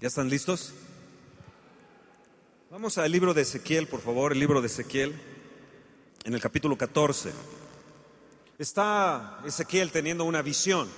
¿Ya 0.00 0.08
están 0.08 0.30
listos? 0.30 0.72
Vamos 2.70 2.96
al 2.96 3.12
libro 3.12 3.34
de 3.34 3.42
Ezequiel, 3.42 3.86
por 3.86 4.00
favor, 4.00 4.32
el 4.32 4.38
libro 4.38 4.62
de 4.62 4.66
Ezequiel, 4.66 5.14
en 6.24 6.32
el 6.32 6.40
capítulo 6.40 6.78
14. 6.78 7.30
Está 8.58 9.42
Ezequiel 9.44 9.92
teniendo 9.92 10.24
una 10.24 10.40
visión. 10.40 10.88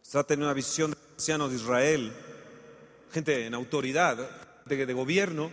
Está 0.00 0.22
teniendo 0.22 0.46
una 0.46 0.54
visión 0.54 0.92
de 0.92 0.96
ancianos 1.14 1.50
de 1.50 1.56
Israel, 1.56 2.12
gente 3.10 3.46
en 3.46 3.54
autoridad, 3.54 4.30
de, 4.64 4.86
de 4.86 4.92
gobierno. 4.92 5.50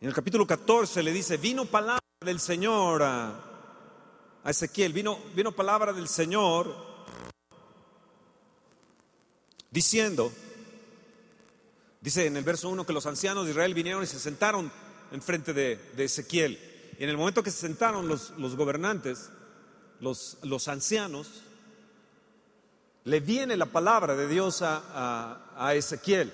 En 0.00 0.08
el 0.08 0.14
capítulo 0.14 0.48
14 0.48 1.00
le 1.00 1.12
dice, 1.12 1.36
vino 1.36 1.64
palabra 1.64 2.00
del 2.24 2.40
Señor 2.40 3.04
a, 3.04 3.28
a 4.42 4.50
Ezequiel, 4.50 4.92
vino, 4.92 5.20
vino 5.36 5.52
palabra 5.52 5.92
del 5.92 6.08
Señor 6.08 6.74
diciendo, 9.70 10.32
dice 12.00 12.26
en 12.26 12.36
el 12.36 12.44
verso 12.44 12.68
1 12.68 12.86
que 12.86 12.92
los 12.92 13.06
ancianos 13.06 13.44
de 13.44 13.52
Israel 13.52 13.74
vinieron 13.74 14.02
y 14.02 14.06
se 14.06 14.18
sentaron 14.18 14.70
enfrente 15.12 15.52
de, 15.52 15.78
Ezequiel. 15.96 16.58
Y 16.98 17.04
en 17.04 17.10
el 17.10 17.16
momento 17.16 17.42
que 17.42 17.50
se 17.50 17.60
sentaron 17.60 18.08
los, 18.08 18.56
gobernantes, 18.56 19.30
los, 20.00 20.68
ancianos, 20.68 21.28
le 23.04 23.20
viene 23.20 23.56
la 23.56 23.66
palabra 23.66 24.14
de 24.16 24.28
Dios 24.28 24.60
a, 24.62 25.72
Ezequiel. 25.74 26.32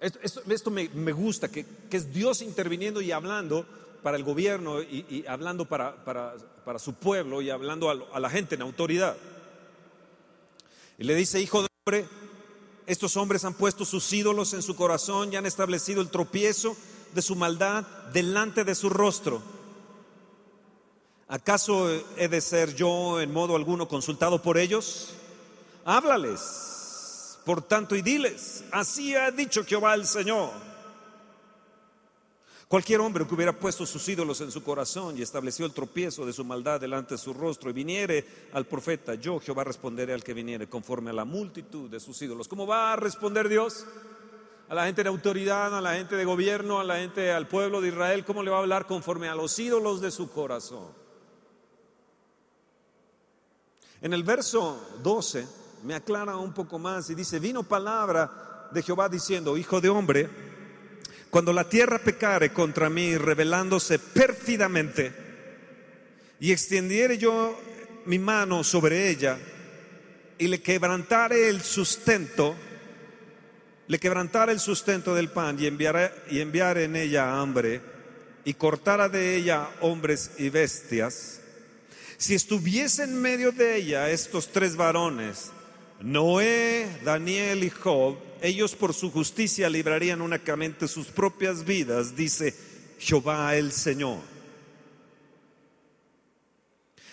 Esto, 0.00 0.70
me, 0.70 1.12
gusta, 1.12 1.48
que, 1.48 1.66
es 1.90 2.12
Dios 2.12 2.42
interviniendo 2.42 3.00
y 3.00 3.12
hablando 3.12 3.66
para 4.02 4.16
el 4.16 4.22
gobierno 4.22 4.80
y, 4.80 5.24
hablando 5.26 5.64
para, 5.64 6.34
su 6.78 6.94
pueblo 6.94 7.42
y 7.42 7.50
hablando 7.50 7.90
a 7.90 8.20
la 8.20 8.30
gente 8.30 8.54
en 8.54 8.62
autoridad. 8.62 9.16
Y 10.98 11.04
le 11.04 11.14
dice, 11.14 11.40
hijo 11.40 11.62
de 11.62 11.68
hombre, 11.84 12.08
estos 12.88 13.18
hombres 13.18 13.44
han 13.44 13.52
puesto 13.52 13.84
sus 13.84 14.10
ídolos 14.14 14.54
en 14.54 14.62
su 14.62 14.74
corazón 14.74 15.30
y 15.30 15.36
han 15.36 15.44
establecido 15.44 16.00
el 16.00 16.08
tropiezo 16.08 16.74
de 17.14 17.20
su 17.20 17.36
maldad 17.36 17.84
delante 18.14 18.64
de 18.64 18.74
su 18.74 18.88
rostro. 18.88 19.42
¿Acaso 21.28 21.90
he 22.16 22.28
de 22.28 22.40
ser 22.40 22.74
yo 22.74 23.20
en 23.20 23.30
modo 23.30 23.56
alguno 23.56 23.86
consultado 23.86 24.40
por 24.40 24.56
ellos? 24.56 25.10
Háblales, 25.84 27.38
por 27.44 27.60
tanto, 27.60 27.94
y 27.94 28.00
diles, 28.00 28.64
así 28.72 29.14
ha 29.14 29.30
dicho 29.30 29.66
Jehová 29.66 29.92
el 29.94 30.06
Señor. 30.06 30.67
Cualquier 32.68 33.00
hombre 33.00 33.26
que 33.26 33.34
hubiera 33.34 33.58
puesto 33.58 33.86
sus 33.86 34.06
ídolos 34.10 34.42
en 34.42 34.50
su 34.50 34.62
corazón 34.62 35.16
y 35.16 35.22
estableció 35.22 35.64
el 35.64 35.72
tropiezo 35.72 36.26
de 36.26 36.34
su 36.34 36.44
maldad 36.44 36.78
delante 36.78 37.14
de 37.14 37.18
su 37.18 37.32
rostro 37.32 37.70
y 37.70 37.72
viniere 37.72 38.26
al 38.52 38.66
profeta, 38.66 39.14
yo 39.14 39.40
Jehová 39.40 39.64
responderé 39.64 40.12
al 40.12 40.22
que 40.22 40.34
viniere 40.34 40.68
conforme 40.68 41.08
a 41.08 41.14
la 41.14 41.24
multitud 41.24 41.88
de 41.88 41.98
sus 41.98 42.20
ídolos. 42.20 42.46
¿Cómo 42.46 42.66
va 42.66 42.92
a 42.92 42.96
responder 42.96 43.48
Dios? 43.48 43.86
A 44.68 44.74
la 44.74 44.84
gente 44.84 45.02
de 45.02 45.08
autoridad, 45.08 45.74
a 45.74 45.80
la 45.80 45.94
gente 45.94 46.14
de 46.14 46.26
gobierno, 46.26 46.78
a 46.78 46.84
la 46.84 46.96
gente, 46.96 47.32
al 47.32 47.48
pueblo 47.48 47.80
de 47.80 47.88
Israel, 47.88 48.26
¿cómo 48.26 48.42
le 48.42 48.50
va 48.50 48.58
a 48.58 48.60
hablar 48.60 48.84
conforme 48.84 49.30
a 49.30 49.34
los 49.34 49.58
ídolos 49.58 50.02
de 50.02 50.10
su 50.10 50.30
corazón? 50.30 50.88
En 54.02 54.12
el 54.12 54.24
verso 54.24 54.78
12 55.02 55.48
me 55.84 55.94
aclara 55.94 56.36
un 56.36 56.52
poco 56.52 56.78
más 56.78 57.08
y 57.08 57.14
dice, 57.14 57.38
vino 57.38 57.62
palabra 57.62 58.68
de 58.70 58.82
Jehová 58.82 59.08
diciendo, 59.08 59.56
hijo 59.56 59.80
de 59.80 59.88
hombre, 59.88 60.47
cuando 61.30 61.52
la 61.52 61.68
tierra 61.68 61.98
pecare 61.98 62.52
contra 62.52 62.88
mí, 62.88 63.16
revelándose 63.16 63.98
pérfidamente, 63.98 65.12
y 66.40 66.52
extendiere 66.52 67.18
yo 67.18 67.60
mi 68.06 68.18
mano 68.18 68.64
sobre 68.64 69.08
ella, 69.10 69.38
y 70.38 70.48
le 70.48 70.62
quebrantare 70.62 71.48
el 71.48 71.60
sustento, 71.60 72.56
le 73.88 73.98
quebrantare 73.98 74.52
el 74.52 74.60
sustento 74.60 75.14
del 75.14 75.28
pan, 75.28 75.56
y 75.60 75.66
enviaré, 75.66 76.12
y 76.30 76.40
enviare 76.40 76.84
en 76.84 76.96
ella 76.96 77.38
hambre, 77.38 77.80
y 78.44 78.54
cortara 78.54 79.08
de 79.08 79.36
ella 79.36 79.68
hombres 79.80 80.30
y 80.38 80.48
bestias, 80.48 81.40
si 82.16 82.34
estuviese 82.34 83.04
en 83.04 83.20
medio 83.20 83.52
de 83.52 83.76
ella 83.76 84.10
estos 84.10 84.50
tres 84.50 84.74
varones, 84.74 85.52
Noé, 86.00 86.86
Daniel 87.04 87.62
y 87.62 87.70
Job, 87.70 88.16
ellos 88.42 88.74
por 88.74 88.94
su 88.94 89.10
justicia 89.10 89.68
librarían 89.68 90.20
únicamente 90.20 90.88
sus 90.88 91.08
propias 91.08 91.64
vidas, 91.64 92.16
dice 92.16 92.54
Jehová 92.98 93.56
el 93.56 93.72
Señor. 93.72 94.20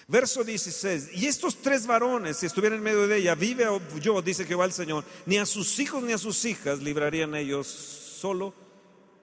Verso 0.08 0.44
16, 0.44 1.10
y 1.14 1.26
estos 1.26 1.58
tres 1.58 1.88
varones, 1.88 2.38
si 2.38 2.46
estuvieran 2.46 2.78
en 2.78 2.84
medio 2.84 3.08
de 3.08 3.18
ella, 3.18 3.34
vive 3.34 3.66
yo, 4.00 4.22
dice 4.22 4.46
Jehová 4.46 4.66
el 4.66 4.72
Señor, 4.72 5.04
ni 5.26 5.38
a 5.38 5.48
sus 5.48 5.80
hijos 5.80 6.04
ni 6.04 6.14
a 6.14 6.20
sus 6.20 6.46
hijas 6.46 6.80
librarían 6.80 7.34
ellos, 7.34 7.66
solo 7.66 8.54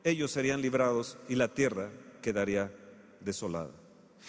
ellos 0.03 0.33
serían 0.33 0.61
librados 0.61 1.19
y 1.29 1.37
la 1.37 1.55
tierra 1.55 1.91
quedaría 2.21 2.73
desolada. 3.21 3.71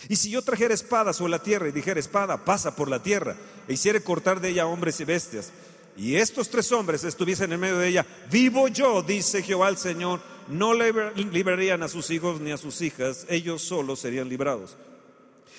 Y 0.09 0.15
si 0.15 0.29
yo 0.29 0.41
trajera 0.41 0.73
espada 0.73 1.13
sobre 1.13 1.31
la 1.31 1.41
tierra 1.41 1.67
y 1.67 1.71
dijera 1.71 1.99
espada, 1.99 2.45
pasa 2.45 2.75
por 2.75 2.87
la 2.87 3.01
tierra, 3.01 3.35
e 3.67 3.73
hiciere 3.73 4.03
cortar 4.03 4.39
de 4.39 4.49
ella 4.49 4.67
hombres 4.67 4.99
y 4.99 5.05
bestias, 5.05 5.51
y 5.95 6.15
estos 6.15 6.49
tres 6.49 6.71
hombres 6.71 7.03
estuviesen 7.03 7.53
en 7.53 7.59
medio 7.59 7.77
de 7.77 7.87
ella, 7.87 8.05
vivo 8.31 8.67
yo, 8.67 9.03
dice 9.03 9.43
Jehová 9.43 9.69
el 9.69 9.77
Señor, 9.77 10.21
no 10.47 10.73
librarían 10.73 11.83
a 11.83 11.87
sus 11.87 12.09
hijos 12.09 12.41
ni 12.41 12.51
a 12.51 12.57
sus 12.57 12.81
hijas, 12.81 13.25
ellos 13.29 13.61
solos 13.61 13.99
serían 13.99 14.27
librados. 14.27 14.75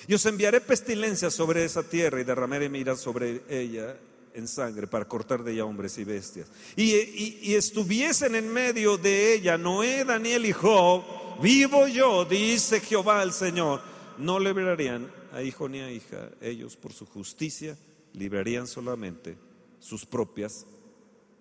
Y 0.07 0.13
os 0.13 0.25
enviaré 0.25 0.61
pestilencia 0.61 1.31
sobre 1.31 1.63
esa 1.63 1.83
tierra 1.83 2.19
y 2.19 2.23
derramaré 2.23 2.69
mi 2.69 2.79
ira 2.79 2.95
sobre 2.95 3.41
ella 3.49 3.97
en 4.33 4.47
sangre 4.47 4.85
para 4.87 5.05
cortar 5.05 5.43
de 5.43 5.53
ella 5.53 5.65
hombres 5.65 5.97
y 5.97 6.03
bestias. 6.03 6.47
Y, 6.75 7.53
estuviesen 7.55 8.35
en 8.35 8.51
medio 8.51 8.97
de 8.97 9.33
ella 9.33 9.57
Noé, 9.57 10.03
Daniel 10.03 10.45
y 10.45 10.51
Job, 10.51 11.03
vivo 11.41 11.87
yo, 11.87 12.25
dice 12.25 12.81
Jehová 12.81 13.23
el 13.23 13.31
Señor, 13.31 13.81
no 14.17 14.37
librarían 14.37 15.09
a 15.33 15.41
hijo 15.41 15.67
ni 15.67 15.79
a 15.79 15.89
hija, 15.89 16.29
ellos 16.41 16.75
por 16.75 16.93
su 16.93 17.05
justicia 17.05 17.77
librarían 18.13 18.67
solamente 18.67 19.37
sus 19.85 20.05
propias 20.05 20.65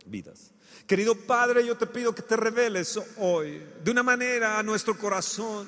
vidas. 0.05 0.53
Querido 0.87 1.15
Padre, 1.15 1.66
yo 1.66 1.77
te 1.77 1.87
pido 1.87 2.15
que 2.15 2.22
te 2.22 2.37
reveles 2.37 3.00
hoy 3.16 3.62
de 3.82 3.91
una 3.91 4.03
manera 4.03 4.59
a 4.59 4.62
nuestro 4.62 4.99
corazón, 4.99 5.66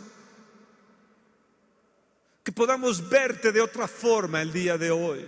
que 2.44 2.52
podamos 2.52 3.08
verte 3.08 3.50
de 3.50 3.60
otra 3.60 3.88
forma 3.88 4.42
el 4.42 4.52
día 4.52 4.76
de 4.76 4.90
hoy. 4.90 5.26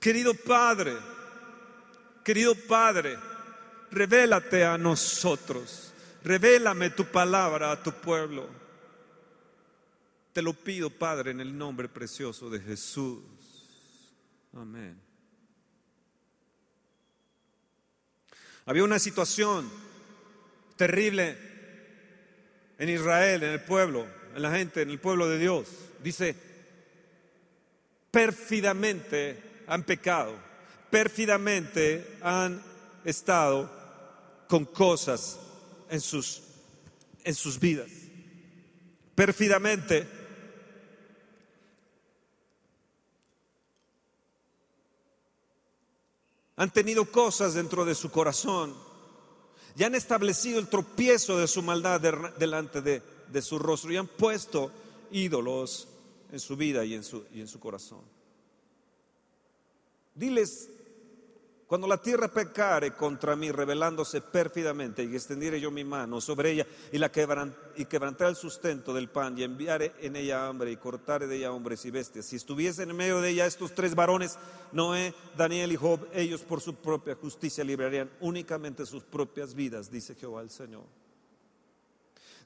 Querido 0.00 0.34
Padre, 0.34 0.96
querido 2.24 2.54
Padre, 2.54 3.18
revélate 3.90 4.64
a 4.64 4.78
nosotros, 4.78 5.92
revélame 6.24 6.90
tu 6.90 7.04
palabra 7.04 7.72
a 7.72 7.82
tu 7.82 7.92
pueblo. 7.92 8.48
Te 10.32 10.40
lo 10.40 10.54
pido, 10.54 10.88
Padre, 10.88 11.32
en 11.32 11.40
el 11.40 11.56
nombre 11.56 11.90
precioso 11.90 12.48
de 12.48 12.58
Jesús. 12.58 13.22
Amén. 14.54 15.11
Había 18.66 18.84
una 18.84 18.98
situación 18.98 19.70
terrible 20.76 21.36
en 22.78 22.88
Israel, 22.88 23.42
en 23.42 23.52
el 23.52 23.62
pueblo, 23.62 24.06
en 24.34 24.42
la 24.42 24.52
gente, 24.52 24.82
en 24.82 24.90
el 24.90 25.00
pueblo 25.00 25.28
de 25.28 25.38
Dios. 25.38 25.68
Dice, 26.02 26.36
pérfidamente 28.10 29.42
han 29.66 29.82
pecado, 29.82 30.36
pérfidamente 30.90 32.18
han 32.22 32.62
estado 33.04 33.70
con 34.48 34.64
cosas 34.64 35.38
en 35.90 36.00
sus, 36.00 36.42
en 37.24 37.34
sus 37.34 37.58
vidas. 37.58 37.90
Pérfidamente 39.14 40.06
han 46.62 46.70
tenido 46.70 47.04
cosas 47.06 47.54
dentro 47.54 47.84
de 47.84 47.92
su 47.92 48.08
corazón 48.12 48.72
y 49.76 49.82
han 49.82 49.96
establecido 49.96 50.60
el 50.60 50.68
tropiezo 50.68 51.36
de 51.36 51.48
su 51.48 51.60
maldad 51.60 52.00
delante 52.38 52.80
de, 52.80 53.42
su 53.42 53.58
rostro 53.58 53.92
y 53.92 53.96
han 53.96 54.06
puesto 54.06 54.70
ídolos 55.10 55.88
en 56.30 56.38
su 56.38 56.56
vida 56.56 56.84
y 56.84 56.94
en 56.94 57.02
su, 57.02 57.24
y 57.34 57.40
en 57.40 57.48
su 57.48 57.58
corazón. 57.58 58.02
Diles, 60.14 60.70
cuando 61.72 61.88
la 61.88 61.96
tierra 61.96 62.28
pecare 62.28 62.92
contra 62.92 63.34
mí, 63.34 63.50
revelándose 63.50 64.20
pérfidamente, 64.20 65.04
y 65.04 65.14
extendiere 65.14 65.58
yo 65.58 65.70
mi 65.70 65.84
mano 65.84 66.20
sobre 66.20 66.50
ella, 66.50 66.66
y 66.92 66.98
la 66.98 67.10
el 67.10 68.36
sustento 68.36 68.92
del 68.92 69.08
pan, 69.08 69.38
y 69.38 69.42
enviaré 69.42 69.94
en 70.02 70.16
ella 70.16 70.46
hambre, 70.46 70.70
y 70.70 70.76
cortaré 70.76 71.26
de 71.26 71.36
ella 71.36 71.50
hombres 71.50 71.86
y 71.86 71.90
bestias. 71.90 72.26
Si 72.26 72.36
estuviesen 72.36 72.90
en 72.90 72.96
medio 72.96 73.22
de 73.22 73.30
ella 73.30 73.46
estos 73.46 73.74
tres 73.74 73.94
varones, 73.94 74.36
Noé, 74.72 75.14
Daniel 75.34 75.72
y 75.72 75.76
Job, 75.76 76.06
ellos 76.12 76.42
por 76.42 76.60
su 76.60 76.74
propia 76.74 77.14
justicia 77.14 77.64
librarían 77.64 78.10
únicamente 78.20 78.84
sus 78.84 79.02
propias 79.02 79.54
vidas, 79.54 79.90
dice 79.90 80.14
Jehová 80.14 80.42
el 80.42 80.50
Señor. 80.50 80.84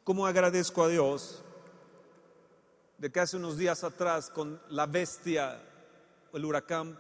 ¿Cómo 0.05 0.25
agradezco 0.25 0.84
a 0.84 0.88
Dios 0.88 1.43
de 2.96 3.11
que 3.11 3.19
hace 3.19 3.37
unos 3.37 3.58
días 3.58 3.82
atrás, 3.82 4.31
con 4.31 4.62
la 4.69 4.87
bestia, 4.87 5.61
el 6.32 6.44
huracán 6.44 6.96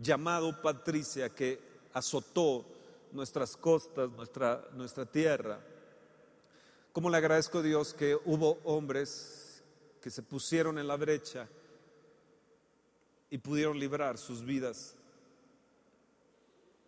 llamado 0.00 0.60
Patricia 0.60 1.28
que 1.30 1.60
azotó 1.92 2.64
nuestras 3.12 3.56
costas, 3.56 4.10
nuestra, 4.10 4.64
nuestra 4.74 5.04
tierra. 5.06 5.60
¿Cómo 6.92 7.10
le 7.10 7.16
agradezco 7.16 7.58
a 7.58 7.62
Dios 7.62 7.94
que 7.94 8.16
hubo 8.24 8.58
hombres 8.64 9.62
que 10.00 10.10
se 10.10 10.22
pusieron 10.22 10.78
en 10.78 10.88
la 10.88 10.96
brecha 10.96 11.48
y 13.28 13.38
pudieron 13.38 13.78
librar 13.78 14.18
sus 14.18 14.44
vidas 14.44 14.94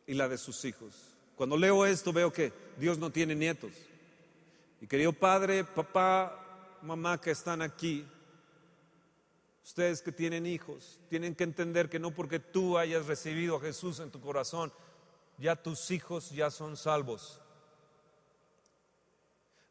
y 0.07 0.15
la 0.15 0.29
de 0.29 0.39
sus 0.39 0.65
hijos? 0.65 0.95
Cuando 1.37 1.57
leo 1.57 1.87
esto 1.87 2.13
veo 2.13 2.33
que 2.33 2.53
Dios 2.79 2.99
no 2.99 3.11
tiene 3.11 3.35
nietos. 3.35 3.73
Y 4.81 4.87
querido 4.87 5.13
padre, 5.13 5.65
papá, 5.65 6.79
mamá 6.83 7.21
que 7.21 7.31
están 7.31 7.63
aquí, 7.63 8.05
ustedes 9.65 10.03
que 10.03 10.13
tienen 10.13 10.47
hijos, 10.47 11.01
tienen 11.09 11.35
que 11.35 11.45
entender 11.45 11.89
que 11.89 11.99
no 11.99 12.11
porque 12.11 12.39
tú 12.41 12.79
hayas 12.79 13.07
recibido 13.07 13.57
a 13.57 13.61
Jesús 13.61 14.01
en 14.01 14.11
tu 14.11 14.21
corazón, 14.21 14.73
ya 15.39 15.57
tus 15.57 15.91
hijos 15.91 16.31
ya 16.31 16.51
son 16.51 16.77
salvos. 16.77 17.41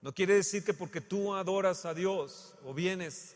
No 0.02 0.14
quiere 0.14 0.36
decir 0.36 0.64
que 0.64 0.74
porque 0.74 1.02
tú 1.02 1.34
adoras 1.36 1.86
a 1.86 1.94
Dios 1.94 2.56
o 2.64 2.74
vienes 2.74 3.36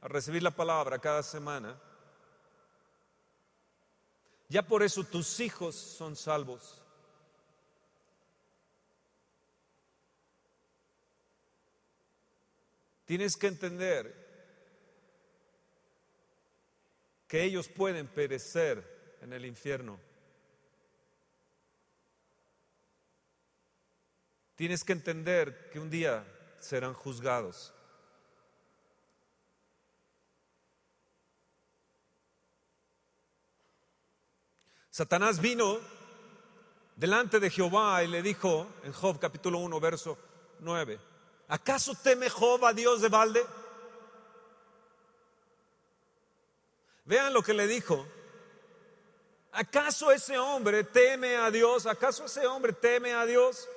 a 0.00 0.08
recibir 0.08 0.42
la 0.42 0.50
palabra 0.50 0.98
cada 0.98 1.22
semana, 1.22 1.78
ya 4.48 4.66
por 4.66 4.82
eso 4.82 5.04
tus 5.04 5.40
hijos 5.40 5.74
son 5.74 6.16
salvos. 6.16 6.80
Tienes 13.04 13.36
que 13.36 13.48
entender 13.48 14.23
que 17.28 17.42
ellos 17.42 17.68
pueden 17.68 18.06
perecer 18.06 19.16
en 19.20 19.32
el 19.32 19.44
infierno. 19.44 19.98
Tienes 24.56 24.84
que 24.84 24.92
entender 24.92 25.70
que 25.70 25.80
un 25.80 25.90
día 25.90 26.24
serán 26.60 26.94
juzgados. 26.94 27.72
Satanás 34.90 35.40
vino 35.40 35.80
delante 36.94 37.40
de 37.40 37.50
Jehová 37.50 38.04
y 38.04 38.06
le 38.06 38.22
dijo 38.22 38.68
en 38.84 38.92
Job 38.92 39.18
capítulo 39.18 39.58
1, 39.58 39.80
verso 39.80 40.16
9, 40.60 41.00
¿acaso 41.48 41.96
teme 41.96 42.30
Job 42.30 42.72
Dios 42.72 43.00
de 43.00 43.08
balde? 43.08 43.44
Vean 47.04 47.32
lo 47.32 47.42
que 47.42 47.54
le 47.54 47.66
dijo. 47.66 48.06
¿Acaso 49.52 50.10
ese 50.10 50.38
hombre 50.38 50.84
teme 50.84 51.36
a 51.36 51.50
Dios? 51.50 51.86
¿Acaso 51.86 52.24
ese 52.24 52.46
hombre 52.46 52.72
teme 52.72 53.12
a 53.12 53.24
Dios? 53.24 53.68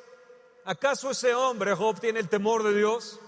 ¿Acaso 0.66 1.12
ese 1.12 1.34
hombre, 1.36 1.74
Job, 1.76 2.00
tiene 2.00 2.20
el 2.20 2.30
temor 2.30 2.64
de 2.64 2.76
Dios? 2.76 3.20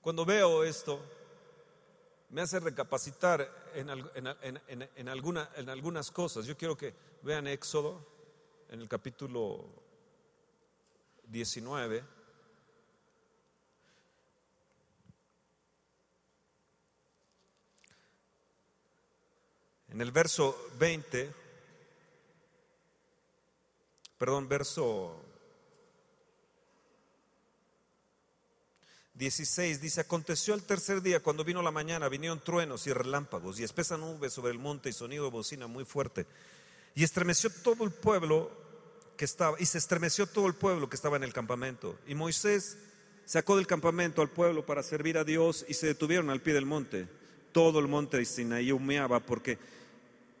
Cuando 0.00 0.24
veo 0.24 0.62
esto, 0.62 1.00
me 2.30 2.42
hace 2.42 2.60
recapacitar 2.60 3.50
en, 3.74 3.90
en, 4.96 5.08
alguna, 5.08 5.50
en 5.56 5.68
algunas 5.68 6.10
cosas. 6.10 6.46
Yo 6.46 6.56
quiero 6.56 6.76
que 6.76 6.94
vean 7.22 7.46
Éxodo 7.48 8.06
en 8.68 8.80
el 8.80 8.88
capítulo 8.88 9.64
19. 11.24 12.15
En 19.96 20.02
el 20.02 20.12
verso 20.12 20.54
20 20.78 21.30
perdón, 24.18 24.46
verso 24.46 25.24
16 29.14 29.80
dice, 29.80 30.02
aconteció 30.02 30.52
el 30.52 30.64
tercer 30.64 31.00
día, 31.00 31.22
cuando 31.22 31.44
vino 31.44 31.62
la 31.62 31.70
mañana, 31.70 32.10
vinieron 32.10 32.44
truenos 32.44 32.86
y 32.86 32.92
relámpagos 32.92 33.58
y 33.58 33.64
espesa 33.64 33.96
nube 33.96 34.28
sobre 34.28 34.52
el 34.52 34.58
monte 34.58 34.90
y 34.90 34.92
sonido 34.92 35.24
de 35.24 35.30
bocina 35.30 35.66
muy 35.66 35.86
fuerte. 35.86 36.26
Y 36.94 37.02
estremeció 37.02 37.48
todo 37.48 37.82
el 37.84 37.90
pueblo 37.90 38.50
que 39.16 39.24
estaba, 39.24 39.56
y 39.58 39.64
se 39.64 39.78
estremeció 39.78 40.26
todo 40.26 40.46
el 40.46 40.54
pueblo 40.56 40.90
que 40.90 40.96
estaba 40.96 41.16
en 41.16 41.24
el 41.24 41.32
campamento. 41.32 41.98
Y 42.06 42.14
Moisés 42.14 42.76
sacó 43.24 43.56
del 43.56 43.66
campamento 43.66 44.20
al 44.20 44.28
pueblo 44.28 44.66
para 44.66 44.82
servir 44.82 45.16
a 45.16 45.24
Dios 45.24 45.64
y 45.66 45.72
se 45.72 45.86
detuvieron 45.86 46.28
al 46.28 46.42
pie 46.42 46.52
del 46.52 46.66
monte. 46.66 47.08
Todo 47.52 47.78
el 47.78 47.88
monte 47.88 48.18
de 48.18 48.26
Sinaí 48.26 48.70
humeaba 48.72 49.20
porque 49.20 49.58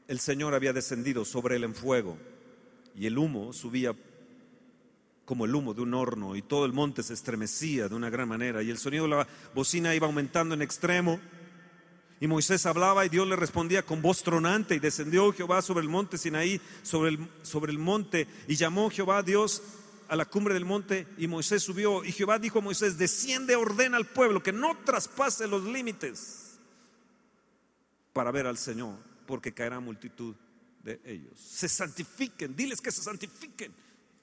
el 0.08 0.20
Señor 0.20 0.54
había 0.54 0.72
descendido 0.72 1.24
sobre 1.24 1.56
él 1.56 1.64
en 1.64 1.74
fuego 1.74 2.16
y 2.94 3.06
el 3.06 3.18
humo 3.18 3.52
subía 3.52 3.94
como 5.24 5.44
el 5.44 5.54
humo 5.54 5.74
de 5.74 5.82
un 5.82 5.94
horno 5.94 6.36
y 6.36 6.42
todo 6.42 6.64
el 6.64 6.72
monte 6.72 7.02
se 7.02 7.14
estremecía 7.14 7.88
de 7.88 7.94
una 7.94 8.10
gran 8.10 8.28
manera 8.28 8.62
y 8.62 8.70
el 8.70 8.78
sonido 8.78 9.04
de 9.04 9.10
la 9.10 9.28
bocina 9.54 9.94
iba 9.94 10.06
aumentando 10.06 10.54
en 10.54 10.62
extremo. 10.62 11.20
Y 12.18 12.28
Moisés 12.28 12.64
hablaba 12.64 13.04
y 13.04 13.10
Dios 13.10 13.28
le 13.28 13.36
respondía 13.36 13.82
con 13.82 14.00
voz 14.00 14.22
tronante 14.22 14.74
y 14.74 14.78
descendió 14.78 15.32
Jehová 15.32 15.60
sobre 15.60 15.82
el 15.82 15.90
monte 15.90 16.16
Sinaí, 16.16 16.60
sobre 16.82 17.10
el, 17.10 17.28
sobre 17.42 17.72
el 17.72 17.78
monte 17.78 18.26
y 18.48 18.54
llamó 18.54 18.88
Jehová 18.88 19.18
a 19.18 19.22
Dios 19.22 19.62
a 20.08 20.16
la 20.16 20.24
cumbre 20.24 20.54
del 20.54 20.64
monte 20.64 21.06
y 21.18 21.26
Moisés 21.26 21.62
subió 21.64 22.04
y 22.04 22.12
Jehová 22.12 22.38
dijo 22.38 22.60
a 22.60 22.62
Moisés, 22.62 22.96
desciende, 22.96 23.56
ordena 23.56 23.96
al 23.96 24.06
pueblo 24.06 24.42
que 24.42 24.52
no 24.52 24.78
traspase 24.84 25.48
los 25.48 25.64
límites 25.64 26.58
para 28.12 28.30
ver 28.30 28.46
al 28.46 28.56
Señor, 28.56 28.94
porque 29.26 29.52
caerá 29.52 29.80
multitud 29.80 30.34
de 30.82 31.00
ellos. 31.04 31.38
Se 31.38 31.68
santifiquen, 31.68 32.54
diles 32.54 32.80
que 32.80 32.92
se 32.92 33.02
santifiquen 33.02 33.74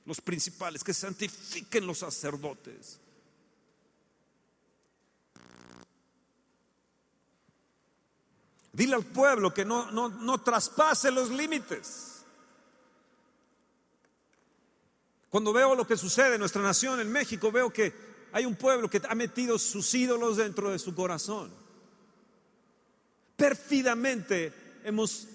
los 0.06 0.22
principales, 0.22 0.84
que 0.84 0.94
se 0.94 1.02
santifiquen 1.02 1.86
los 1.86 2.00
sacerdotes. 2.00 3.00
Dile 8.72 8.96
al 8.96 9.06
pueblo 9.06 9.54
que 9.54 9.66
no, 9.66 9.92
no, 9.92 10.10
no 10.10 10.42
traspase 10.42 11.12
los 11.12 11.30
límites. 11.30 12.24
Cuando 15.30 15.54
veo 15.54 15.76
lo 15.76 15.86
que 15.86 15.98
sucede 15.98 16.36
en 16.36 16.40
nuestra 16.40 16.62
nación, 16.62 17.00
en 17.00 17.12
México, 17.12 17.52
veo 17.52 17.72
que 17.72 17.94
hay 18.32 18.46
un 18.46 18.56
pueblo 18.56 18.90
que 18.90 19.02
ha 19.08 19.16
metido 19.16 19.60
sus 19.60 19.94
ídolos 19.94 20.38
dentro 20.38 20.72
de 20.72 20.80
su 20.80 20.96
corazón. 20.96 21.52
Pérfidamente 23.36 24.63
hemos 24.84 25.28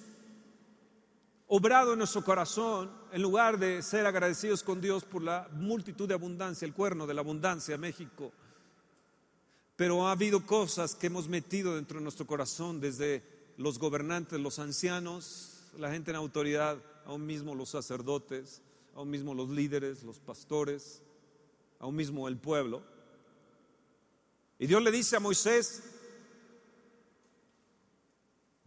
obrado 1.47 1.93
en 1.93 1.99
nuestro 1.99 2.23
corazón, 2.23 2.91
en 3.13 3.23
lugar 3.23 3.59
de 3.59 3.83
ser 3.83 4.07
agradecidos 4.07 4.63
con 4.63 4.81
Dios 4.81 5.05
por 5.05 5.23
la 5.23 5.49
multitud 5.53 6.07
de 6.07 6.15
abundancia, 6.15 6.67
el 6.67 6.75
cuerno 6.75 7.07
de 7.07 7.15
la 7.15 7.23
abundancia, 7.23 7.79
México. 7.79 8.33
Pero 9.77 10.07
ha 10.07 10.13
habido 10.13 10.45
cosas 10.45 10.95
que 10.95 11.07
hemos 11.07 11.29
metido 11.29 11.77
dentro 11.77 11.99
de 11.99 12.03
nuestro 12.03 12.27
corazón, 12.27 12.81
desde 12.81 13.23
los 13.57 13.79
gobernantes, 13.79 14.39
los 14.39 14.59
ancianos, 14.59 15.71
la 15.79 15.91
gente 15.91 16.11
en 16.11 16.17
autoridad, 16.17 16.79
aún 17.07 17.25
mismo 17.25 17.55
los 17.55 17.71
sacerdotes, 17.71 18.61
aún 18.95 19.11
mismo 19.11 19.35
los 19.35 19.49
líderes, 19.49 20.03
los 20.03 20.19
pastores, 20.19 21.03
aún 21.79 21.97
mismo 21.97 22.29
el 22.29 22.37
pueblo. 22.37 22.83
Y 24.59 24.67
Dios 24.67 24.83
le 24.83 24.91
dice 24.91 25.17
a 25.17 25.21
Moisés, 25.21 25.83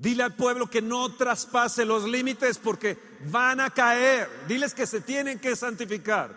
Dile 0.01 0.24
al 0.24 0.36
pueblo 0.36 0.67
que 0.67 0.81
no 0.81 1.13
traspase 1.13 1.86
los 1.86 2.05
límites 2.05 2.58
porque 2.58 2.98
van 3.29 3.60
a 3.60 3.70
caer. 3.70 4.27
Diles 4.48 4.74
que 4.74 4.88
se 4.88 5.00
tienen 5.00 5.38
que 5.38 5.55
santificar. 5.55 6.36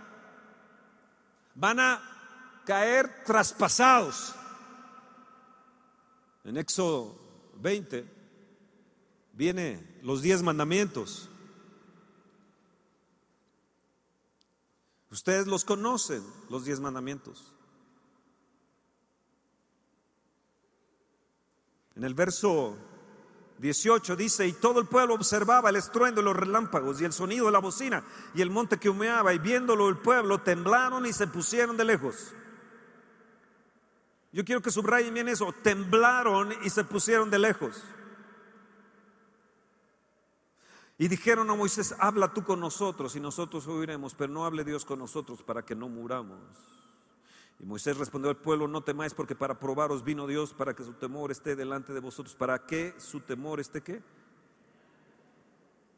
Van 1.54 1.80
a 1.80 2.60
caer 2.66 3.24
traspasados. 3.24 4.34
En 6.44 6.58
Éxodo 6.58 7.18
20 7.62 8.06
viene 9.32 9.98
los 10.02 10.20
diez 10.20 10.42
mandamientos. 10.42 11.30
Ustedes 15.10 15.46
los 15.46 15.64
conocen, 15.64 16.22
los 16.50 16.66
diez 16.66 16.80
mandamientos. 16.80 17.50
En 21.96 22.04
el 22.04 22.12
verso 22.12 22.76
18 23.58 24.16
dice, 24.16 24.46
y 24.46 24.52
todo 24.52 24.80
el 24.80 24.86
pueblo 24.86 25.14
observaba 25.14 25.70
el 25.70 25.76
estruendo 25.76 26.20
de 26.20 26.24
los 26.24 26.36
relámpagos 26.36 27.00
y 27.00 27.04
el 27.04 27.12
sonido 27.12 27.46
de 27.46 27.52
la 27.52 27.60
bocina 27.60 28.04
y 28.34 28.42
el 28.42 28.50
monte 28.50 28.78
que 28.78 28.90
humeaba, 28.90 29.32
y 29.32 29.38
viéndolo 29.38 29.88
el 29.88 29.96
pueblo 29.98 30.40
temblaron 30.40 31.06
y 31.06 31.12
se 31.12 31.26
pusieron 31.26 31.76
de 31.76 31.84
lejos. 31.84 32.34
Yo 34.32 34.44
quiero 34.44 34.60
que 34.60 34.72
subrayen 34.72 35.14
bien 35.14 35.28
eso, 35.28 35.54
temblaron 35.62 36.52
y 36.64 36.70
se 36.70 36.82
pusieron 36.82 37.30
de 37.30 37.38
lejos. 37.38 37.84
Y 40.98 41.08
dijeron 41.08 41.48
a 41.50 41.54
Moisés, 41.54 41.94
habla 41.98 42.32
tú 42.32 42.44
con 42.44 42.60
nosotros 42.60 43.14
y 43.16 43.20
nosotros 43.20 43.66
oiremos, 43.66 44.14
pero 44.14 44.32
no 44.32 44.44
hable 44.44 44.64
Dios 44.64 44.84
con 44.84 44.98
nosotros 44.98 45.42
para 45.42 45.64
que 45.64 45.74
no 45.74 45.88
muramos. 45.88 46.38
Y 47.60 47.64
Moisés 47.64 47.96
respondió 47.96 48.30
al 48.30 48.36
pueblo, 48.36 48.66
no 48.68 48.82
temáis 48.82 49.14
porque 49.14 49.34
para 49.34 49.58
probaros 49.58 50.04
vino 50.04 50.26
Dios 50.26 50.52
para 50.52 50.74
que 50.74 50.82
su 50.82 50.94
temor 50.94 51.30
esté 51.30 51.56
delante 51.56 51.92
de 51.92 52.00
vosotros. 52.00 52.34
¿Para 52.34 52.66
qué 52.66 52.94
su 52.98 53.20
temor 53.20 53.60
esté 53.60 53.82
qué? 53.82 54.02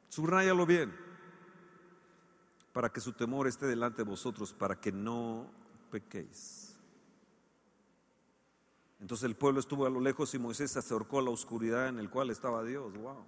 Subrayalo 0.08 0.66
bien. 0.66 0.94
Para 2.72 2.90
que 2.90 3.00
su 3.00 3.12
temor 3.12 3.46
esté 3.46 3.66
delante 3.66 3.98
de 3.98 4.10
vosotros, 4.10 4.52
para 4.52 4.78
que 4.78 4.92
no 4.92 5.50
pequéis. 5.90 6.76
Entonces 9.00 9.25
el 9.25 9.36
pueblo 9.36 9.60
estuvo 9.60 9.86
a 9.86 9.90
lo 9.90 10.00
lejos 10.00 10.34
y 10.34 10.38
Moisés 10.38 10.72
se 10.72 10.78
acercó 10.78 11.18
a 11.18 11.22
la 11.22 11.30
oscuridad 11.30 11.88
en 11.88 11.98
el 11.98 12.10
cual 12.10 12.30
estaba 12.30 12.64
Dios. 12.64 12.96
Wow. 12.96 13.25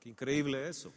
Qué 0.00 0.08
increíble 0.10 0.68
eso. 0.68 0.92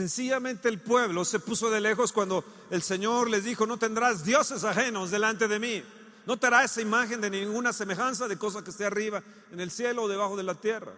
Sencillamente 0.00 0.70
el 0.70 0.80
pueblo 0.80 1.26
se 1.26 1.40
puso 1.40 1.68
de 1.68 1.78
lejos 1.78 2.10
cuando 2.10 2.42
el 2.70 2.80
Señor 2.80 3.28
les 3.28 3.44
dijo, 3.44 3.66
no 3.66 3.76
tendrás 3.76 4.24
dioses 4.24 4.64
ajenos 4.64 5.10
delante 5.10 5.46
de 5.46 5.58
mí. 5.58 5.84
No 6.24 6.38
te 6.38 6.46
hará 6.46 6.64
esa 6.64 6.80
imagen 6.80 7.20
de 7.20 7.28
ninguna 7.28 7.70
semejanza 7.74 8.26
de 8.26 8.38
cosa 8.38 8.64
que 8.64 8.70
esté 8.70 8.86
arriba 8.86 9.22
en 9.52 9.60
el 9.60 9.70
cielo 9.70 10.04
o 10.04 10.08
debajo 10.08 10.38
de 10.38 10.42
la 10.42 10.54
tierra. 10.54 10.94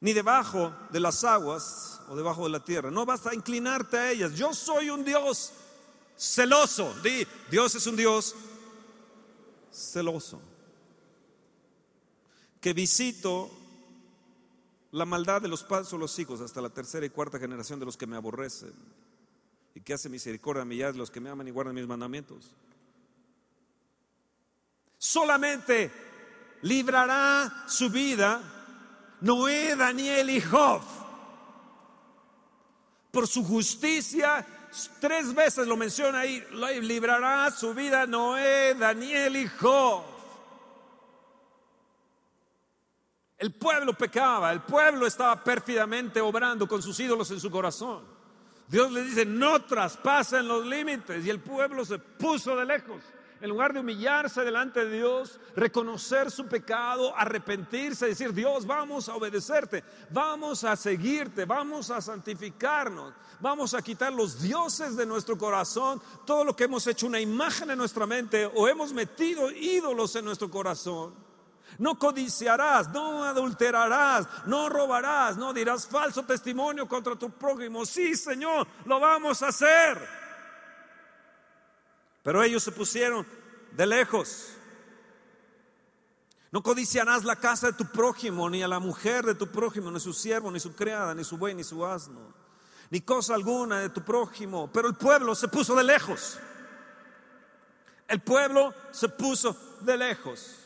Ni 0.00 0.12
debajo 0.12 0.74
de 0.90 0.98
las 0.98 1.22
aguas 1.22 2.00
o 2.08 2.16
debajo 2.16 2.42
de 2.42 2.50
la 2.50 2.64
tierra. 2.64 2.90
No 2.90 3.06
vas 3.06 3.24
a 3.28 3.32
inclinarte 3.32 3.96
a 3.96 4.10
ellas. 4.10 4.34
Yo 4.34 4.52
soy 4.52 4.90
un 4.90 5.04
Dios 5.04 5.52
celoso. 6.16 6.92
Di, 7.00 7.24
Dios 7.48 7.76
es 7.76 7.86
un 7.86 7.94
Dios 7.94 8.34
celoso. 9.70 10.42
Que 12.60 12.72
visito 12.72 13.59
la 14.92 15.04
maldad 15.04 15.40
de 15.40 15.48
los 15.48 15.62
padres 15.62 15.92
o 15.92 15.98
los 15.98 16.18
hijos 16.18 16.40
hasta 16.40 16.60
la 16.60 16.70
tercera 16.70 17.06
y 17.06 17.10
cuarta 17.10 17.38
generación 17.38 17.78
de 17.78 17.86
los 17.86 17.96
que 17.96 18.06
me 18.06 18.16
aborrecen 18.16 18.72
y 19.74 19.80
que 19.80 19.94
hace 19.94 20.08
misericordia 20.08 20.62
a 20.62 20.64
millares 20.64 20.94
de 20.94 20.98
los 20.98 21.10
que 21.10 21.20
me 21.20 21.30
aman 21.30 21.46
y 21.46 21.52
guardan 21.52 21.74
mis 21.74 21.86
mandamientos. 21.86 22.54
Solamente 24.98 25.90
librará 26.62 27.64
su 27.68 27.88
vida 27.88 28.40
Noé, 29.20 29.76
Daniel 29.76 30.30
y 30.30 30.40
Job. 30.40 30.82
Por 33.10 33.26
su 33.26 33.44
justicia, 33.44 34.46
tres 35.00 35.34
veces 35.34 35.66
lo 35.66 35.76
menciona 35.76 36.20
ahí, 36.20 36.42
librará 36.82 37.50
su 37.50 37.74
vida 37.74 38.06
Noé, 38.06 38.74
Daniel 38.74 39.36
y 39.36 39.48
Job. 39.48 40.09
El 43.40 43.52
pueblo 43.52 43.94
pecaba, 43.94 44.52
el 44.52 44.60
pueblo 44.60 45.06
estaba 45.06 45.42
pérfidamente 45.42 46.20
obrando 46.20 46.68
con 46.68 46.82
sus 46.82 47.00
ídolos 47.00 47.30
en 47.30 47.40
su 47.40 47.50
corazón. 47.50 48.04
Dios 48.68 48.92
le 48.92 49.02
dice, 49.02 49.24
no 49.24 49.62
traspasen 49.62 50.46
los 50.46 50.66
límites. 50.66 51.24
Y 51.24 51.30
el 51.30 51.40
pueblo 51.40 51.86
se 51.86 51.98
puso 51.98 52.54
de 52.54 52.66
lejos. 52.66 53.02
En 53.40 53.48
lugar 53.48 53.72
de 53.72 53.80
humillarse 53.80 54.42
delante 54.42 54.84
de 54.84 54.98
Dios, 54.98 55.40
reconocer 55.56 56.30
su 56.30 56.48
pecado, 56.48 57.16
arrepentirse, 57.16 58.08
decir, 58.08 58.34
Dios, 58.34 58.66
vamos 58.66 59.08
a 59.08 59.16
obedecerte, 59.16 59.82
vamos 60.10 60.62
a 60.62 60.76
seguirte, 60.76 61.46
vamos 61.46 61.90
a 61.90 62.02
santificarnos, 62.02 63.14
vamos 63.40 63.72
a 63.72 63.80
quitar 63.80 64.12
los 64.12 64.42
dioses 64.42 64.96
de 64.96 65.06
nuestro 65.06 65.38
corazón, 65.38 66.02
todo 66.26 66.44
lo 66.44 66.54
que 66.54 66.64
hemos 66.64 66.86
hecho 66.86 67.06
una 67.06 67.18
imagen 67.20 67.70
en 67.70 67.78
nuestra 67.78 68.06
mente 68.06 68.44
o 68.44 68.68
hemos 68.68 68.92
metido 68.92 69.50
ídolos 69.50 70.14
en 70.16 70.26
nuestro 70.26 70.50
corazón. 70.50 71.29
No 71.78 71.98
codiciarás, 71.98 72.88
no 72.90 73.24
adulterarás, 73.24 74.26
no 74.46 74.68
robarás, 74.68 75.36
no 75.36 75.52
dirás 75.52 75.86
falso 75.86 76.24
testimonio 76.24 76.86
contra 76.86 77.16
tu 77.16 77.30
prójimo. 77.30 77.86
Sí, 77.86 78.14
Señor, 78.16 78.66
lo 78.84 79.00
vamos 79.00 79.42
a 79.42 79.48
hacer. 79.48 79.98
Pero 82.22 82.42
ellos 82.42 82.62
se 82.62 82.72
pusieron 82.72 83.26
de 83.72 83.86
lejos. 83.86 84.48
No 86.52 86.62
codiciarás 86.62 87.24
la 87.24 87.36
casa 87.36 87.68
de 87.68 87.72
tu 87.74 87.86
prójimo, 87.86 88.50
ni 88.50 88.62
a 88.62 88.68
la 88.68 88.80
mujer 88.80 89.24
de 89.24 89.36
tu 89.36 89.46
prójimo, 89.46 89.90
ni 89.90 90.00
su 90.00 90.12
siervo, 90.12 90.50
ni 90.50 90.58
su 90.58 90.74
criada, 90.74 91.14
ni 91.14 91.22
su 91.22 91.38
buey, 91.38 91.54
ni 91.54 91.62
su 91.62 91.86
asno, 91.86 92.34
ni 92.90 93.00
cosa 93.00 93.34
alguna 93.34 93.78
de 93.80 93.90
tu 93.90 94.02
prójimo. 94.02 94.68
Pero 94.72 94.88
el 94.88 94.96
pueblo 94.96 95.34
se 95.34 95.46
puso 95.46 95.76
de 95.76 95.84
lejos. 95.84 96.38
El 98.08 98.20
pueblo 98.20 98.74
se 98.90 99.08
puso 99.08 99.56
de 99.80 99.96
lejos. 99.96 100.59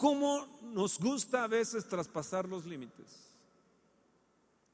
¿Cómo 0.00 0.46
nos 0.62 0.98
gusta 0.98 1.44
a 1.44 1.46
veces 1.46 1.86
traspasar 1.86 2.48
los 2.48 2.64
límites? 2.64 3.34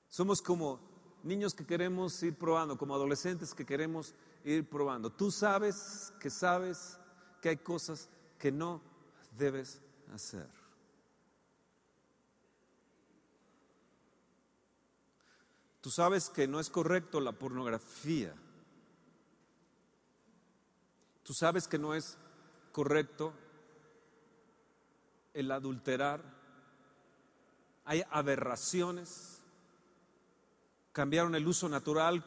Somos 0.08 0.40
como 0.40 0.78
niños 1.24 1.52
que 1.52 1.66
queremos 1.66 2.22
ir 2.22 2.38
probando, 2.38 2.78
como 2.78 2.94
adolescentes 2.94 3.52
que 3.52 3.66
queremos 3.66 4.14
ir 4.44 4.70
probando. 4.70 5.10
Tú 5.10 5.32
sabes 5.32 6.12
que 6.20 6.30
sabes 6.30 6.96
que 7.42 7.48
hay 7.48 7.56
cosas 7.56 8.08
que 8.38 8.52
no 8.52 8.80
debes 9.36 9.80
hacer. 10.14 10.48
Tú 15.80 15.90
sabes 15.90 16.30
que 16.30 16.46
no 16.46 16.60
es 16.60 16.70
correcto 16.70 17.18
la 17.18 17.32
pornografía. 17.32 18.32
Tú 21.24 21.34
sabes 21.34 21.66
que 21.66 21.80
no 21.80 21.96
es 21.96 22.16
correcto 22.70 23.32
el 25.36 25.50
adulterar, 25.50 26.22
hay 27.84 28.02
aberraciones, 28.10 29.42
cambiaron 30.92 31.34
el 31.34 31.46
uso 31.46 31.68
natural 31.68 32.24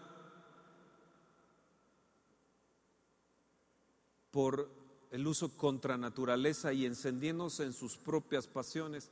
por 4.29 4.69
el 5.09 5.25
uso 5.25 5.49
contra 5.57 5.97
naturaleza 5.97 6.71
y 6.71 6.85
encendiéndose 6.85 7.63
en 7.63 7.73
sus 7.73 7.97
propias 7.97 8.45
pasiones, 8.45 9.09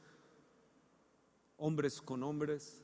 hombres 1.57 1.99
con 1.99 2.21
hombres. 2.21 2.83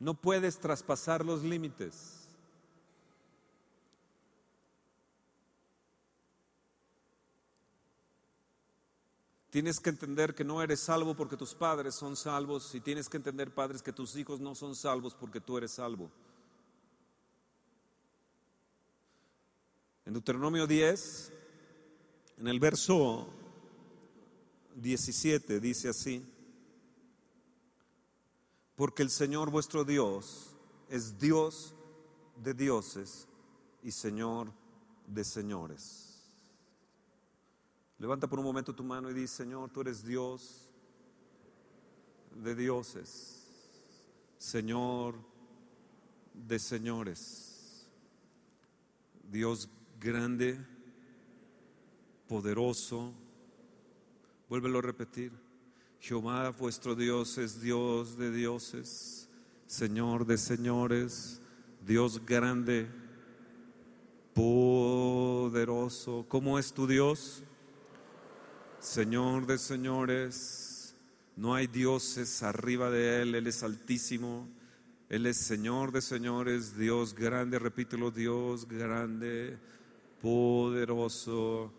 No 0.00 0.14
puedes 0.14 0.58
traspasar 0.58 1.24
los 1.24 1.44
límites. 1.44 2.27
Tienes 9.58 9.80
que 9.80 9.90
entender 9.90 10.36
que 10.36 10.44
no 10.44 10.62
eres 10.62 10.78
salvo 10.78 11.16
porque 11.16 11.36
tus 11.36 11.52
padres 11.52 11.96
son 11.96 12.14
salvos 12.14 12.72
y 12.76 12.80
tienes 12.80 13.08
que 13.08 13.16
entender, 13.16 13.52
padres, 13.52 13.82
que 13.82 13.92
tus 13.92 14.14
hijos 14.14 14.38
no 14.38 14.54
son 14.54 14.76
salvos 14.76 15.16
porque 15.16 15.40
tú 15.40 15.58
eres 15.58 15.72
salvo. 15.72 16.08
En 20.06 20.12
Deuteronomio 20.12 20.64
10, 20.64 21.32
en 22.36 22.46
el 22.46 22.60
verso 22.60 23.26
17, 24.76 25.58
dice 25.58 25.88
así, 25.88 26.24
porque 28.76 29.02
el 29.02 29.10
Señor 29.10 29.50
vuestro 29.50 29.82
Dios 29.82 30.54
es 30.88 31.18
Dios 31.18 31.74
de 32.36 32.54
dioses 32.54 33.26
y 33.82 33.90
Señor 33.90 34.52
de 35.08 35.24
señores. 35.24 36.07
Levanta 37.98 38.28
por 38.28 38.38
un 38.38 38.44
momento 38.44 38.74
tu 38.74 38.84
mano 38.84 39.10
y 39.10 39.14
dice, 39.14 39.44
Señor, 39.44 39.70
tú 39.70 39.80
eres 39.80 40.04
Dios 40.04 40.70
de 42.36 42.54
dioses, 42.54 43.44
Señor 44.38 45.16
de 46.32 46.58
señores, 46.60 47.88
Dios 49.28 49.68
grande, 49.98 50.58
poderoso. 52.28 53.12
Vuélvelo 54.48 54.78
a 54.78 54.82
repetir. 54.82 55.32
Jehová 56.00 56.50
vuestro 56.50 56.94
Dios 56.94 57.36
es 57.38 57.60
Dios 57.60 58.16
de 58.16 58.30
dioses, 58.30 59.28
Señor 59.66 60.24
de 60.24 60.38
señores, 60.38 61.42
Dios 61.84 62.24
grande, 62.24 62.86
poderoso. 64.34 66.24
¿Cómo 66.28 66.60
es 66.60 66.72
tu 66.72 66.86
Dios? 66.86 67.42
Señor 68.88 69.44
de 69.46 69.58
señores, 69.58 70.94
no 71.36 71.54
hay 71.54 71.66
dioses 71.66 72.42
arriba 72.42 72.88
de 72.88 73.20
Él, 73.20 73.34
Él 73.34 73.46
es 73.46 73.62
altísimo, 73.62 74.48
Él 75.10 75.26
es 75.26 75.36
Señor 75.36 75.92
de 75.92 76.00
señores, 76.00 76.74
Dios 76.74 77.14
grande, 77.14 77.58
repítelo, 77.58 78.10
Dios 78.10 78.66
grande, 78.66 79.58
poderoso 80.22 81.70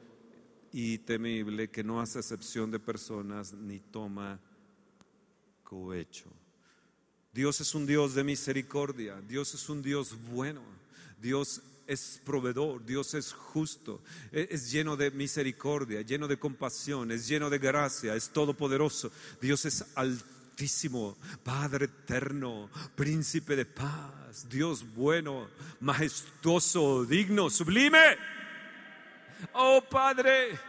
y 0.71 0.99
temible, 0.99 1.71
que 1.71 1.83
no 1.83 1.99
hace 1.99 2.19
excepción 2.19 2.69
de 2.69 2.77
personas 2.79 3.53
ni 3.53 3.79
toma 3.79 4.39
cohecho. 5.63 6.29
Dios 7.33 7.59
es 7.59 7.73
un 7.73 7.87
Dios 7.87 8.13
de 8.13 8.23
misericordia, 8.23 9.19
Dios 9.27 9.55
es 9.55 9.67
un 9.67 9.81
Dios 9.81 10.15
bueno, 10.31 10.61
Dios 11.19 11.63
es 11.89 12.21
proveedor, 12.23 12.85
Dios 12.85 13.15
es 13.15 13.33
justo, 13.33 14.01
e-, 14.31 14.47
es 14.51 14.71
lleno 14.71 14.95
de 14.95 15.09
misericordia, 15.09 16.01
lleno 16.01 16.27
de 16.27 16.37
compasión, 16.37 17.11
es 17.11 17.27
lleno 17.27 17.49
de 17.49 17.57
gracia, 17.57 18.15
es 18.15 18.29
todopoderoso. 18.29 19.11
Dios 19.41 19.65
es 19.65 19.83
altísimo, 19.95 21.17
Padre 21.43 21.85
eterno, 21.85 22.69
príncipe 22.95 23.55
de 23.55 23.65
paz, 23.65 24.47
Dios 24.47 24.85
bueno, 24.93 25.49
majestuoso, 25.79 27.05
digno, 27.05 27.49
sublime. 27.49 28.17
Oh 29.53 29.81
Padre, 29.89 30.59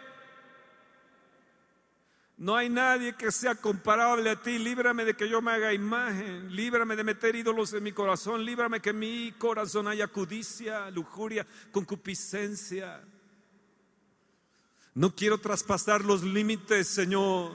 no 2.41 2.57
hay 2.57 2.71
nadie 2.71 3.13
que 3.13 3.31
sea 3.31 3.55
comparable 3.55 4.31
a 4.31 4.41
ti. 4.41 4.59
Líbrame 4.59 5.05
de 5.05 5.13
que 5.13 5.29
yo 5.29 5.43
me 5.43 5.51
haga 5.51 5.75
imagen. 5.75 6.57
Líbrame 6.57 6.97
de 6.97 7.05
meter 7.05 7.37
ídolos 7.37 7.75
en 7.75 7.83
mi 7.83 7.93
corazón. 7.93 8.47
Líbrame 8.47 8.81
que 8.81 8.95
mi 8.95 9.35
corazón 9.37 9.87
haya 9.87 10.09
codicia, 10.09 10.91
lujuria, 10.91 11.47
concupiscencia. 11.71 13.03
No 14.95 15.15
quiero 15.15 15.37
traspasar 15.37 16.03
los 16.03 16.23
límites, 16.23 16.89
Señor. 16.89 17.53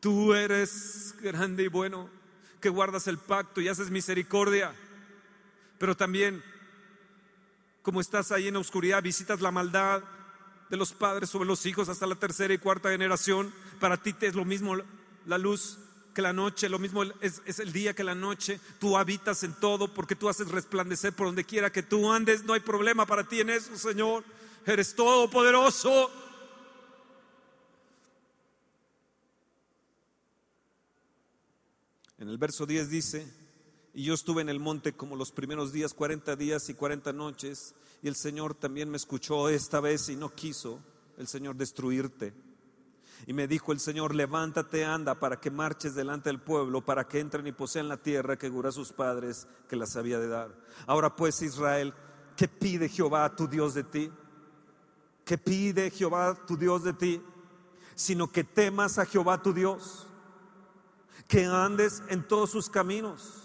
Tú 0.00 0.34
eres 0.34 1.14
grande 1.22 1.62
y 1.62 1.68
bueno, 1.68 2.10
que 2.60 2.70
guardas 2.70 3.06
el 3.06 3.18
pacto 3.18 3.60
y 3.60 3.68
haces 3.68 3.88
misericordia. 3.88 4.74
Pero 5.78 5.96
también, 5.96 6.42
como 7.82 8.00
estás 8.00 8.32
ahí 8.32 8.48
en 8.48 8.54
la 8.54 8.60
oscuridad, 8.60 9.00
visitas 9.00 9.40
la 9.40 9.52
maldad, 9.52 10.02
de 10.70 10.76
los 10.76 10.92
padres 10.92 11.30
sobre 11.30 11.46
los 11.46 11.66
hijos 11.66 11.88
hasta 11.88 12.06
la 12.06 12.14
tercera 12.14 12.54
y 12.54 12.58
cuarta 12.58 12.90
generación. 12.90 13.52
Para 13.80 13.96
ti 13.96 14.14
es 14.20 14.34
lo 14.34 14.44
mismo 14.44 14.76
la 15.26 15.38
luz 15.38 15.78
que 16.14 16.22
la 16.22 16.32
noche, 16.32 16.68
lo 16.68 16.78
mismo 16.78 17.02
es, 17.20 17.42
es, 17.44 17.58
el 17.58 17.72
día 17.72 17.94
que 17.94 18.04
la 18.04 18.14
noche. 18.14 18.60
Tú 18.78 18.96
habitas 18.96 19.42
en 19.42 19.52
todo 19.54 19.92
porque 19.92 20.14
tú 20.14 20.28
haces 20.28 20.48
resplandecer 20.48 21.12
por 21.12 21.26
donde 21.26 21.44
quiera 21.44 21.70
que 21.70 21.82
tú 21.82 22.10
andes. 22.10 22.44
No 22.44 22.52
hay 22.52 22.60
problema 22.60 23.04
para 23.04 23.24
ti 23.24 23.40
en 23.40 23.50
eso, 23.50 23.76
Señor. 23.76 24.24
Eres 24.64 24.94
todopoderoso. 24.94 26.10
En 32.18 32.28
el 32.30 32.38
verso 32.38 32.64
10 32.64 32.88
dice, 32.88 33.30
y 33.92 34.04
yo 34.04 34.14
estuve 34.14 34.40
en 34.40 34.48
el 34.48 34.58
monte 34.58 34.94
como 34.94 35.14
los 35.14 35.30
primeros 35.30 35.72
días, 35.72 35.92
40 35.92 36.36
días 36.36 36.68
y 36.70 36.74
40 36.74 37.12
noches, 37.12 37.74
y 38.04 38.08
el 38.08 38.16
Señor 38.16 38.52
también 38.52 38.90
me 38.90 38.98
escuchó 38.98 39.48
esta 39.48 39.80
vez 39.80 40.10
y 40.10 40.16
no 40.16 40.28
quiso 40.28 40.78
el 41.16 41.26
Señor 41.26 41.56
destruirte. 41.56 42.34
Y 43.26 43.32
me 43.32 43.48
dijo 43.48 43.72
el 43.72 43.80
Señor, 43.80 44.14
levántate, 44.14 44.84
anda, 44.84 45.18
para 45.18 45.40
que 45.40 45.50
marches 45.50 45.94
delante 45.94 46.28
del 46.28 46.38
pueblo, 46.38 46.84
para 46.84 47.08
que 47.08 47.18
entren 47.18 47.46
y 47.46 47.52
posean 47.52 47.88
la 47.88 47.96
tierra 47.96 48.36
que 48.36 48.50
juró 48.50 48.68
a 48.68 48.72
sus 48.72 48.92
padres 48.92 49.46
que 49.70 49.76
las 49.76 49.96
había 49.96 50.18
de 50.18 50.28
dar. 50.28 50.54
Ahora 50.86 51.16
pues, 51.16 51.40
Israel, 51.40 51.94
¿qué 52.36 52.46
pide 52.46 52.90
Jehová 52.90 53.34
tu 53.34 53.48
Dios 53.48 53.72
de 53.72 53.84
ti? 53.84 54.12
¿Qué 55.24 55.38
pide 55.38 55.90
Jehová 55.90 56.36
tu 56.46 56.58
Dios 56.58 56.84
de 56.84 56.92
ti? 56.92 57.22
Sino 57.94 58.30
que 58.30 58.44
temas 58.44 58.98
a 58.98 59.06
Jehová 59.06 59.40
tu 59.40 59.54
Dios, 59.54 60.06
que 61.26 61.46
andes 61.46 62.02
en 62.10 62.28
todos 62.28 62.50
sus 62.50 62.68
caminos, 62.68 63.44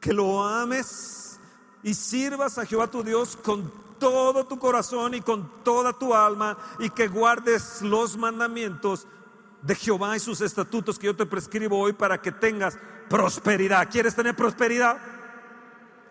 que 0.00 0.14
lo 0.14 0.42
ames 0.42 1.38
y 1.82 1.92
sirvas 1.92 2.56
a 2.56 2.64
Jehová 2.64 2.90
tu 2.90 3.02
Dios 3.02 3.36
con 3.36 3.86
todo 3.98 4.46
tu 4.46 4.58
corazón 4.58 5.14
y 5.14 5.20
con 5.20 5.62
toda 5.62 5.92
tu 5.92 6.14
alma 6.14 6.56
y 6.78 6.90
que 6.90 7.08
guardes 7.08 7.82
los 7.82 8.16
mandamientos 8.16 9.06
de 9.62 9.74
Jehová 9.74 10.16
y 10.16 10.20
sus 10.20 10.40
estatutos 10.40 10.98
que 10.98 11.06
yo 11.06 11.16
te 11.16 11.26
prescribo 11.26 11.78
hoy 11.78 11.92
para 11.92 12.20
que 12.20 12.32
tengas 12.32 12.78
prosperidad. 13.08 13.88
¿Quieres 13.90 14.14
tener 14.14 14.36
prosperidad? 14.36 14.98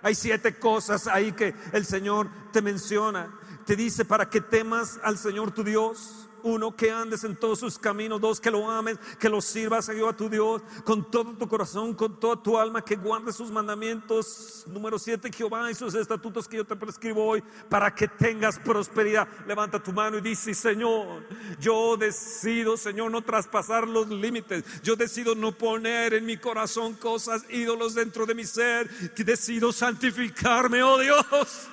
Hay 0.02 0.16
siete 0.16 0.60
cosas 0.60 1.08
ahí 1.08 1.32
que 1.32 1.56
el 1.72 1.86
Señor 1.86 2.30
te 2.52 2.62
menciona. 2.62 3.34
Te 3.66 3.76
dice 3.76 4.06
para 4.06 4.30
que 4.30 4.42
temas 4.42 5.00
al 5.04 5.18
Señor 5.18 5.52
tu 5.52 5.64
Dios 5.64 6.27
uno, 6.44 6.76
que 6.76 6.92
andes 6.92 7.24
en 7.24 7.36
todos 7.36 7.60
sus 7.60 7.78
caminos. 7.78 8.22
Dos, 8.22 8.40
que 8.40 8.52
lo 8.52 8.70
ames, 8.70 8.98
que 9.20 9.30
lo 9.30 9.42
sirvas 9.42 9.90
a 9.90 10.14
tu 10.14 10.30
Dios 10.30 10.62
con 10.84 11.10
todo 11.10 11.34
tu 11.34 11.48
corazón, 11.48 11.94
con 11.94 12.20
toda 12.20 12.42
tu 12.42 12.58
alma, 12.58 12.84
que 12.84 12.96
guardes 12.96 13.36
sus 13.36 13.52
mandamientos. 13.52 14.64
Número 14.68 15.00
siete, 15.00 15.32
Jehová 15.32 15.70
y 15.72 15.76
sus 15.76 15.96
estatutos 15.96 16.48
que 16.48 16.58
yo 16.58 16.66
te 16.66 16.76
prescribo 16.76 17.26
hoy 17.26 17.44
para 17.70 17.94
que 17.94 18.08
tengas 18.08 18.60
prosperidad. 18.60 19.28
Levanta 19.46 19.82
tu 19.82 19.92
mano 19.92 20.18
y 20.18 20.22
dice, 20.22 20.54
Señor, 20.54 21.24
yo 21.60 21.98
decido, 21.98 22.78
Señor, 22.78 23.12
no 23.12 23.22
traspasar 23.22 23.88
los 23.88 24.10
límites. 24.10 24.64
Yo 24.84 24.96
decido 24.96 25.36
no 25.36 25.52
poner 25.52 26.14
en 26.14 26.26
mi 26.26 26.38
corazón 26.38 26.94
cosas, 26.96 27.44
ídolos 27.50 27.94
dentro 27.94 28.26
de 28.26 28.36
mi 28.36 28.46
ser. 28.46 28.90
Que 29.14 29.24
decido 29.24 29.72
santificarme, 29.72 30.84
oh 30.84 31.00
Dios. 31.00 31.70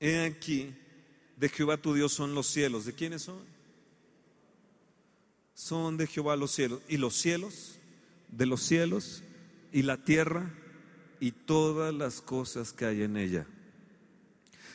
He 0.00 0.24
aquí, 0.24 0.74
de 1.36 1.48
Jehová 1.50 1.76
tu 1.76 1.94
Dios 1.94 2.12
son 2.12 2.34
los 2.34 2.46
cielos. 2.46 2.86
¿De 2.86 2.94
quiénes 2.94 3.22
son? 3.22 3.38
Son 5.54 5.98
de 5.98 6.06
Jehová 6.06 6.36
los 6.36 6.50
cielos. 6.50 6.80
Y 6.88 6.96
los 6.96 7.14
cielos, 7.14 7.78
de 8.28 8.46
los 8.46 8.62
cielos, 8.62 9.22
y 9.72 9.82
la 9.82 9.98
tierra, 9.98 10.50
y 11.20 11.32
todas 11.32 11.94
las 11.94 12.22
cosas 12.22 12.72
que 12.72 12.86
hay 12.86 13.02
en 13.02 13.18
ella. 13.18 13.46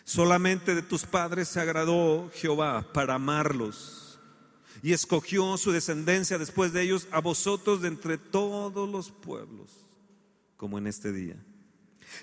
Solamente 0.03 0.75
de 0.75 0.83
tus 0.83 1.03
padres 1.03 1.47
se 1.47 1.59
agradó 1.59 2.31
Jehová 2.35 2.93
para 2.93 3.15
amarlos 3.15 4.19
y 4.83 4.93
escogió 4.93 5.57
su 5.57 5.71
descendencia 5.71 6.38
después 6.38 6.71
de 6.71 6.83
ellos 6.83 7.07
a 7.09 7.19
vosotros 7.19 7.81
de 7.81 7.88
entre 7.88 8.19
todos 8.19 8.88
los 8.88 9.09
pueblos, 9.09 9.71
como 10.57 10.77
en 10.77 10.85
este 10.85 11.11
día. 11.11 11.35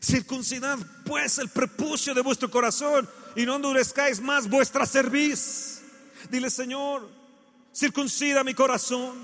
Circuncidad 0.00 0.78
pues 1.05 1.38
el 1.38 1.48
prepucio 1.48 2.14
de 2.14 2.22
vuestro 2.22 2.50
corazón 2.50 3.09
y 3.37 3.44
no 3.46 3.57
endurezcáis 3.57 4.20
más 4.20 4.48
vuestra 4.48 4.87
cerviz. 4.87 5.83
Dile, 6.31 6.50
Señor, 6.50 7.09
circuncida 7.74 8.44
mi 8.44 8.55
corazón. 8.55 9.16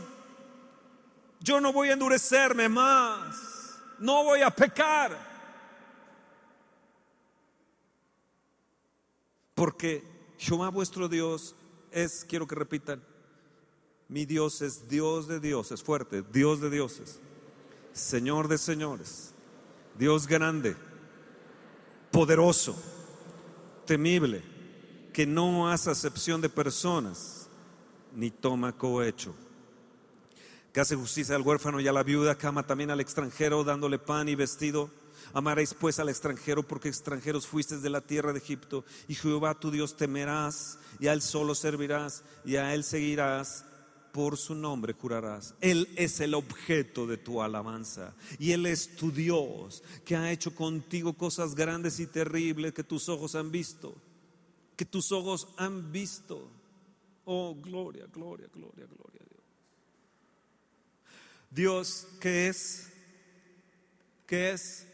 Yo 1.41 1.61
no 1.61 1.73
voy 1.73 1.91
a 1.91 1.93
endurecerme 1.95 2.69
más. 2.69 3.37
No 3.99 4.25
voy 4.25 4.43
a 4.43 4.51
pecar. 4.51 5.17
Porque 9.55 10.05
Jehová 10.39 10.69
vuestro 10.69 11.09
Dios 11.09 11.57
es, 11.91 12.25
quiero 12.29 12.47
que 12.47 12.55
repitan, 12.55 13.03
mi 14.09 14.25
Dios 14.25 14.63
es 14.63 14.89
Dios 14.89 15.27
de 15.27 15.41
dioses, 15.41 15.83
fuerte, 15.83 16.23
Dios 16.23 16.61
de 16.61 16.71
dioses, 16.71 17.19
Señor 17.93 18.47
de 18.47 18.57
señores 18.57 19.35
Dios 19.99 20.29
grande, 20.29 20.77
poderoso, 22.13 22.77
temible, 23.85 24.43
que 25.13 25.27
no 25.27 25.69
hace 25.69 25.91
acepción 25.91 26.41
de 26.41 26.49
personas, 26.49 27.49
ni 28.15 28.31
toma 28.31 28.73
cohecho. 28.73 29.35
Que 30.73 30.81
hace 30.81 30.95
justicia 30.95 31.35
al 31.35 31.43
huérfano 31.43 31.81
y 31.81 31.89
a 31.89 31.93
la 31.93 32.05
viuda, 32.05 32.39
que 32.39 32.47
ama 32.47 32.65
también 32.65 32.93
al 32.93 33.01
extranjero, 33.01 33.65
dándole 33.65 33.99
pan 33.99 34.29
y 34.29 34.37
vestido. 34.37 34.89
Amaréis 35.33 35.75
pues 35.75 35.99
al 35.99 36.09
extranjero, 36.09 36.63
porque 36.63 36.89
extranjeros 36.89 37.49
fuisteis 37.49 37.83
de 37.83 37.91
la 37.91 38.01
tierra 38.01 38.33
de 38.33 38.39
Egipto, 38.39 38.85
y 39.09 39.17
Jehová 39.17 39.59
tu 39.59 39.73
Dios 39.73 39.97
temerás, 39.97 40.79
y 41.01 41.09
a 41.09 41.13
él 41.13 41.23
solo 41.23 41.57
servirás, 41.57 42.23
y 42.45 42.55
a 42.55 42.73
él 42.73 42.85
seguirás, 42.85 43.65
por 44.19 44.37
su 44.37 44.57
nombre 44.57 44.95
jurarás. 44.95 45.55
Él 45.61 45.89
es 45.95 46.19
el 46.19 46.35
objeto 46.35 47.07
de 47.07 47.19
tu 47.19 47.41
alabanza 47.41 48.17
y 48.41 48.51
Él 48.51 48.67
es 48.67 48.97
tu 48.97 49.13
Dios 49.13 49.81
que 50.05 50.17
ha 50.17 50.33
hecho 50.33 50.57
contigo 50.57 51.13
cosas 51.13 51.55
grandes 51.55 52.01
y 52.01 52.09
terribles 52.09 52.73
que 52.73 52.83
tus 52.83 53.09
ojos 53.09 53.37
han 53.37 53.53
visto, 53.53 53.95
que 54.75 54.85
tus 54.85 55.13
ojos 55.13 55.47
han 55.57 55.93
visto. 55.93 56.51
Oh, 57.27 57.55
gloria, 57.55 58.09
gloria, 58.13 58.49
gloria, 58.53 58.87
gloria 58.87 59.21
a 59.21 59.29
Dios. 59.29 59.45
Dios, 61.49 62.09
¿qué 62.21 62.49
es? 62.49 62.89
¿Qué 64.27 64.51
es? 64.51 64.85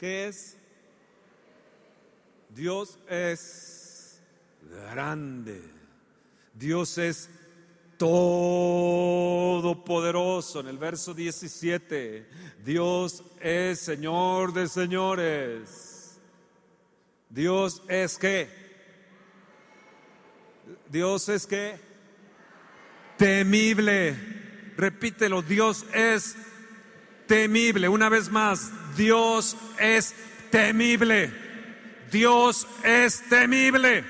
¿Qué 0.00 0.26
es? 0.26 0.56
Dios 2.48 2.98
es 3.08 4.18
grande. 4.68 5.62
Dios 6.54 6.98
es 6.98 7.30
todopoderoso. 7.96 10.60
En 10.60 10.68
el 10.68 10.78
verso 10.78 11.12
17, 11.14 12.28
Dios 12.64 13.24
es 13.40 13.80
Señor 13.80 14.52
de 14.52 14.68
señores. 14.68 16.20
Dios 17.28 17.82
es 17.88 18.16
que. 18.18 18.48
Dios 20.88 21.28
es 21.28 21.44
que. 21.46 21.78
Temible. 23.16 24.16
Repítelo, 24.76 25.42
Dios 25.42 25.86
es 25.94 26.36
temible. 27.26 27.88
Una 27.88 28.08
vez 28.08 28.30
más, 28.30 28.70
Dios 28.96 29.56
es 29.78 30.14
temible. 30.50 31.32
Dios 32.10 32.66
es 32.84 33.28
temible. 33.28 34.04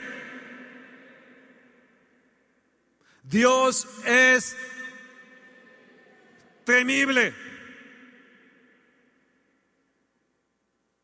Dios 3.35 3.89
es 4.07 4.57
temible. 6.65 7.35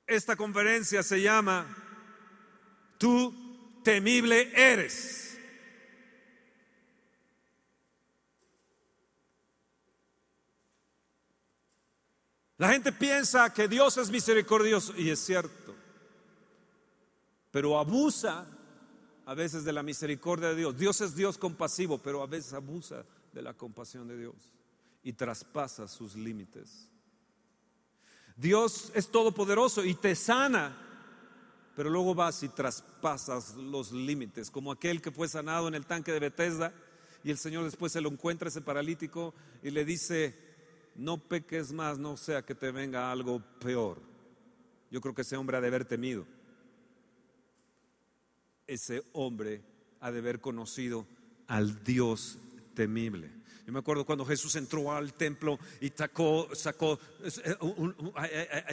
Esta 0.07 0.37
conferencia 0.37 1.03
se 1.03 1.21
llama 1.21 1.67
Tú 2.99 3.83
temible 3.83 4.49
eres. 4.55 5.41
La 12.59 12.69
gente 12.69 12.93
piensa 12.93 13.53
que 13.53 13.67
Dios 13.67 13.97
es 13.97 14.09
misericordioso 14.09 14.95
y 14.97 15.11
es 15.11 15.19
cierto, 15.19 15.75
pero 17.51 17.77
abusa 17.77 18.47
a 19.31 19.35
veces 19.35 19.63
de 19.63 19.73
la 19.73 19.85
misericordia 19.85 20.49
de 20.49 20.57
Dios. 20.57 20.77
Dios 20.77 21.01
es 21.01 21.15
Dios 21.15 21.39
compasivo, 21.39 21.99
pero 21.99 22.21
a 22.21 22.27
veces 22.27 22.53
abusa 22.53 23.05
de 23.33 23.43
la 23.43 23.55
compasión 23.55 24.09
de 24.09 24.19
Dios 24.19 24.35
y 25.05 25.13
traspasa 25.13 25.87
sus 25.87 26.17
límites. 26.17 26.89
Dios 28.35 28.91
es 28.93 29.09
todopoderoso 29.09 29.85
y 29.85 29.95
te 29.95 30.17
sana, 30.17 30.77
pero 31.77 31.91
luego 31.91 32.13
vas 32.13 32.43
y 32.43 32.49
traspasas 32.49 33.55
los 33.55 33.93
límites, 33.93 34.51
como 34.51 34.73
aquel 34.73 35.01
que 35.01 35.13
fue 35.13 35.29
sanado 35.29 35.69
en 35.69 35.77
el 35.77 35.87
tanque 35.87 36.11
de 36.11 36.19
Bethesda 36.19 36.73
y 37.23 37.31
el 37.31 37.39
Señor 37.39 37.63
después 37.63 37.93
se 37.93 38.01
lo 38.01 38.09
encuentra 38.09 38.49
ese 38.49 38.63
paralítico 38.63 39.33
y 39.63 39.71
le 39.71 39.85
dice, 39.85 40.37
no 40.97 41.19
peques 41.19 41.71
más, 41.71 42.01
no 42.01 42.17
sea 42.17 42.43
que 42.43 42.57
te 42.57 42.73
venga 42.73 43.13
algo 43.13 43.41
peor. 43.61 44.03
Yo 44.91 45.01
creo 45.01 45.15
que 45.15 45.23
ese 45.23 45.37
hombre 45.37 45.57
ha 45.57 45.61
de 45.61 45.69
haber 45.69 45.85
temido. 45.85 46.27
Ese 48.71 49.03
hombre 49.15 49.63
ha 49.99 50.13
de 50.13 50.21
haber 50.21 50.41
conocido 50.41 51.05
al 51.49 51.83
Dios 51.83 52.39
temible. 52.77 53.29
Yo 53.67 53.73
me 53.73 53.81
acuerdo 53.81 54.07
cuando 54.07 54.25
Jesús 54.25 54.55
entró 54.55 54.93
al 54.93 55.13
templo 55.15 55.59
y 55.81 55.89
sacó, 55.89 56.49
sacó 56.55 56.97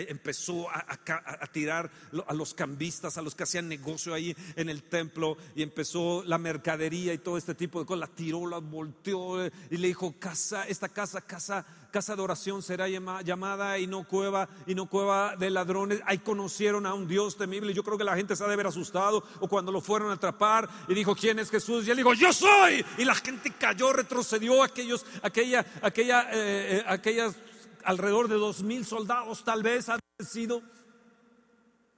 empezó 0.07 0.69
a, 0.69 1.47
tirar 1.51 1.89
a 2.27 2.33
los 2.35 2.53
cambistas, 2.53 3.17
a 3.17 3.23
los 3.23 3.33
que 3.33 3.41
hacían 3.41 3.67
negocio 3.67 4.13
ahí 4.13 4.35
en 4.55 4.69
el 4.69 4.83
templo 4.83 5.35
y 5.55 5.63
empezó 5.63 6.23
la 6.23 6.37
mercadería 6.37 7.15
y 7.15 7.17
todo 7.17 7.35
este 7.35 7.55
tipo 7.55 7.79
de 7.79 7.87
cosas. 7.87 8.07
La 8.07 8.15
tiró, 8.15 8.45
la 8.45 8.59
volteó 8.59 9.47
y 9.47 9.77
le 9.77 9.87
dijo, 9.87 10.13
casa, 10.19 10.67
esta 10.67 10.89
casa, 10.89 11.21
casa 11.21 11.65
casa 11.91 12.15
de 12.15 12.21
oración 12.21 12.61
será 12.61 12.87
llamada 12.87 13.79
y 13.79 13.87
no 13.87 14.03
cueva 14.03 14.47
y 14.65 14.75
no 14.75 14.87
cueva 14.87 15.35
de 15.35 15.49
ladrones. 15.49 16.01
Ahí 16.05 16.19
conocieron 16.19 16.85
a 16.85 16.93
un 16.93 17.07
Dios 17.07 17.37
temible. 17.37 17.73
Yo 17.73 17.83
creo 17.83 17.97
que 17.97 18.03
la 18.03 18.15
gente 18.15 18.35
se 18.35 18.43
ha 18.43 18.47
de 18.47 18.53
haber 18.53 18.67
asustado 18.67 19.23
o 19.39 19.47
cuando 19.47 19.71
lo 19.71 19.81
fueron 19.81 20.09
a 20.11 20.13
atrapar 20.13 20.69
y 20.87 20.93
dijo, 20.93 21.15
¿quién 21.15 21.39
es 21.39 21.49
Jesús? 21.49 21.87
Y 21.87 21.91
él 21.91 21.97
dijo, 21.97 22.13
yo 22.13 22.31
soy. 22.33 22.85
Y 22.97 23.05
la 23.05 23.15
gente 23.15 23.53
cayó, 23.57 23.93
retrocedió 23.93 24.63
aquellos, 24.63 25.05
aquella, 25.23 25.65
aquella, 25.81 26.29
eh, 26.31 26.77
eh, 26.77 26.83
aquellas 26.87 27.35
alrededor 27.83 28.27
de 28.27 28.35
dos 28.35 28.63
mil 28.63 28.85
soldados 28.85 29.43
tal 29.45 29.63
vez 29.63 29.87
han 29.87 29.99
sido, 30.19 30.61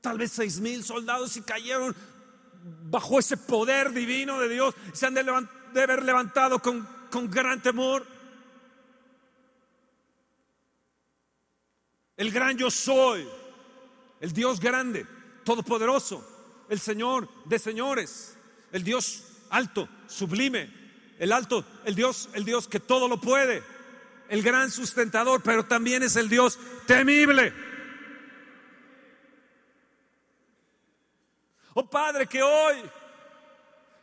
tal 0.02 0.18
vez 0.18 0.32
seis 0.32 0.60
mil 0.60 0.84
soldados 0.84 1.36
y 1.38 1.42
cayeron 1.42 1.96
bajo 2.84 3.20
ese 3.20 3.38
poder 3.38 3.92
divino 3.92 4.40
de 4.40 4.50
Dios. 4.50 4.76
Se 4.94 5.06
han 5.08 5.14
de, 5.14 5.24
de 5.74 5.82
haber 5.82 6.04
levantado 6.04 6.60
con, 6.60 6.88
con 7.10 7.30
gran 7.30 7.62
temor. 7.62 8.19
El 12.20 12.32
gran 12.34 12.58
yo 12.58 12.70
soy, 12.70 13.26
el 14.20 14.34
Dios 14.34 14.60
grande, 14.60 15.08
todopoderoso, 15.46 16.22
el 16.68 16.78
Señor 16.78 17.30
de 17.46 17.58
señores, 17.58 18.38
el 18.74 18.84
Dios 18.84 19.24
alto, 19.50 19.88
sublime, 20.06 20.70
el 21.18 21.32
alto, 21.32 21.66
el 21.86 21.96
Dios, 21.96 22.28
el 22.34 22.44
Dios 22.44 22.68
que 22.68 22.82
todo 22.82 23.08
lo 23.08 23.22
puede, 23.22 23.64
el 24.28 24.44
gran 24.44 24.70
sustentador, 24.70 25.42
pero 25.42 25.66
también 25.66 26.04
es 26.04 26.18
el 26.18 26.28
Dios 26.28 26.60
temible. 26.86 27.54
Oh 31.74 31.90
Padre, 31.90 32.28
que 32.28 32.44
hoy 32.44 32.84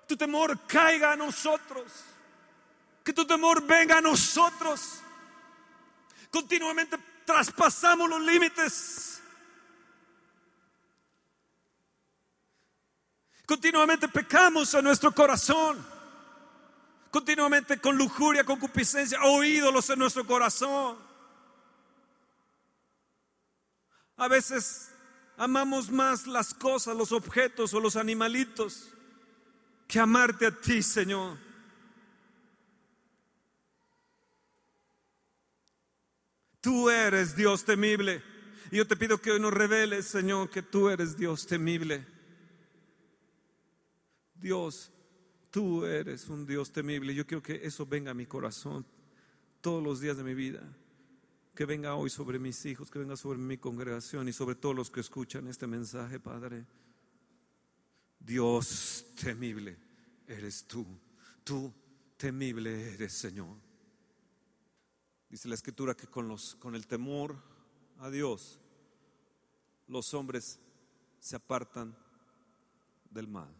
tu 0.08 0.16
temor 0.16 0.66
caiga 0.66 1.12
a 1.12 1.16
nosotros, 1.16 1.92
que 3.04 3.12
tu 3.12 3.26
temor 3.26 3.62
venga 3.66 3.98
a 3.98 4.00
nosotros. 4.00 5.02
Continuamente 6.30 6.96
traspasamos 7.26 8.08
los 8.08 8.22
límites. 8.22 9.20
Continuamente 13.44 14.08
pecamos 14.08 14.72
en 14.74 14.84
nuestro 14.84 15.12
corazón. 15.12 15.84
Continuamente 17.10 17.78
con 17.78 17.96
lujuria, 17.96 18.44
concupiscencia 18.44 19.18
o 19.24 19.42
ídolos 19.42 19.88
en 19.90 19.98
nuestro 19.98 20.26
corazón. 20.26 20.98
A 24.16 24.28
veces 24.28 24.90
amamos 25.36 25.90
más 25.90 26.26
las 26.26 26.54
cosas, 26.54 26.96
los 26.96 27.12
objetos 27.12 27.74
o 27.74 27.80
los 27.80 27.96
animalitos 27.96 28.88
que 29.86 30.00
amarte 30.00 30.46
a 30.46 30.50
ti, 30.50 30.82
Señor. 30.82 31.45
Tú 36.66 36.90
eres 36.90 37.36
Dios 37.36 37.64
temible. 37.64 38.20
Y 38.72 38.78
yo 38.78 38.88
te 38.88 38.96
pido 38.96 39.18
que 39.18 39.30
hoy 39.30 39.38
nos 39.38 39.54
reveles, 39.54 40.04
Señor, 40.04 40.50
que 40.50 40.62
tú 40.62 40.88
eres 40.88 41.16
Dios 41.16 41.46
temible. 41.46 42.04
Dios, 44.34 44.90
tú 45.52 45.84
eres 45.84 46.28
un 46.28 46.44
Dios 46.44 46.72
temible. 46.72 47.14
Yo 47.14 47.24
quiero 47.24 47.40
que 47.40 47.60
eso 47.62 47.86
venga 47.86 48.10
a 48.10 48.14
mi 48.14 48.26
corazón 48.26 48.84
todos 49.60 49.80
los 49.80 50.00
días 50.00 50.16
de 50.16 50.24
mi 50.24 50.34
vida. 50.34 50.60
Que 51.54 51.66
venga 51.66 51.94
hoy 51.94 52.10
sobre 52.10 52.40
mis 52.40 52.66
hijos, 52.66 52.90
que 52.90 52.98
venga 52.98 53.14
sobre 53.14 53.38
mi 53.38 53.58
congregación 53.58 54.28
y 54.28 54.32
sobre 54.32 54.56
todos 54.56 54.74
los 54.74 54.90
que 54.90 54.98
escuchan 54.98 55.46
este 55.46 55.68
mensaje, 55.68 56.18
Padre. 56.18 56.66
Dios 58.18 59.06
temible 59.22 59.76
eres 60.26 60.64
tú. 60.64 60.84
Tú 61.44 61.72
temible 62.16 62.92
eres, 62.92 63.12
Señor. 63.12 63.65
Dice 65.28 65.48
la 65.48 65.54
escritura 65.54 65.94
que 65.94 66.06
con, 66.06 66.28
los, 66.28 66.54
con 66.56 66.74
el 66.74 66.86
temor 66.86 67.36
a 67.98 68.10
Dios 68.10 68.60
los 69.88 70.14
hombres 70.14 70.58
se 71.18 71.36
apartan 71.36 71.96
del 73.10 73.28
mal. 73.28 73.54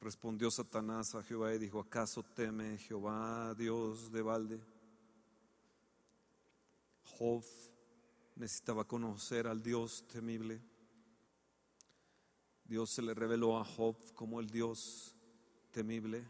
Respondió 0.00 0.50
Satanás 0.50 1.14
a 1.14 1.22
Jehová 1.22 1.54
y 1.54 1.58
dijo, 1.58 1.80
¿acaso 1.80 2.22
teme 2.22 2.78
Jehová 2.78 3.54
Dios 3.54 4.12
de 4.12 4.22
balde? 4.22 4.60
Job 7.02 7.44
necesitaba 8.36 8.84
conocer 8.84 9.46
al 9.46 9.62
Dios 9.62 10.06
temible. 10.06 10.60
Dios 12.64 12.90
se 12.90 13.02
le 13.02 13.14
reveló 13.14 13.58
a 13.58 13.64
Job 13.64 13.96
como 14.14 14.40
el 14.40 14.48
Dios 14.48 15.16
temible. 15.72 16.24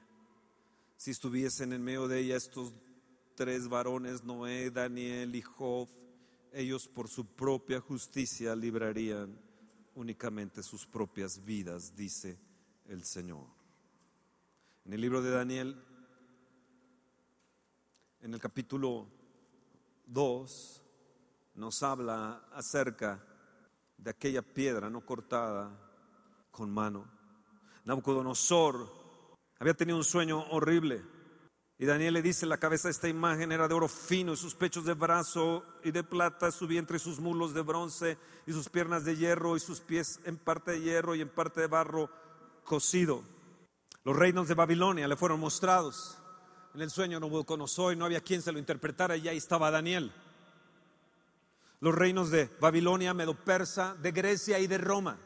Si 0.96 1.11
estuviesen 1.11 1.72
en 1.72 1.85
medio 1.85 2.09
de 2.09 2.20
ella 2.20 2.37
estos 2.37 2.72
tres 3.38 3.68
varones, 3.68 4.24
Noé, 4.24 4.68
Daniel 4.68 5.33
y 5.37 5.42
Job, 5.42 5.88
ellos 6.53 6.88
por 6.88 7.07
su 7.09 7.24
propia 7.24 7.81
justicia 7.81 8.57
librarían 8.57 9.40
únicamente 9.94 10.61
sus 10.61 10.85
propias 10.85 11.44
vidas, 11.44 11.94
dice 11.94 12.37
el 12.88 13.05
Señor. 13.05 13.46
En 14.85 14.92
el 14.92 15.01
libro 15.01 15.22
de 15.22 15.31
Daniel, 15.31 15.81
en 18.22 18.35
el 18.35 18.40
capítulo 18.40 19.07
2, 20.07 20.83
nos 21.55 21.83
habla 21.85 22.48
acerca 22.53 23.24
de 23.96 24.11
aquella 24.11 24.42
piedra 24.42 24.90
no 24.90 25.07
cortada 25.07 25.70
con 26.51 26.72
mano. 26.72 27.09
Nabucodonosor 27.85 29.37
había 29.61 29.74
tenido 29.74 29.96
un 29.96 30.03
sueño 30.03 30.44
horrible 30.51 31.17
y 31.80 31.86
Daniel 31.86 32.14
le 32.14 32.22
dice, 32.22 32.44
la 32.44 32.58
cabeza 32.58 32.88
de 32.88 32.92
esta 32.92 33.08
imagen 33.08 33.52
era 33.52 33.68
de 33.68 33.74
oro 33.74 33.86
fino, 33.86 34.32
y 34.32 34.36
sus 34.36 34.56
pechos 34.56 34.84
de 34.84 34.94
brazo 34.94 35.64
y 35.84 35.92
de 35.92 36.02
plata, 36.02 36.50
su 36.50 36.66
vientre 36.66 36.96
y 36.96 37.00
sus 37.00 37.20
mulos 37.20 37.54
de 37.54 37.62
bronce, 37.62 38.18
y 38.48 38.52
sus 38.52 38.68
piernas 38.68 39.04
de 39.04 39.16
hierro, 39.16 39.56
y 39.56 39.60
sus 39.60 39.80
pies 39.80 40.18
en 40.24 40.38
parte 40.38 40.72
de 40.72 40.80
hierro 40.80 41.14
y 41.14 41.20
en 41.20 41.28
parte 41.28 41.60
de 41.60 41.68
barro 41.68 42.10
cocido. 42.64 43.22
Los 44.02 44.16
reinos 44.16 44.48
de 44.48 44.54
Babilonia 44.54 45.06
le 45.06 45.14
fueron 45.14 45.38
mostrados. 45.38 46.18
En 46.74 46.80
el 46.80 46.90
sueño 46.90 47.20
no 47.20 47.44
conoció 47.44 47.92
y 47.92 47.96
no 47.96 48.06
había 48.06 48.22
quien 48.22 48.42
se 48.42 48.50
lo 48.50 48.58
interpretara, 48.58 49.16
y 49.16 49.28
ahí 49.28 49.36
estaba 49.36 49.70
Daniel. 49.70 50.12
Los 51.78 51.94
reinos 51.94 52.30
de 52.30 52.50
Babilonia, 52.60 53.14
Medo-Persa, 53.14 53.94
de 53.94 54.10
Grecia 54.10 54.58
y 54.58 54.66
de 54.66 54.78
Roma. 54.78 55.16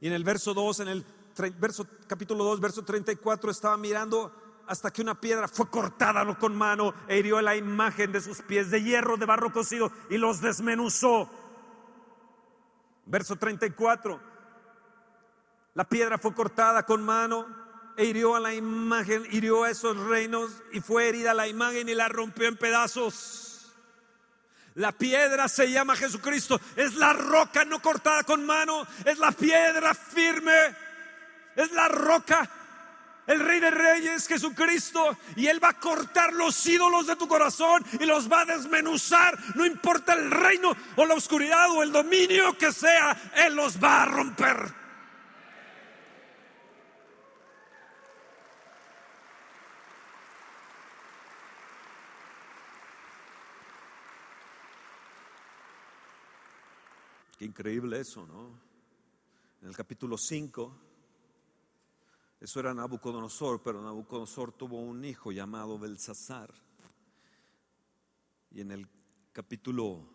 Y 0.00 0.08
en 0.08 0.14
el 0.14 0.24
verso 0.24 0.52
2, 0.52 0.80
en 0.80 0.88
el 0.88 1.06
verso, 1.60 1.86
capítulo 2.08 2.42
2, 2.42 2.58
verso 2.58 2.84
34, 2.84 3.52
estaba 3.52 3.76
mirando 3.76 4.32
hasta 4.68 4.92
que 4.92 5.00
una 5.00 5.18
piedra 5.18 5.48
fue 5.48 5.68
cortada 5.70 6.24
con 6.38 6.54
mano 6.54 6.94
e 7.08 7.18
hirió 7.18 7.40
la 7.40 7.56
imagen 7.56 8.12
de 8.12 8.20
sus 8.20 8.42
pies 8.42 8.70
de 8.70 8.82
hierro, 8.82 9.16
de 9.16 9.26
barro 9.26 9.50
cocido 9.50 9.90
y 10.10 10.18
los 10.18 10.40
desmenuzó. 10.40 11.30
Verso 13.06 13.36
34. 13.36 14.20
La 15.74 15.84
piedra 15.84 16.18
fue 16.18 16.34
cortada 16.34 16.84
con 16.84 17.02
mano 17.02 17.46
e 17.96 18.04
hirió 18.04 18.36
a 18.36 18.40
la 18.40 18.52
imagen, 18.54 19.26
hirió 19.30 19.64
a 19.64 19.70
esos 19.70 19.96
reinos 19.96 20.50
y 20.72 20.80
fue 20.80 21.08
herida 21.08 21.32
la 21.32 21.48
imagen 21.48 21.88
y 21.88 21.94
la 21.94 22.08
rompió 22.08 22.46
en 22.46 22.56
pedazos. 22.56 23.74
La 24.74 24.92
piedra 24.92 25.48
se 25.48 25.70
llama 25.72 25.96
Jesucristo. 25.96 26.60
Es 26.76 26.94
la 26.94 27.12
roca 27.12 27.64
no 27.64 27.80
cortada 27.80 28.22
con 28.22 28.46
mano. 28.46 28.86
Es 29.04 29.18
la 29.18 29.32
piedra 29.32 29.94
firme. 29.94 30.76
Es 31.56 31.72
la 31.72 31.88
roca. 31.88 32.48
El 33.28 33.40
rey 33.40 33.60
de 33.60 33.70
reyes, 33.70 34.26
Jesucristo. 34.26 35.16
Y 35.36 35.46
Él 35.46 35.62
va 35.62 35.68
a 35.68 35.78
cortar 35.78 36.32
los 36.32 36.66
ídolos 36.66 37.06
de 37.06 37.14
tu 37.14 37.28
corazón 37.28 37.84
y 38.00 38.06
los 38.06 38.30
va 38.32 38.40
a 38.40 38.44
desmenuzar. 38.46 39.38
No 39.54 39.66
importa 39.66 40.14
el 40.14 40.30
reino 40.30 40.74
o 40.96 41.04
la 41.04 41.14
oscuridad 41.14 41.70
o 41.70 41.82
el 41.82 41.92
dominio 41.92 42.56
que 42.56 42.72
sea. 42.72 43.30
Él 43.36 43.54
los 43.54 43.82
va 43.82 44.02
a 44.02 44.06
romper. 44.06 44.56
Qué 57.38 57.44
increíble 57.44 58.00
eso, 58.00 58.26
¿no? 58.26 58.50
En 59.60 59.68
el 59.68 59.76
capítulo 59.76 60.16
5, 60.16 60.87
eso 62.40 62.60
era 62.60 62.72
Nabucodonosor, 62.72 63.62
pero 63.62 63.82
Nabucodonosor 63.82 64.52
tuvo 64.52 64.80
un 64.80 65.04
hijo 65.04 65.32
llamado 65.32 65.78
Belsasar. 65.78 66.52
Y 68.50 68.60
en 68.60 68.70
el 68.70 68.88
capítulo 69.32 70.08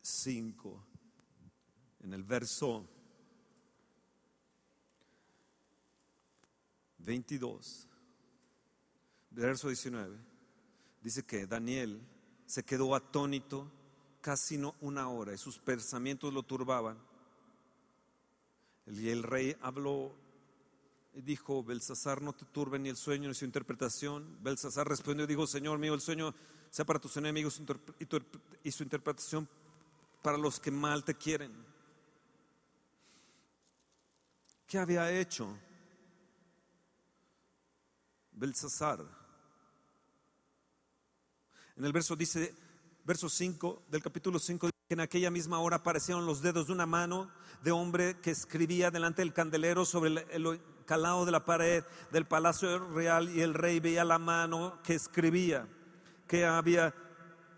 5, 0.00 0.86
en 2.00 2.14
el 2.14 2.22
verso 2.24 2.86
22, 6.98 7.88
verso 9.30 9.68
19, 9.68 10.16
dice 11.02 11.24
que 11.24 11.46
Daniel 11.46 12.00
se 12.46 12.64
quedó 12.64 12.94
atónito 12.94 13.70
casi 14.20 14.56
no 14.56 14.74
una 14.80 15.08
hora 15.08 15.34
y 15.34 15.38
sus 15.38 15.58
pensamientos 15.58 16.32
lo 16.32 16.42
turbaban. 16.42 16.98
Y 18.86 19.10
el 19.10 19.22
rey 19.22 19.56
habló 19.60 20.21
dijo, 21.12 21.62
Belsasar, 21.62 22.22
no 22.22 22.32
te 22.32 22.44
turbe 22.46 22.78
ni 22.78 22.88
el 22.88 22.96
sueño 22.96 23.28
ni 23.28 23.34
su 23.34 23.44
interpretación. 23.44 24.38
Belsasar 24.42 24.88
respondió 24.88 25.26
dijo, 25.26 25.46
Señor 25.46 25.78
mío, 25.78 25.94
el 25.94 26.00
sueño 26.00 26.34
sea 26.70 26.84
para 26.84 26.98
tus 26.98 27.16
enemigos 27.16 27.60
y 28.64 28.72
su 28.72 28.82
interpretación 28.82 29.48
para 30.22 30.38
los 30.38 30.58
que 30.58 30.70
mal 30.70 31.04
te 31.04 31.14
quieren. 31.14 31.52
¿Qué 34.66 34.78
había 34.78 35.10
hecho 35.12 35.54
Belsasar? 38.32 39.04
En 41.76 41.84
el 41.84 41.92
verso 41.92 42.16
dice, 42.16 42.54
verso 43.04 43.28
5 43.28 43.82
del 43.90 44.02
capítulo 44.02 44.38
5, 44.38 44.70
que 44.88 44.94
en 44.94 45.00
aquella 45.00 45.30
misma 45.30 45.58
hora 45.58 45.76
aparecieron 45.76 46.24
los 46.24 46.40
dedos 46.40 46.68
de 46.68 46.72
una 46.72 46.86
mano 46.86 47.30
de 47.62 47.70
hombre 47.70 48.18
que 48.20 48.30
escribía 48.30 48.90
delante 48.90 49.22
del 49.22 49.32
candelero 49.32 49.84
sobre 49.84 50.24
el, 50.30 50.60
calado 50.92 51.24
de 51.24 51.32
la 51.32 51.42
pared 51.46 51.84
del 52.10 52.26
palacio 52.26 52.78
real 52.90 53.30
y 53.30 53.40
el 53.40 53.54
rey 53.54 53.80
veía 53.80 54.04
la 54.04 54.18
mano 54.18 54.78
que 54.84 54.92
escribía 54.92 55.66
que 56.26 56.44
había 56.44 56.94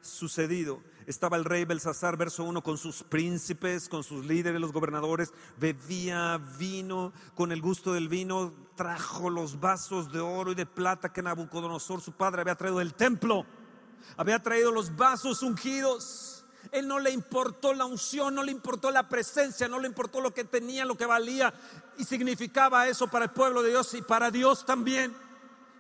sucedido. 0.03 0.81
Estaba 1.09 1.37
el 1.37 1.45
rey 1.45 1.65
Belsasar, 1.65 2.17
verso 2.17 2.45
1, 2.45 2.63
con 2.63 2.79
sus 2.79 3.03
príncipes, 3.03 3.89
con 3.89 4.05
sus 4.05 4.25
líderes, 4.25 4.61
los 4.61 4.71
gobernadores, 4.71 5.35
bebía 5.59 6.41
vino, 6.61 7.13
con 7.35 7.51
el 7.51 7.61
gusto 7.61 7.93
del 7.93 8.09
vino, 8.09 8.55
trajo 8.77 9.29
los 9.31 9.59
vasos 9.59 10.13
de 10.13 10.21
oro 10.21 10.53
y 10.53 10.55
de 10.55 10.65
plata 10.65 11.13
que 11.13 11.21
Nabucodonosor, 11.21 12.01
su 12.01 12.13
padre, 12.13 12.43
había 12.43 12.55
traído 12.55 12.79
del 12.79 12.95
templo 12.95 13.45
había 14.17 14.41
traído 14.41 14.71
los 14.71 14.95
vasos 14.95 15.43
ungidos. 15.43 16.34
Él 16.73 16.89
no 16.89 16.99
le 16.99 17.11
importó 17.11 17.75
la 17.75 17.85
unción, 17.85 18.35
no 18.35 18.43
le 18.43 18.53
importó 18.53 18.91
la 18.91 19.09
presencia, 19.09 19.69
no 19.69 19.79
le 19.79 19.89
importó 19.89 20.21
lo 20.21 20.33
que 20.33 20.45
tenía, 20.45 20.85
lo 20.85 20.97
que 20.97 21.07
valía 21.07 21.53
y 21.99 22.05
significaba 22.05 22.89
eso 22.89 23.09
para 23.09 23.27
el 23.27 23.31
pueblo 23.31 23.63
de 23.63 23.71
Dios 23.71 23.95
y 23.95 24.03
para 24.03 24.31
Dios 24.31 24.65
también. 24.67 25.15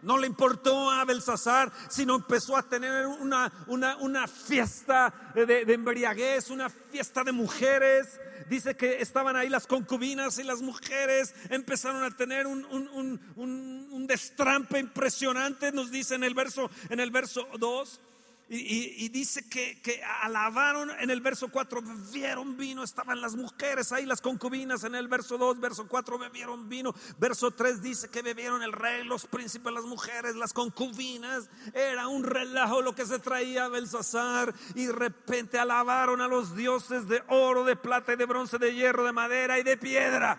No 0.03 0.19
le 0.19 0.27
importó 0.27 0.91
a 0.91 1.03
Belsasar, 1.07 1.73
sino 1.89 2.17
empezó 2.17 2.59
a 2.59 2.63
tener 2.63 3.07
una, 3.07 3.51
una, 3.67 4.29
fiesta 4.29 5.33
de, 5.35 5.63
embriaguez, 5.63 6.51
una 6.51 6.69
fiesta 6.69 7.25
de 7.25 7.33
mujeres. 7.33 8.21
Dice 8.51 8.77
que 8.77 9.01
estaban 9.01 9.35
ahí 9.35 9.49
las 9.49 9.67
concubinas 9.67 10.39
y 10.39 10.43
las 10.43 10.61
mujeres 10.61 11.35
empezaron 11.49 12.03
a 12.03 12.15
tener 12.15 12.47
un, 12.47 12.67
un 12.67 14.07
destrampe 14.07 14.79
impresionante, 14.79 15.73
nos 15.73 15.91
dice 15.91 16.17
en 16.17 16.25
el 16.25 16.35
verso, 16.35 16.71
en 16.91 17.01
el 17.01 17.11
verso 17.11 17.49
2. 17.59 18.01
Y, 18.47 19.09
dice 19.09 19.49
que, 19.49 20.03
alabaron 20.21 20.91
en 21.01 21.09
el 21.09 21.23
verso 21.23 21.49
4, 21.49 21.81
bebieron 21.81 22.59
vino, 22.59 22.85
estaban 22.85 23.19
las 23.23 23.37
mujeres 23.37 23.91
ahí, 23.91 24.05
las 24.05 24.21
concubinas 24.21 24.85
en 24.85 24.95
el 24.95 25.09
verso 25.09 25.39
2, 25.39 25.61
verso 25.61 25.89
4 25.89 26.19
bebieron 26.19 26.69
vino, 26.69 26.95
verso 27.19 27.53
3 27.53 27.81
dice 27.81 28.11
que 28.11 28.21
bebieron 28.21 28.63
el 28.63 28.73
rey, 28.73 29.03
los 29.03 29.25
príncipes, 29.27 29.73
las 29.73 29.85
mujeres, 29.85 30.37
las 30.37 30.53
concubinas, 30.53 31.49
era 31.73 32.07
un 32.07 32.23
relajo 32.23 32.83
lo 32.83 32.95
que 32.95 33.07
se 33.07 33.19
traía 33.19 33.69
Belsasar. 33.69 34.55
Y 34.75 34.87
de 34.87 34.93
repente 34.93 35.59
alabaron 35.59 36.21
a 36.21 36.29
los 36.29 36.55
dioses 36.55 37.09
de 37.09 37.23
oro, 37.29 37.65
de 37.65 37.77
plata 37.77 38.13
y 38.13 38.17
de 38.17 38.27
bronce, 38.27 38.59
de 38.59 38.75
hierro, 38.75 39.05
de 39.05 39.13
madera 39.13 39.59
y 39.59 39.63
de 39.63 39.79
piedra. 39.79 40.39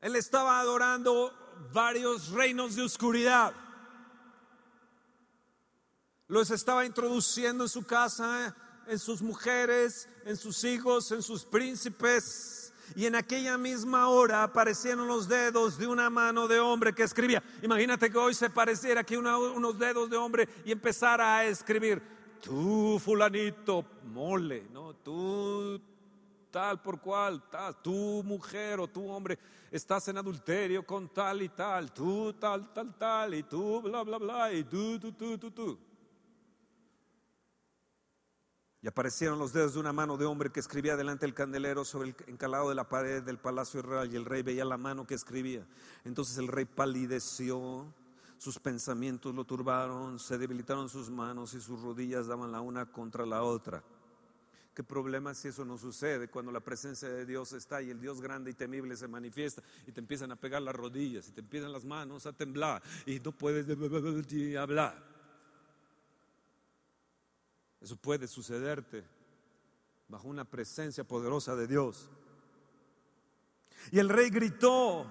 Él 0.00 0.14
estaba 0.14 0.60
adorando 0.60 1.32
varios 1.72 2.30
reinos 2.30 2.76
de 2.76 2.82
oscuridad 2.82 3.52
los 6.32 6.50
estaba 6.50 6.86
introduciendo 6.86 7.64
en 7.64 7.68
su 7.68 7.84
casa, 7.84 8.56
en 8.86 8.98
sus 8.98 9.20
mujeres, 9.20 10.08
en 10.24 10.38
sus 10.38 10.64
hijos, 10.64 11.12
en 11.12 11.22
sus 11.22 11.44
príncipes. 11.44 12.72
Y 12.96 13.04
en 13.04 13.16
aquella 13.16 13.58
misma 13.58 14.08
hora 14.08 14.42
aparecieron 14.42 15.06
los 15.06 15.28
dedos 15.28 15.76
de 15.76 15.86
una 15.86 16.08
mano 16.08 16.48
de 16.48 16.58
hombre 16.58 16.94
que 16.94 17.02
escribía. 17.02 17.42
Imagínate 17.60 18.10
que 18.10 18.16
hoy 18.16 18.32
se 18.32 18.48
pareciera 18.48 19.02
aquí 19.02 19.14
unos 19.14 19.78
dedos 19.78 20.08
de 20.08 20.16
hombre 20.16 20.48
y 20.64 20.72
empezara 20.72 21.36
a 21.36 21.44
escribir. 21.44 22.00
Tú, 22.40 22.98
fulanito, 22.98 23.84
mole, 24.04 24.66
¿no? 24.72 24.94
Tú, 24.94 25.78
tal 26.50 26.80
por 26.80 26.98
cual, 26.98 27.42
tal, 27.50 27.76
tú, 27.82 28.22
mujer 28.24 28.80
o 28.80 28.88
tú, 28.88 29.06
hombre, 29.06 29.38
estás 29.70 30.08
en 30.08 30.16
adulterio 30.16 30.86
con 30.86 31.10
tal 31.10 31.42
y 31.42 31.50
tal, 31.50 31.92
tú, 31.92 32.32
tal, 32.32 32.72
tal, 32.72 32.96
tal, 32.96 33.34
y 33.34 33.42
tú, 33.42 33.82
bla, 33.82 34.02
bla, 34.02 34.16
bla, 34.16 34.50
y 34.50 34.64
tú, 34.64 34.98
tú, 34.98 35.12
tú, 35.12 35.36
tú, 35.36 35.50
tú. 35.50 35.91
Y 38.82 38.88
aparecieron 38.88 39.38
los 39.38 39.52
dedos 39.52 39.74
de 39.74 39.80
una 39.80 39.92
mano 39.92 40.16
de 40.16 40.24
hombre 40.24 40.50
que 40.50 40.58
escribía 40.58 40.96
delante 40.96 41.24
del 41.24 41.34
candelero 41.34 41.84
sobre 41.84 42.08
el 42.08 42.16
encalado 42.26 42.68
de 42.68 42.74
la 42.74 42.88
pared 42.88 43.22
del 43.22 43.38
palacio 43.38 43.80
real 43.80 44.12
y 44.12 44.16
el 44.16 44.24
rey 44.24 44.42
veía 44.42 44.64
la 44.64 44.76
mano 44.76 45.06
que 45.06 45.14
escribía. 45.14 45.64
Entonces 46.04 46.36
el 46.38 46.48
rey 46.48 46.64
palideció, 46.64 47.86
sus 48.38 48.58
pensamientos 48.58 49.32
lo 49.32 49.44
turbaron, 49.44 50.18
se 50.18 50.36
debilitaron 50.36 50.88
sus 50.88 51.10
manos 51.10 51.54
y 51.54 51.60
sus 51.60 51.80
rodillas 51.80 52.26
daban 52.26 52.50
la 52.50 52.60
una 52.60 52.86
contra 52.86 53.24
la 53.24 53.44
otra. 53.44 53.84
¿Qué 54.74 54.82
problema 54.82 55.32
si 55.32 55.48
eso 55.48 55.64
no 55.64 55.78
sucede 55.78 56.26
cuando 56.26 56.50
la 56.50 56.58
presencia 56.58 57.08
de 57.08 57.24
Dios 57.24 57.52
está 57.52 57.82
y 57.82 57.90
el 57.90 58.00
Dios 58.00 58.20
grande 58.20 58.50
y 58.50 58.54
temible 58.54 58.96
se 58.96 59.06
manifiesta 59.06 59.62
y 59.86 59.92
te 59.92 60.00
empiezan 60.00 60.32
a 60.32 60.36
pegar 60.36 60.60
las 60.60 60.74
rodillas 60.74 61.28
y 61.28 61.32
te 61.32 61.40
empiezan 61.40 61.70
las 61.70 61.84
manos 61.84 62.26
a 62.26 62.32
temblar 62.32 62.82
y 63.06 63.20
no 63.20 63.30
puedes 63.30 63.64
hablar? 64.58 65.11
Eso 67.82 67.96
puede 67.96 68.28
sucederte 68.28 69.04
bajo 70.06 70.28
una 70.28 70.44
presencia 70.44 71.02
poderosa 71.02 71.56
de 71.56 71.66
Dios. 71.66 72.08
Y 73.90 73.98
el 73.98 74.08
rey 74.08 74.30
gritó, 74.30 75.04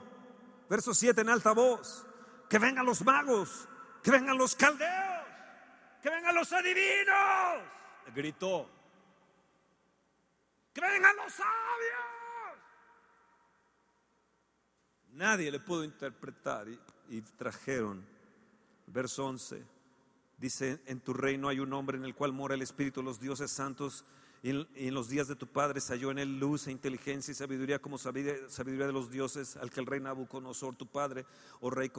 verso 0.70 0.94
7 0.94 1.20
en 1.20 1.30
alta 1.30 1.52
voz, 1.52 2.06
que 2.50 2.60
vengan 2.60 2.86
los 2.86 3.04
magos, 3.04 3.68
que 4.02 4.10
vengan 4.10 4.38
los 4.38 4.56
caldeos, 4.56 5.28
que 6.02 6.10
vengan 6.10 6.34
los 6.34 6.54
adivinos. 6.54 7.62
Gritó, 8.16 8.70
que 10.74 10.80
vengan 10.80 11.16
los 11.18 11.34
sabios. 11.34 12.62
Nadie 15.10 15.52
le 15.52 15.60
pudo 15.60 15.84
interpretar 15.84 16.70
y, 16.70 16.80
y 17.10 17.22
trajeron, 17.22 18.08
verso 18.88 19.26
11 19.26 19.81
Dice, 20.42 20.82
en 20.88 21.00
tu 21.00 21.14
reino 21.14 21.50
hay 21.50 21.60
un 21.60 21.72
hombre 21.72 21.98
en 21.98 22.04
el 22.04 22.16
cual 22.16 22.34
mora 22.34 22.56
el 22.56 22.64
Espíritu 22.64 23.02
de 23.02 23.06
los 23.06 23.20
dioses 23.20 23.52
santos 23.52 24.04
y 24.42 24.50
en, 24.50 24.94
los 24.96 25.08
días 25.08 25.28
de 25.28 25.36
tu 25.36 25.46
padre 25.46 25.80
se 25.80 25.94
halló 25.94 26.10
en 26.10 26.18
él 26.18 26.40
luz 26.40 26.66
e 26.66 26.72
inteligencia 26.72 27.32
y 27.32 27.36
sabiduría 27.36 27.78
como 27.78 28.00
sabiduría, 28.00 28.88
de 28.88 28.92
los 28.92 29.12
dioses 29.12 29.56
al 29.56 29.70
que 29.70 29.80
el 29.80 29.86
rey 29.86 30.00
Nabucodonosor, 30.00 30.76
tu 30.76 30.88
padre, 30.88 31.28
o 31.60 31.70
rey, 31.70 31.92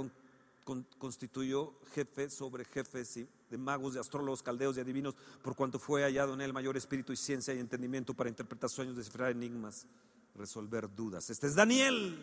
constituyó 0.98 1.72
jefe 1.94 2.28
sobre 2.30 2.64
jefes 2.64 3.16
y 3.16 3.28
de 3.48 3.58
magos, 3.58 3.94
de 3.94 4.00
astrólogos, 4.00 4.42
caldeos 4.42 4.76
y 4.76 4.80
adivinos, 4.80 5.14
por 5.40 5.54
cuanto 5.54 5.78
fue 5.78 6.02
hallado 6.02 6.34
en 6.34 6.40
él 6.40 6.52
mayor 6.52 6.76
espíritu 6.76 7.12
y 7.12 7.16
ciencia 7.16 7.54
y 7.54 7.60
entendimiento 7.60 8.12
para 8.12 8.28
interpretar 8.28 8.68
sueños, 8.70 8.96
descifrar 8.96 9.30
enigmas, 9.30 9.86
resolver 10.34 10.92
dudas. 10.92 11.30
Este 11.30 11.46
es 11.46 11.54
Daniel. 11.54 12.20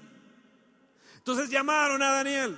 Entonces 1.15 1.49
llamaron 1.49 2.01
a 2.01 2.11
Daniel. 2.11 2.57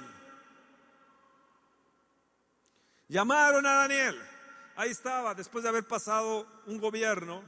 Llamaron 3.12 3.66
a 3.66 3.74
Daniel. 3.74 4.16
Ahí 4.78 4.90
estaba, 4.90 5.36
después 5.36 5.64
de 5.64 5.70
haber 5.70 5.86
pasado 5.86 6.48
un 6.66 6.80
gobierno 6.80 7.44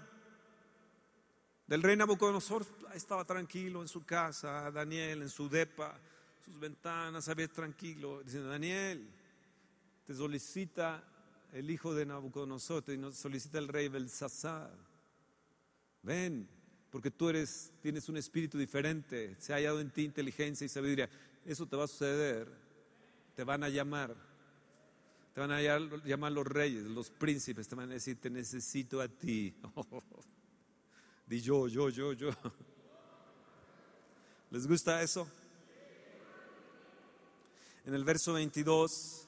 del 1.68 1.82
rey 1.82 1.96
Nabucodonosor, 1.96 2.66
ahí 2.90 2.98
estaba 2.98 3.24
tranquilo 3.24 3.82
en 3.82 3.88
su 3.88 4.04
casa, 4.04 4.70
Daniel 4.72 5.22
en 5.22 5.30
su 5.30 5.48
depa, 5.48 5.98
sus 6.44 6.60
ventanas, 6.60 7.30
había 7.30 7.48
tranquilo, 7.48 8.22
diciendo, 8.24 8.50
Daniel, 8.50 9.10
te 10.06 10.14
solicita 10.14 11.02
el 11.54 11.72
hijo 11.72 11.96
de 11.96 12.08
Nabucodonosor, 12.08 12.82
te 12.82 13.14
solicita 13.14 13.58
el 13.58 13.70
rey 13.70 13.88
Belsasar. 13.88 14.70
Ven, 16.02 16.46
porque 16.92 17.10
tú 17.10 17.30
eres, 17.30 17.72
tienes 17.82 18.10
un 18.10 18.18
espíritu 18.18 18.58
diferente, 18.58 19.38
se 19.40 19.54
ha 19.54 19.56
hallado 19.56 19.80
en 19.80 19.92
ti 19.92 20.04
inteligencia 20.04 20.66
y 20.66 20.68
sabiduría. 20.68 21.10
Eso 21.46 21.66
te 21.66 21.78
va 21.78 21.86
a 21.86 21.88
suceder, 21.88 22.50
te 23.34 23.46
van 23.46 23.64
a 23.64 23.70
llamar, 23.70 24.33
te 25.34 25.42
van 25.42 25.52
a 25.52 25.62
llamar 26.06 26.32
los 26.32 26.46
reyes, 26.46 26.84
los 26.84 27.10
príncipes, 27.10 27.68
te 27.68 27.76
van 27.76 27.90
a 27.90 27.94
decir, 27.94 28.22
te 28.22 28.30
necesito 28.30 29.02
a 29.02 29.08
ti. 29.08 29.56
Di 31.26 31.42
yo, 31.42 31.68
yo, 31.68 31.90
yo, 31.90 32.14
yo. 32.14 32.30
¿Les 34.52 34.68
gusta 34.68 35.02
eso? 35.02 35.28
En 37.86 37.96
el 37.96 38.04
verso 38.04 38.34
22 38.34 39.28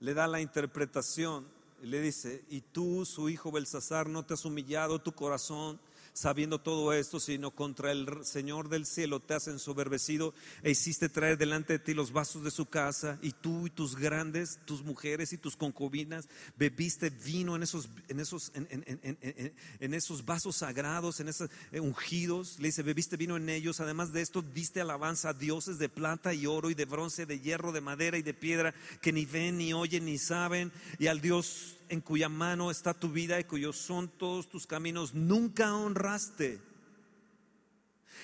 le 0.00 0.14
da 0.14 0.28
la 0.28 0.40
interpretación 0.40 1.48
y 1.82 1.86
le 1.86 2.00
dice, 2.00 2.44
y 2.48 2.60
tú, 2.60 3.04
su 3.04 3.28
hijo 3.28 3.50
Belsasar, 3.50 4.08
no 4.08 4.24
te 4.24 4.34
has 4.34 4.44
humillado 4.44 5.00
tu 5.00 5.12
corazón 5.12 5.80
sabiendo 6.16 6.58
todo 6.58 6.94
esto, 6.94 7.20
sino 7.20 7.50
contra 7.50 7.92
el 7.92 8.24
Señor 8.24 8.70
del 8.70 8.86
cielo 8.86 9.20
te 9.20 9.34
has 9.34 9.48
ensoberbecido 9.48 10.32
e 10.62 10.70
hiciste 10.70 11.10
traer 11.10 11.36
delante 11.36 11.74
de 11.74 11.78
ti 11.78 11.92
los 11.92 12.10
vasos 12.10 12.42
de 12.42 12.50
su 12.50 12.64
casa, 12.64 13.18
y 13.20 13.32
tú 13.32 13.66
y 13.66 13.70
tus 13.70 13.96
grandes, 13.96 14.58
tus 14.64 14.82
mujeres 14.82 15.34
y 15.34 15.38
tus 15.38 15.56
concubinas, 15.56 16.26
bebiste 16.56 17.10
vino 17.10 17.54
en 17.54 17.62
esos, 17.62 17.90
en 18.08 18.20
esos, 18.20 18.50
en, 18.54 19.94
esos 19.94 20.24
vasos 20.24 20.56
sagrados, 20.56 21.20
en 21.20 21.28
esos 21.28 21.50
eh, 21.70 21.80
ungidos, 21.80 22.58
le 22.60 22.68
dice, 22.68 22.82
bebiste 22.82 23.18
vino 23.18 23.36
en 23.36 23.50
ellos, 23.50 23.80
además 23.80 24.14
de 24.14 24.22
esto 24.22 24.40
diste 24.40 24.80
alabanza 24.80 25.28
a 25.28 25.34
dioses 25.34 25.78
de 25.78 25.90
plata 25.90 26.32
y 26.32 26.46
oro 26.46 26.70
y 26.70 26.74
de 26.74 26.86
bronce, 26.86 27.26
de 27.26 27.40
hierro, 27.40 27.72
de 27.72 27.82
madera 27.82 28.16
y 28.16 28.22
de 28.22 28.32
piedra, 28.32 28.74
que 29.02 29.12
ni 29.12 29.26
ven, 29.26 29.58
ni 29.58 29.74
oyen, 29.74 30.06
ni 30.06 30.16
saben, 30.16 30.72
y 30.98 31.08
al 31.08 31.20
Dios 31.20 31.75
en 31.88 32.00
cuya 32.00 32.28
mano 32.28 32.70
está 32.70 32.94
tu 32.94 33.10
vida 33.10 33.38
y 33.38 33.44
cuyos 33.44 33.76
son 33.76 34.08
todos 34.08 34.48
tus 34.48 34.66
caminos, 34.66 35.14
nunca 35.14 35.74
honraste. 35.74 36.60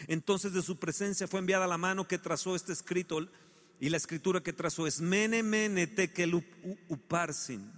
Entonces 0.07 0.53
de 0.53 0.63
su 0.63 0.79
presencia 0.79 1.29
fue 1.29 1.41
enviada 1.41 1.67
la 1.67 1.79
mano 1.79 2.09
que 2.09 2.19
trazó 2.19 2.57
este 2.57 2.73
escrito 2.73 3.29
y 3.81 3.89
la 3.91 3.97
escritura 3.97 4.43
que 4.43 4.53
trazó 4.53 4.87
es 4.87 5.01
Mene 5.01 5.43
Mene 5.43 5.87
Tekel 5.87 6.35
Uparsin. 6.89 7.71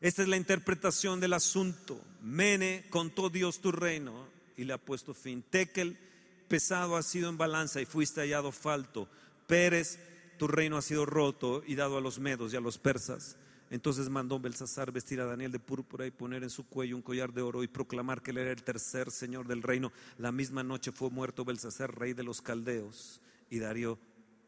Esta 0.00 0.22
es 0.22 0.28
la 0.28 0.36
interpretación 0.36 1.20
del 1.20 1.34
asunto. 1.34 2.00
Mene 2.22 2.86
contó 2.90 3.28
Dios 3.28 3.60
tu 3.60 3.70
reino 3.70 4.28
y 4.56 4.64
le 4.64 4.72
ha 4.72 4.78
puesto 4.78 5.12
fin. 5.14 5.42
Tekel 5.42 5.98
pesado 6.48 6.96
ha 6.96 7.02
sido 7.02 7.28
en 7.28 7.36
balanza 7.36 7.80
y 7.80 7.86
fuiste 7.86 8.20
hallado 8.20 8.50
falto. 8.50 9.08
Pérez, 9.46 9.98
tu 10.38 10.48
reino 10.48 10.78
ha 10.78 10.82
sido 10.82 11.04
roto 11.04 11.62
y 11.66 11.74
dado 11.74 11.98
a 11.98 12.00
los 12.00 12.18
medos 12.18 12.52
y 12.52 12.56
a 12.56 12.60
los 12.60 12.78
persas. 12.78 13.36
Entonces 13.70 14.10
mandó 14.10 14.40
Belsasar 14.40 14.90
vestir 14.90 15.20
a 15.20 15.26
Daniel 15.26 15.52
de 15.52 15.60
púrpura 15.60 16.04
y 16.04 16.10
poner 16.10 16.42
en 16.42 16.50
su 16.50 16.66
cuello 16.66 16.96
un 16.96 17.02
collar 17.02 17.32
de 17.32 17.42
oro 17.42 17.62
y 17.62 17.68
proclamar 17.68 18.20
que 18.20 18.32
él 18.32 18.38
era 18.38 18.50
el 18.50 18.64
tercer 18.64 19.12
señor 19.12 19.46
del 19.46 19.62
reino. 19.62 19.92
La 20.18 20.32
misma 20.32 20.64
noche 20.64 20.90
fue 20.90 21.08
muerto 21.08 21.44
Belsasar, 21.44 21.96
rey 21.96 22.12
de 22.12 22.24
los 22.24 22.42
caldeos, 22.42 23.20
y 23.48 23.60
Darío 23.60 23.98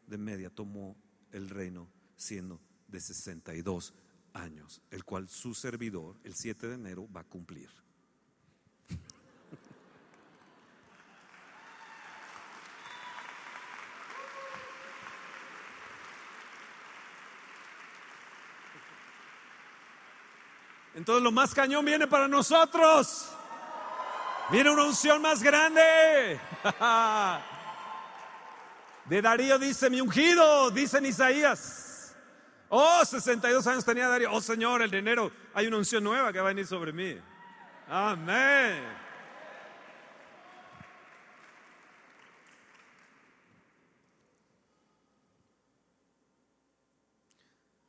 de 0.07 0.17
Media 0.17 0.49
tomó 0.49 0.97
el 1.31 1.49
reino 1.49 1.87
siendo 2.17 2.59
de 2.87 2.99
62 2.99 3.93
años, 4.33 4.81
el 4.91 5.05
cual 5.05 5.29
su 5.29 5.53
servidor 5.53 6.17
el 6.23 6.33
7 6.33 6.67
de 6.67 6.75
enero 6.75 7.07
va 7.11 7.21
a 7.21 7.25
cumplir. 7.25 7.82
Entonces 21.03 21.21
lo 21.21 21.33
más 21.33 21.53
cañón 21.53 21.83
viene 21.83 22.07
para 22.07 22.29
nosotros. 22.29 23.27
Viene 24.49 24.69
una 24.69 24.85
unción 24.85 25.21
más 25.21 25.43
grande. 25.43 26.39
De 29.03 29.21
Darío 29.21 29.59
dice 29.59 29.89
mi 29.89 29.99
ungido, 29.99 30.71
dice 30.71 30.99
en 30.99 31.07
Isaías. 31.07 32.15
Oh, 32.69 33.03
62 33.03 33.67
años 33.67 33.83
tenía 33.83 34.07
Darío. 34.07 34.31
Oh 34.31 34.39
Señor, 34.39 34.81
el 34.81 34.91
de 34.91 34.99
enero 34.99 35.29
hay 35.53 35.67
una 35.67 35.75
unción 35.75 36.05
nueva 36.05 36.31
que 36.31 36.39
va 36.39 36.45
a 36.45 36.53
venir 36.53 36.65
sobre 36.65 36.93
mí. 36.93 37.19
Amén. 37.89 38.81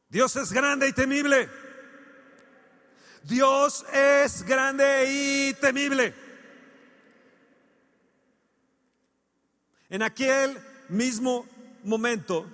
Dios 0.09 0.35
es 0.35 0.53
grande 0.53 0.88
y 0.88 0.92
temible. 0.92 1.48
Dios 3.25 3.87
es 3.91 4.43
grande 4.43 5.07
y 5.09 5.55
temible. 5.55 6.15
En 9.89 10.03
aquel 10.03 10.63
mismo 10.91 11.47
momento 11.85 12.47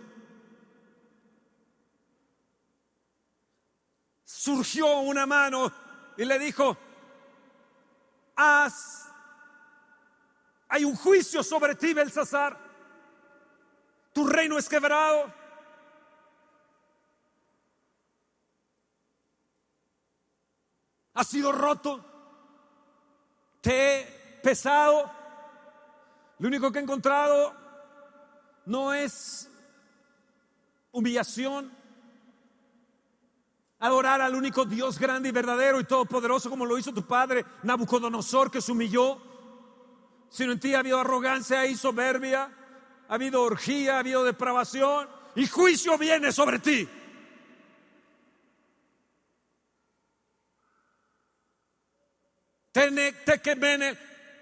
surgió 4.24 5.00
una 5.00 5.26
mano 5.26 5.72
y 6.16 6.24
le 6.24 6.38
dijo, 6.38 6.76
haz, 8.36 9.08
hay 10.68 10.84
un 10.84 10.94
juicio 10.94 11.42
sobre 11.42 11.74
ti, 11.74 11.94
Belsasar, 11.94 12.56
tu 14.12 14.26
reino 14.26 14.56
es 14.56 14.68
quebrado 14.68 15.39
ha 21.20 21.24
sido 21.24 21.52
roto, 21.52 22.02
te 23.60 24.00
he 24.00 24.40
pesado. 24.42 25.10
Lo 26.38 26.48
único 26.48 26.72
que 26.72 26.78
he 26.78 26.82
encontrado 26.82 27.54
no 28.64 28.94
es 28.94 29.50
humillación, 30.92 31.70
adorar 33.80 34.22
al 34.22 34.34
único 34.34 34.64
Dios 34.64 34.98
grande 34.98 35.28
y 35.28 35.32
verdadero 35.32 35.78
y 35.78 35.84
todopoderoso 35.84 36.48
como 36.48 36.64
lo 36.64 36.78
hizo 36.78 36.92
tu 36.94 37.06
padre 37.06 37.44
Nabucodonosor 37.64 38.50
que 38.50 38.62
se 38.62 38.72
humilló, 38.72 39.18
sino 40.30 40.52
en 40.52 40.60
ti 40.60 40.74
ha 40.74 40.78
habido 40.78 41.00
arrogancia 41.00 41.66
y 41.66 41.76
soberbia, 41.76 42.50
ha 43.08 43.14
habido 43.14 43.42
orgía, 43.42 43.96
ha 43.96 43.98
habido 43.98 44.24
depravación 44.24 45.06
y 45.34 45.46
juicio 45.46 45.98
viene 45.98 46.32
sobre 46.32 46.60
ti. 46.60 46.88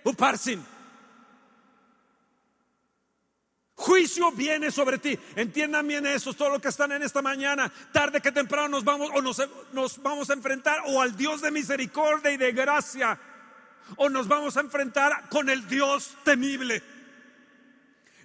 Uparsin. 0.04 0.64
Juicio 3.74 4.32
viene 4.32 4.70
sobre 4.70 4.98
ti. 4.98 5.16
Entiendan 5.36 5.86
bien 5.86 6.04
eso, 6.04 6.34
todo 6.34 6.50
lo 6.50 6.60
que 6.60 6.68
están 6.68 6.90
en 6.92 7.02
esta 7.02 7.22
mañana. 7.22 7.72
Tarde 7.92 8.20
que 8.20 8.32
temprano 8.32 8.68
nos 8.68 8.84
vamos 8.84 9.08
o 9.14 9.22
nos, 9.22 9.40
nos 9.72 10.02
vamos 10.02 10.30
a 10.30 10.32
enfrentar 10.32 10.80
o 10.86 11.00
al 11.00 11.16
Dios 11.16 11.40
de 11.40 11.52
misericordia 11.52 12.32
y 12.32 12.36
de 12.36 12.52
gracia 12.52 13.18
o 13.96 14.08
nos 14.10 14.26
vamos 14.26 14.56
a 14.56 14.60
enfrentar 14.60 15.28
con 15.28 15.48
el 15.48 15.66
Dios 15.68 16.16
temible. 16.24 16.82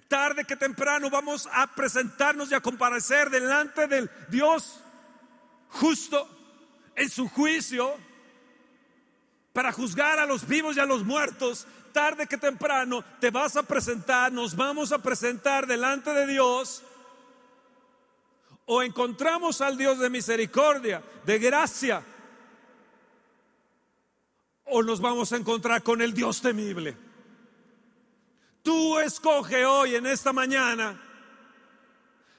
Tarde 0.08 0.44
que 0.44 0.56
temprano 0.56 1.08
vamos 1.08 1.48
a 1.52 1.66
presentarnos 1.74 2.50
y 2.50 2.54
a 2.54 2.60
comparecer 2.60 3.30
delante 3.30 3.86
del 3.86 4.10
Dios 4.28 4.80
justo 5.68 6.28
en 6.96 7.08
su 7.08 7.28
juicio 7.28 7.96
para 9.54 9.70
juzgar 9.70 10.18
a 10.18 10.26
los 10.26 10.46
vivos 10.48 10.76
y 10.76 10.80
a 10.80 10.84
los 10.84 11.04
muertos, 11.04 11.64
tarde 11.92 12.26
que 12.26 12.36
temprano 12.36 13.04
te 13.20 13.30
vas 13.30 13.56
a 13.56 13.62
presentar, 13.62 14.32
nos 14.32 14.56
vamos 14.56 14.90
a 14.90 14.98
presentar 14.98 15.68
delante 15.68 16.10
de 16.12 16.26
Dios. 16.26 16.82
O 18.66 18.82
encontramos 18.82 19.60
al 19.60 19.78
Dios 19.78 20.00
de 20.00 20.10
misericordia, 20.10 21.04
de 21.24 21.38
gracia, 21.38 22.02
o 24.64 24.82
nos 24.82 25.00
vamos 25.00 25.32
a 25.32 25.36
encontrar 25.36 25.84
con 25.84 26.02
el 26.02 26.12
Dios 26.12 26.42
temible. 26.42 26.96
Tú 28.64 28.98
escoge 28.98 29.64
hoy, 29.64 29.94
en 29.94 30.06
esta 30.06 30.32
mañana, 30.32 31.00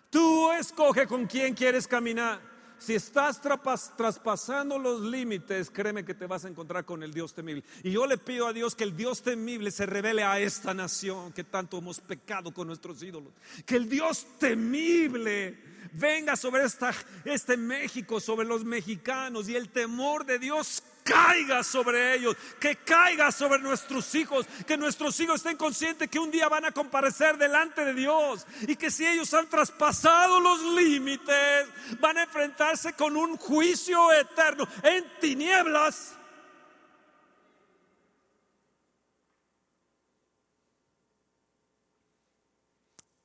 tú 0.09 0.51
escoge 0.51 1.07
con 1.07 1.27
quién 1.27 1.53
quieres 1.53 1.87
caminar 1.87 2.54
Si 2.85 2.93
estás 2.93 3.41
traspasando 3.41 4.77
los 4.77 5.01
límites, 5.01 5.71
créeme 5.71 6.05
que 6.05 6.13
te 6.13 6.27
vas 6.27 6.45
a 6.45 6.49
encontrar 6.49 6.85
con 6.85 7.01
el 7.01 7.11
Dios 7.11 7.33
temible. 7.33 7.63
Y 7.81 7.89
yo 7.89 8.05
le 8.05 8.19
pido 8.19 8.45
a 8.45 8.53
Dios 8.53 8.75
que 8.75 8.83
el 8.83 8.95
Dios 8.95 9.23
temible 9.23 9.71
se 9.71 9.87
revele 9.87 10.23
a 10.23 10.39
esta 10.39 10.71
nación 10.71 11.33
que 11.33 11.43
tanto 11.43 11.79
hemos 11.79 11.99
pecado 11.99 12.53
con 12.53 12.67
nuestros 12.67 13.01
ídolos. 13.01 13.33
Que 13.65 13.77
el 13.77 13.89
Dios 13.89 14.27
temible 14.37 15.57
venga 15.93 16.35
sobre 16.35 16.63
esta, 16.63 16.93
este 17.23 17.57
México, 17.57 18.19
sobre 18.19 18.47
los 18.47 18.63
mexicanos 18.63 19.49
y 19.49 19.55
el 19.55 19.69
temor 19.69 20.23
de 20.23 20.37
Dios 20.37 20.83
caiga 21.05 21.63
sobre 21.63 22.15
ellos, 22.15 22.35
que 22.59 22.77
caiga 22.77 23.31
sobre 23.31 23.59
nuestros 23.59 24.13
hijos, 24.15 24.47
que 24.65 24.75
nuestros 24.75 25.17
hijos 25.19 25.35
estén 25.35 25.55
conscientes 25.55 26.09
que 26.09 26.17
un 26.17 26.31
día 26.31 26.49
van 26.49 26.65
a 26.65 26.71
comparecer 26.71 27.37
delante 27.37 27.85
de 27.85 27.93
Dios 27.93 28.45
y 28.67 28.75
que 28.75 28.89
si 28.89 29.05
ellos 29.05 29.31
han 29.35 29.47
traspasado 29.47 30.39
los 30.39 30.63
límites, 30.73 31.67
van 31.99 32.17
a 32.17 32.23
enfrentarse 32.23 32.93
con 32.93 33.15
un 33.15 33.37
juicio 33.37 34.11
eterno 34.13 34.67
en 34.81 35.05
tinieblas. 35.21 36.17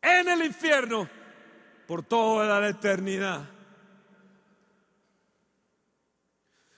En 0.02 0.28
el 0.28 0.44
infierno 0.44 1.08
por 1.86 2.02
toda 2.02 2.60
la 2.60 2.68
eternidad. 2.68 3.59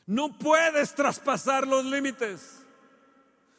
No 0.07 0.37
puedes 0.37 0.95
traspasar 0.95 1.67
los 1.67 1.85
límites. 1.85 2.63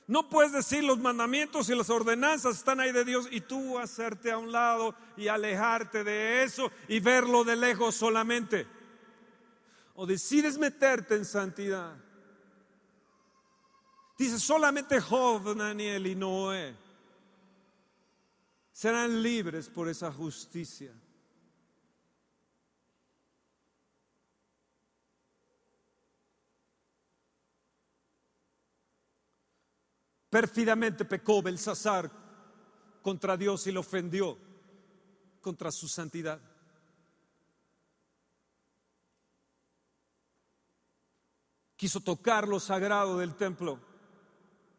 No 0.05 0.29
puedes 0.29 0.51
decir 0.51 0.83
los 0.83 0.99
mandamientos 0.99 1.69
y 1.69 1.75
las 1.75 1.89
ordenanzas 1.89 2.57
están 2.57 2.79
ahí 2.79 2.91
de 2.91 3.05
Dios 3.05 3.27
y 3.31 3.41
tú 3.41 3.79
hacerte 3.79 4.31
a 4.31 4.37
un 4.37 4.51
lado 4.51 4.93
y 5.15 5.29
alejarte 5.29 6.03
de 6.03 6.43
eso 6.43 6.71
y 6.89 6.99
verlo 6.99 7.43
de 7.43 7.55
lejos 7.55 7.95
solamente. 7.95 8.67
O 9.95 10.05
decides 10.05 10.57
meterte 10.57 11.15
en 11.15 11.23
santidad. 11.23 11.95
Dice 14.17 14.39
solamente 14.39 14.99
Job, 14.99 15.55
Daniel 15.55 16.05
y 16.07 16.15
Noé 16.15 16.75
serán 18.73 19.21
libres 19.21 19.69
por 19.69 19.87
esa 19.87 20.11
justicia. 20.11 20.91
Pérfidamente 30.33 31.05
pecó 31.05 31.43
Belsasar 31.43 32.09
contra 33.03 33.37
Dios 33.37 33.67
y 33.67 33.71
lo 33.71 33.81
ofendió 33.81 34.35
contra 35.41 35.71
su 35.71 35.87
santidad. 35.87 36.41
Quiso 41.75 41.99
tocar 41.99 42.47
lo 42.47 42.59
sagrado 42.59 43.19
del 43.19 43.35
templo 43.35 43.79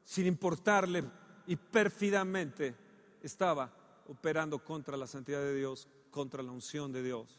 sin 0.02 0.26
importarle 0.26 1.05
y 1.46 1.55
pérfidamente 1.55 2.74
estaba 3.22 3.72
operando 4.09 4.59
contra 4.59 4.96
la 4.96 5.07
santidad 5.07 5.38
de 5.38 5.55
Dios, 5.55 5.86
contra 6.11 6.42
la 6.42 6.50
unción 6.50 6.90
de 6.90 7.05
Dios. 7.05 7.38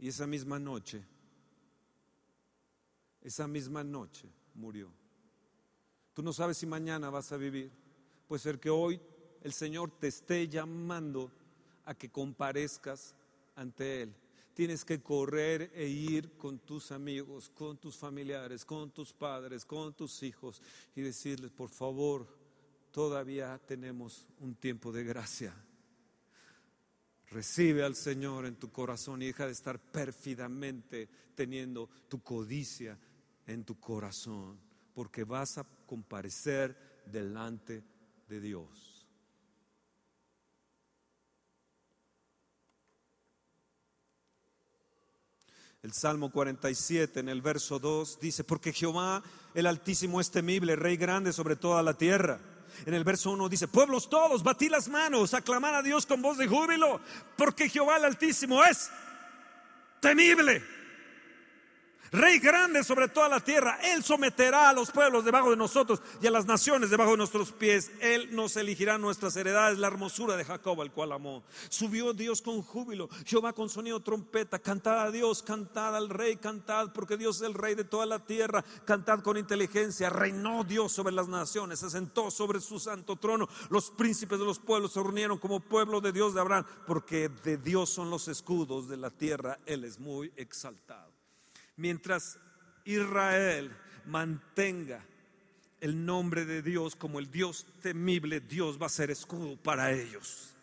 Y 0.00 0.08
esa 0.08 0.26
misma 0.26 0.58
noche, 0.58 1.06
esa 3.22 3.46
misma 3.46 3.84
noche 3.84 4.28
murió. 4.56 4.98
Tú 6.18 6.24
no 6.24 6.32
sabes 6.32 6.58
si 6.58 6.66
mañana 6.66 7.10
vas 7.10 7.30
a 7.30 7.36
vivir. 7.36 7.70
Puede 8.26 8.42
ser 8.42 8.58
que 8.58 8.70
hoy 8.70 9.00
el 9.40 9.52
Señor 9.52 10.00
te 10.00 10.08
esté 10.08 10.48
llamando 10.48 11.30
a 11.84 11.94
que 11.94 12.10
comparezcas 12.10 13.14
ante 13.54 14.02
Él. 14.02 14.16
Tienes 14.52 14.84
que 14.84 15.00
correr 15.00 15.70
e 15.72 15.86
ir 15.86 16.32
con 16.32 16.58
tus 16.58 16.90
amigos, 16.90 17.50
con 17.50 17.78
tus 17.78 17.96
familiares, 17.96 18.64
con 18.64 18.90
tus 18.90 19.12
padres, 19.12 19.64
con 19.64 19.94
tus 19.94 20.24
hijos 20.24 20.60
y 20.96 21.02
decirles, 21.02 21.52
por 21.52 21.70
favor, 21.70 22.26
todavía 22.90 23.56
tenemos 23.64 24.26
un 24.40 24.56
tiempo 24.56 24.90
de 24.90 25.04
gracia. 25.04 25.54
Recibe 27.28 27.84
al 27.84 27.94
Señor 27.94 28.44
en 28.44 28.56
tu 28.56 28.72
corazón 28.72 29.22
y 29.22 29.26
deja 29.26 29.46
de 29.46 29.52
estar 29.52 29.78
pérfidamente 29.78 31.08
teniendo 31.36 31.88
tu 32.08 32.20
codicia 32.24 32.98
en 33.46 33.62
tu 33.62 33.78
corazón 33.78 34.66
porque 34.98 35.22
vas 35.22 35.58
a 35.58 35.62
comparecer 35.88 36.76
delante 37.06 37.82
de 38.28 38.40
Dios. 38.40 39.06
El 45.82 45.92
Salmo 45.92 46.30
47 46.30 47.20
en 47.20 47.28
el 47.28 47.40
verso 47.40 47.78
2 47.78 48.20
dice, 48.20 48.44
porque 48.44 48.72
Jehová 48.72 49.22
el 49.54 49.66
Altísimo 49.66 50.20
es 50.20 50.30
temible, 50.30 50.76
Rey 50.76 50.96
grande 50.96 51.32
sobre 51.32 51.56
toda 51.56 51.82
la 51.82 51.94
tierra. 51.94 52.38
En 52.84 52.94
el 52.94 53.04
verso 53.04 53.30
1 53.30 53.48
dice, 53.48 53.66
pueblos 53.66 54.10
todos, 54.10 54.42
batí 54.42 54.68
las 54.68 54.88
manos, 54.88 55.34
aclamar 55.34 55.74
a 55.74 55.82
Dios 55.82 56.04
con 56.04 56.20
voz 56.20 56.36
de 56.36 56.46
júbilo, 56.46 57.00
porque 57.36 57.68
Jehová 57.68 57.96
el 57.96 58.04
Altísimo 58.04 58.62
es 58.62 58.90
temible 60.00 60.62
Rey 62.10 62.38
grande 62.38 62.82
sobre 62.84 63.08
toda 63.08 63.28
la 63.28 63.40
tierra. 63.40 63.78
Él 63.82 64.02
someterá 64.02 64.70
a 64.70 64.72
los 64.72 64.90
pueblos 64.90 65.24
debajo 65.24 65.50
de 65.50 65.56
nosotros 65.56 66.00
y 66.22 66.26
a 66.26 66.30
las 66.30 66.46
naciones 66.46 66.90
debajo 66.90 67.12
de 67.12 67.18
nuestros 67.18 67.52
pies. 67.52 67.90
Él 68.00 68.34
nos 68.34 68.56
elegirá 68.56 68.96
nuestras 68.96 69.36
heredades, 69.36 69.78
la 69.78 69.88
hermosura 69.88 70.36
de 70.36 70.44
Jacob, 70.44 70.80
al 70.80 70.92
cual 70.92 71.12
amó. 71.12 71.44
Subió 71.68 72.14
Dios 72.14 72.40
con 72.40 72.62
júbilo, 72.62 73.08
Jehová 73.26 73.52
con 73.52 73.68
sonido 73.68 74.00
trompeta. 74.00 74.58
Cantad 74.58 75.02
a 75.02 75.10
Dios, 75.10 75.42
cantad 75.42 75.94
al 75.96 76.08
Rey, 76.08 76.36
cantad, 76.36 76.92
porque 76.92 77.16
Dios 77.16 77.36
es 77.36 77.42
el 77.42 77.54
Rey 77.54 77.74
de 77.74 77.84
toda 77.84 78.06
la 78.06 78.24
tierra. 78.24 78.64
Cantad 78.84 79.20
con 79.20 79.36
inteligencia. 79.36 80.08
Reinó 80.08 80.64
Dios 80.64 80.92
sobre 80.92 81.12
las 81.12 81.28
naciones, 81.28 81.80
se 81.80 81.90
sentó 81.90 82.30
sobre 82.30 82.60
su 82.60 82.80
santo 82.80 83.16
trono. 83.16 83.48
Los 83.68 83.90
príncipes 83.90 84.38
de 84.38 84.44
los 84.44 84.58
pueblos 84.58 84.92
se 84.92 85.02
reunieron 85.02 85.38
como 85.38 85.60
pueblo 85.60 86.00
de 86.00 86.12
Dios 86.12 86.32
de 86.32 86.40
Abraham, 86.40 86.64
porque 86.86 87.28
de 87.28 87.58
Dios 87.58 87.90
son 87.90 88.08
los 88.08 88.28
escudos 88.28 88.88
de 88.88 88.96
la 88.96 89.10
tierra. 89.10 89.58
Él 89.66 89.84
es 89.84 89.98
muy 89.98 90.32
exaltado. 90.36 91.17
Mientras 91.78 92.38
Israel 92.84 93.74
mantenga 94.04 95.00
el 95.80 96.04
nombre 96.04 96.44
de 96.44 96.60
Dios 96.60 96.96
como 96.96 97.20
el 97.20 97.30
Dios 97.30 97.66
temible, 97.80 98.40
Dios 98.40 98.82
va 98.82 98.86
a 98.86 98.90
ser 98.90 99.12
escudo 99.12 99.56
para 99.56 99.92
ellos. 99.92 100.54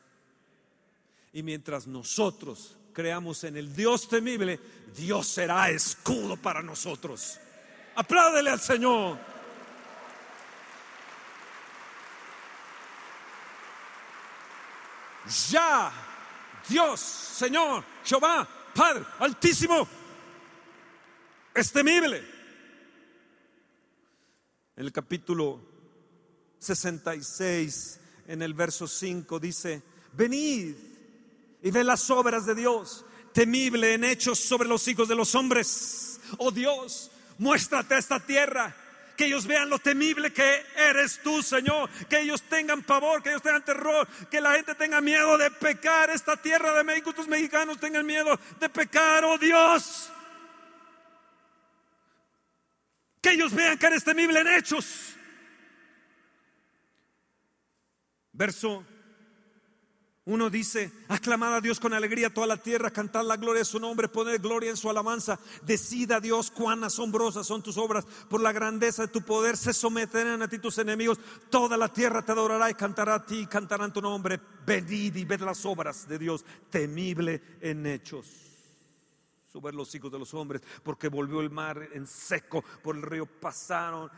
Y 1.32 1.42
mientras 1.42 1.88
nosotros 1.88 2.76
creamos 2.92 3.46
en 3.46 3.56
el 3.56 3.74
Dios 3.74 4.10
temible, 4.10 4.60
Dios 4.94 5.28
será 5.28 5.70
escudo 5.70 6.36
para 6.36 6.62
nosotros. 6.62 7.40
Apláudele 7.96 8.50
al 8.50 8.60
Señor. 8.60 9.18
Ya, 15.50 15.94
Dios, 16.68 17.00
Señor, 17.00 17.86
Jehová, 18.04 18.48
Padre 18.76 19.06
Altísimo, 19.20 19.88
es 21.56 21.72
temible. 21.72 22.18
En 24.76 24.86
el 24.86 24.92
capítulo 24.92 25.62
66, 26.60 28.00
en 28.28 28.42
el 28.42 28.54
verso 28.54 28.88
5, 28.88 29.40
dice, 29.40 29.82
venid 30.14 30.76
y 31.64 31.72
ve 31.72 31.84
las 31.84 32.10
obras 32.10 32.46
de 32.46 32.56
Dios, 32.56 33.06
temible 33.34 33.94
en 33.94 34.04
hechos 34.04 34.38
sobre 34.38 34.68
los 34.68 34.86
hijos 34.88 35.08
de 35.08 35.16
los 35.16 35.34
hombres. 35.34 36.20
Oh 36.38 36.52
Dios, 36.52 37.10
muéstrate 37.38 37.96
a 37.96 38.00
esta 38.00 38.20
tierra. 38.20 38.76
Que 39.16 39.28
ellos 39.28 39.48
vean 39.48 39.70
lo 39.70 39.80
temible 39.80 40.34
que 40.34 40.66
eres 40.76 41.22
tú, 41.24 41.42
Señor. 41.42 41.90
Que 42.10 42.20
ellos 42.20 42.42
tengan 42.42 42.84
pavor, 42.84 43.24
que 43.24 43.30
ellos 43.30 43.42
tengan 43.42 43.64
terror. 43.64 44.06
Que 44.30 44.42
la 44.42 44.56
gente 44.56 44.76
tenga 44.76 45.00
miedo 45.00 45.38
de 45.38 45.50
pecar. 45.52 46.10
Esta 46.10 46.36
tierra 46.36 46.76
de 46.76 46.84
México, 46.84 47.14
tus 47.14 47.26
mexicanos 47.26 47.80
tengan 47.80 48.06
miedo 48.06 48.38
de 48.60 48.68
pecar, 48.68 49.24
oh 49.24 49.38
Dios. 49.38 50.12
Que 53.26 53.32
ellos 53.32 53.56
vean 53.56 53.80
que 53.80 53.88
eres 53.88 54.04
temible 54.04 54.40
en 54.40 54.48
hechos. 54.48 55.16
Verso 58.32 58.86
1 60.26 60.50
dice, 60.52 60.92
aclamad 61.08 61.56
a 61.56 61.62
Dios 61.62 61.80
con 61.80 61.96
alegría 61.96 62.32
toda 62.32 62.46
la 62.46 62.58
tierra, 62.58 62.92
cantad 62.92 63.24
la 63.24 63.38
gloria 63.38 63.62
de 63.62 63.66
su 63.66 63.80
nombre, 63.80 64.10
poned 64.10 64.40
gloria 64.40 64.70
en 64.70 64.78
su 64.78 64.92
alabanza, 64.92 65.40
decida 65.64 66.20
Dios 66.20 66.52
cuán 66.52 66.84
asombrosas 66.84 67.48
son 67.48 67.64
tus 67.64 67.78
obras, 67.78 68.06
por 68.30 68.42
la 68.42 68.52
grandeza 68.52 69.04
de 69.04 69.08
tu 69.08 69.24
poder 69.24 69.58
se 69.58 69.74
someterán 69.74 70.44
a 70.44 70.48
ti 70.48 70.60
tus 70.60 70.78
enemigos, 70.78 71.20
toda 71.50 71.78
la 71.78 71.92
tierra 71.92 72.24
te 72.24 72.32
adorará 72.32 72.70
y 72.70 72.76
cantará 72.76 73.16
a 73.16 73.26
ti, 73.26 73.48
cantarán 73.48 73.92
tu 73.92 74.02
nombre, 74.02 74.40
venid 74.68 75.16
y 75.16 75.26
ved 75.26 75.42
las 75.42 75.66
obras 75.66 76.08
de 76.08 76.20
Dios, 76.20 76.46
temible 76.70 77.42
en 77.62 77.88
hechos 77.88 78.55
sobre 79.56 79.74
los 79.74 79.96
hijos 79.96 80.12
de 80.12 80.20
los 80.20 80.34
hombres, 80.34 80.62
porque 80.84 81.08
volvió 81.08 81.40
el 81.40 81.50
mar 81.50 81.88
en 81.94 82.06
seco, 82.06 82.62
por 82.84 82.98
el 82.98 83.02
río 83.02 83.26
pasaron 83.26 84.12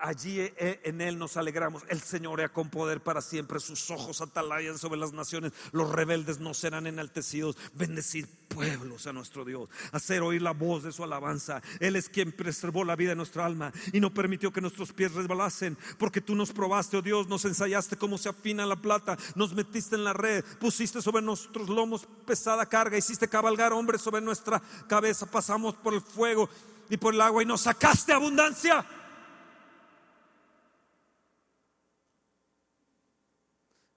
Allí 0.00 0.40
eh, 0.40 0.80
en 0.84 1.02
Él 1.02 1.18
nos 1.18 1.36
alegramos. 1.36 1.82
El 1.88 2.00
Señor 2.00 2.40
es 2.40 2.50
con 2.50 2.70
poder 2.70 3.02
para 3.02 3.20
siempre. 3.20 3.60
Sus 3.60 3.90
ojos 3.90 4.22
atalayan 4.22 4.78
sobre 4.78 4.98
las 4.98 5.12
naciones. 5.12 5.52
Los 5.72 5.92
rebeldes 5.92 6.40
no 6.40 6.54
serán 6.54 6.86
enaltecidos. 6.86 7.56
Bendecir 7.74 8.26
pueblos 8.48 9.06
a 9.06 9.12
nuestro 9.12 9.44
Dios. 9.44 9.68
Hacer 9.92 10.22
oír 10.22 10.40
la 10.40 10.52
voz 10.52 10.84
de 10.84 10.92
su 10.92 11.04
alabanza. 11.04 11.60
Él 11.80 11.96
es 11.96 12.08
quien 12.08 12.32
preservó 12.32 12.82
la 12.82 12.96
vida 12.96 13.10
de 13.10 13.16
nuestra 13.16 13.44
alma 13.44 13.72
y 13.92 14.00
no 14.00 14.14
permitió 14.14 14.50
que 14.50 14.62
nuestros 14.62 14.90
pies 14.94 15.12
resbalasen. 15.12 15.76
Porque 15.98 16.22
tú 16.22 16.34
nos 16.34 16.52
probaste, 16.52 16.96
oh 16.96 17.02
Dios, 17.02 17.28
nos 17.28 17.44
ensayaste 17.44 17.98
cómo 17.98 18.16
se 18.16 18.30
afina 18.30 18.64
la 18.64 18.76
plata. 18.76 19.18
Nos 19.34 19.52
metiste 19.52 19.96
en 19.96 20.04
la 20.04 20.14
red. 20.14 20.42
Pusiste 20.58 21.02
sobre 21.02 21.20
nuestros 21.20 21.68
lomos 21.68 22.08
pesada 22.26 22.64
carga. 22.64 22.96
Hiciste 22.96 23.28
cabalgar 23.28 23.74
hombres 23.74 24.00
sobre 24.00 24.22
nuestra 24.22 24.62
cabeza. 24.88 25.26
Pasamos 25.26 25.74
por 25.74 25.92
el 25.92 26.00
fuego 26.00 26.48
y 26.88 26.96
por 26.96 27.12
el 27.12 27.20
agua 27.20 27.42
y 27.42 27.46
nos 27.46 27.60
sacaste 27.60 28.14
abundancia. 28.14 28.86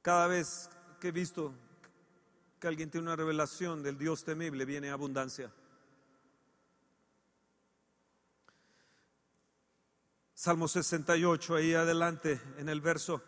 Cada 0.08 0.28
vez 0.28 0.70
que 1.02 1.10
he 1.10 1.12
visto 1.12 1.54
que 2.62 2.68
alguien 2.70 2.90
tiene 2.90 3.08
una 3.08 3.18
revelación 3.18 3.84
del 3.84 3.98
Dios 3.98 4.24
temible, 4.24 4.64
viene 4.64 4.90
abundancia. 4.90 5.52
Salmo 10.34 10.70
68, 10.70 11.56
ahí 11.56 11.74
adelante, 11.74 12.40
en 12.58 12.70
el 12.70 12.80
verso 12.80 13.22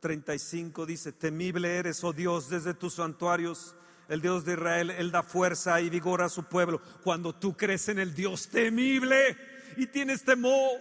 35 0.00 0.84
dice, 0.84 1.10
temible 1.10 1.74
eres, 1.74 2.04
oh 2.04 2.12
Dios, 2.12 2.50
desde 2.50 2.74
tus 2.74 2.96
santuarios. 2.96 3.74
El 4.10 4.20
Dios 4.20 4.44
de 4.44 4.52
Israel, 4.52 4.90
Él 4.90 5.10
da 5.10 5.22
fuerza 5.22 5.80
y 5.80 5.88
vigor 5.88 6.20
a 6.20 6.28
su 6.28 6.44
pueblo. 6.44 6.82
Cuando 7.02 7.34
tú 7.34 7.56
crees 7.56 7.88
en 7.88 7.98
el 7.98 8.14
Dios 8.14 8.48
temible 8.48 9.38
y 9.78 9.86
tienes 9.86 10.22
temor 10.22 10.78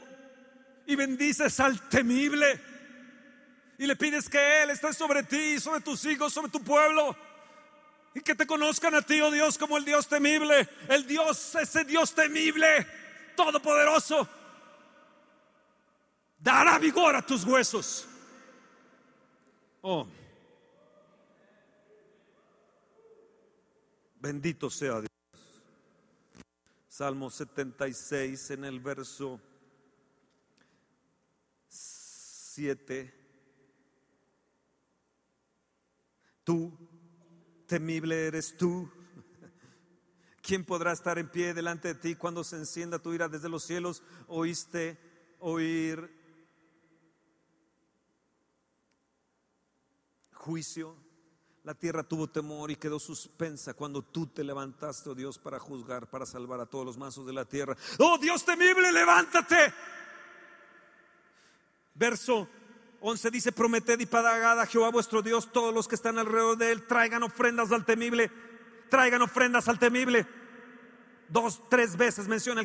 y 0.85 0.97
bendices 0.97 1.61
al 1.61 1.87
temible, 1.87 2.59
y 3.82 3.88
le 3.88 3.95
pides 3.95 4.29
que 4.29 4.61
Él 4.61 4.69
esté 4.69 4.93
sobre 4.93 5.23
ti, 5.23 5.59
sobre 5.59 5.82
tus 5.82 6.05
hijos, 6.05 6.32
sobre 6.32 6.51
tu 6.51 6.63
pueblo. 6.63 7.15
Y 8.13 8.21
que 8.21 8.36
te 8.36 8.45
conozcan 8.45 8.93
a 8.93 9.01
ti, 9.01 9.19
oh 9.21 9.32
Dios, 9.32 9.57
como 9.57 9.75
el 9.75 9.84
Dios 9.84 10.07
temible. 10.07 10.69
El 10.88 11.07
Dios, 11.07 11.55
ese 11.55 11.84
Dios 11.84 12.13
temible, 12.13 12.86
todopoderoso. 13.36 14.29
Dará 16.38 16.77
vigor 16.77 17.15
a 17.15 17.25
tus 17.25 17.43
huesos. 17.43 18.07
Oh. 19.82 20.07
Bendito 24.19 24.69
sea 24.69 24.99
Dios. 24.99 25.09
Salmo 26.88 27.32
76 27.32 28.51
en 28.51 28.65
el 28.65 28.79
verso 28.79 29.41
7 31.67 33.20
Tú, 36.43 36.71
temible 37.67 38.27
eres 38.27 38.57
tú. 38.57 38.89
¿Quién 40.41 40.65
podrá 40.65 40.91
estar 40.91 41.19
en 41.19 41.29
pie 41.29 41.53
delante 41.53 41.89
de 41.89 41.95
ti 41.95 42.15
cuando 42.15 42.43
se 42.43 42.57
encienda 42.57 42.99
tu 42.99 43.13
ira 43.13 43.29
desde 43.29 43.49
los 43.49 43.63
cielos? 43.63 44.01
Oíste 44.27 44.99
oír 45.39 46.09
juicio. 50.33 50.95
La 51.63 51.75
tierra 51.75 52.01
tuvo 52.01 52.27
temor 52.27 52.71
y 52.71 52.75
quedó 52.75 52.99
suspensa 52.99 53.75
cuando 53.75 54.01
tú 54.01 54.25
te 54.25 54.43
levantaste, 54.43 55.11
oh 55.11 55.15
Dios, 55.15 55.37
para 55.37 55.59
juzgar, 55.59 56.09
para 56.09 56.25
salvar 56.25 56.59
a 56.59 56.65
todos 56.65 56.83
los 56.83 56.97
mansos 56.97 57.27
de 57.27 57.33
la 57.33 57.45
tierra. 57.45 57.77
Oh 57.99 58.17
Dios 58.17 58.43
temible, 58.43 58.91
levántate. 58.91 59.71
Verso 61.93 62.49
11 63.03 63.31
dice, 63.31 63.51
prometed 63.51 63.99
y 63.99 64.05
pagad 64.05 64.59
a 64.59 64.65
Jehová 64.67 64.89
vuestro 64.89 65.23
Dios, 65.23 65.51
todos 65.51 65.73
los 65.73 65.87
que 65.87 65.95
están 65.95 66.19
alrededor 66.19 66.55
de 66.57 66.71
él, 66.71 66.83
traigan 66.85 67.23
ofrendas 67.23 67.71
al 67.71 67.83
temible, 67.83 68.31
traigan 68.89 69.23
ofrendas 69.23 69.67
al 69.67 69.79
temible. 69.79 70.27
Dos, 71.27 71.67
tres 71.69 71.95
veces 71.95 72.27
menciona 72.27 72.61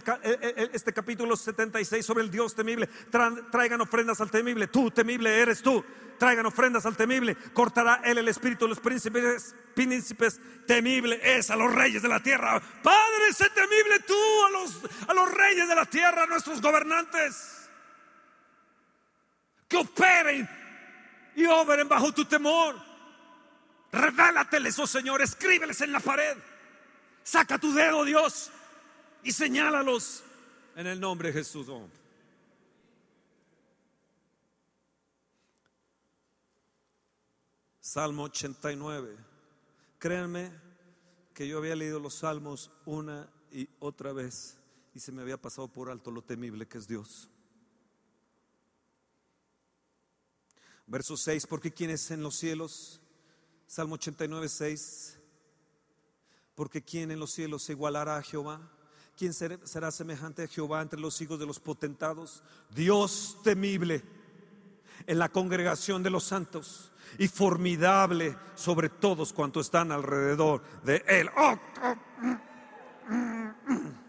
este 0.72 0.93
capítulo 0.93 1.37
76 1.37 2.05
sobre 2.05 2.24
el 2.24 2.32
Dios 2.32 2.53
temible. 2.55 2.89
Traigan 3.53 3.80
ofrendas 3.80 4.20
al 4.20 4.28
temible. 4.28 4.66
Tú, 4.66 4.91
temible, 4.91 5.39
eres 5.39 5.62
tú. 5.62 5.84
Traigan 6.18 6.45
ofrendas 6.47 6.84
al 6.84 6.97
temible. 6.97 7.37
Cortará 7.53 8.03
él 8.05 8.18
el 8.18 8.26
espíritu 8.26 8.64
de 8.64 8.70
los 8.70 8.80
príncipes, 8.80 9.55
príncipes 9.72 10.41
temible 10.66 11.20
es 11.22 11.49
a 11.51 11.57
los 11.57 11.72
reyes 11.72 12.03
de 12.03 12.09
la 12.09 12.20
tierra. 12.20 12.61
Padre, 12.82 13.32
sé 13.32 13.49
temible 13.51 14.01
tú 14.05 14.45
a 14.47 14.51
los, 14.51 14.80
a 15.07 15.14
los 15.14 15.32
reyes 15.32 15.68
de 15.68 15.74
la 15.76 15.87
tierra, 15.87 16.24
a 16.24 16.26
nuestros 16.26 16.61
gobernantes 16.61 17.66
que 19.69 19.77
operen 19.77 20.49
y 21.35 21.47
obren 21.47 21.89
bajo 21.89 22.12
tu 22.12 22.25
temor. 22.25 22.77
Revélateles, 23.93 24.79
oh 24.79 24.87
Señor, 24.87 25.23
escríbeles 25.23 25.81
en 25.81 25.93
la 25.93 26.01
pared. 26.01 26.37
Saca 27.23 27.59
tu 27.59 27.73
dedo, 27.73 28.05
Dios, 28.05 28.51
y 29.23 29.33
señálalos 29.33 30.23
en 30.77 30.87
el 30.87 31.01
nombre 31.01 31.29
de 31.29 31.35
Jesús. 31.35 31.69
Oh. 31.69 31.89
Salmo 37.81 38.25
89. 38.25 39.17
Créanme 39.99 40.53
que 41.33 41.49
yo 41.49 41.59
había 41.59 41.77
leído 41.77 41.99
los 41.99 42.14
salmos 42.14 42.71
una 42.85 43.29
y 43.51 43.69
otra 43.79 44.12
vez 44.12 44.59
y 44.95 45.01
se 45.01 45.12
me 45.12 45.23
había 45.23 45.41
pasado 45.41 45.69
por 45.69 45.91
alto 45.91 46.11
lo 46.11 46.23
temible 46.23 46.67
que 46.67 46.79
es 46.79 46.89
Dios. 46.89 47.31
Verso 50.87 51.16
6, 51.16 51.47
porque 51.47 51.72
quien 51.72 51.91
es 51.91 52.11
en 52.11 52.22
los 52.22 52.37
cielos, 52.37 53.01
Salmo 53.66 53.95
89, 53.95 54.49
6, 54.49 55.18
porque 56.55 56.82
quien 56.82 57.11
en 57.11 57.18
los 57.18 57.32
cielos 57.32 57.64
se 57.64 57.72
igualará 57.72 58.16
a 58.16 58.22
Jehová, 58.22 58.61
quién 59.16 59.34
será 59.34 59.91
semejante 59.91 60.45
a 60.45 60.49
Jehová 60.49 60.82
entre 60.82 61.01
los 61.01 61.20
hijos 61.20 61.39
de 61.39 61.47
los 61.47 61.59
potentados, 61.59 62.43
Dios 62.70 63.37
temible 63.43 64.05
en 65.07 65.18
la 65.18 65.28
congregación 65.28 66.03
de 66.03 66.11
los 66.11 66.24
santos 66.24 66.93
y 67.18 67.28
formidable 67.28 68.37
sobre 68.55 68.89
todos 68.89 69.32
cuantos 69.32 69.66
están 69.66 69.91
alrededor 69.93 70.62
de 70.84 71.05
él. 71.09 71.28
Oh, 71.37 71.59
oh, 71.82 71.95
mm, 73.09 73.72
mm, 73.72 74.06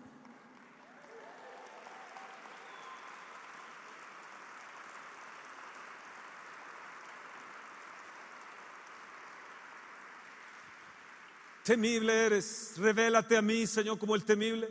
Temible 11.68 12.14
eres, 12.14 12.76
revélate 12.78 13.36
a 13.36 13.42
mí, 13.42 13.68
Señor, 13.68 14.00
como 14.00 14.16
el 14.16 14.24
temible. 14.24 14.70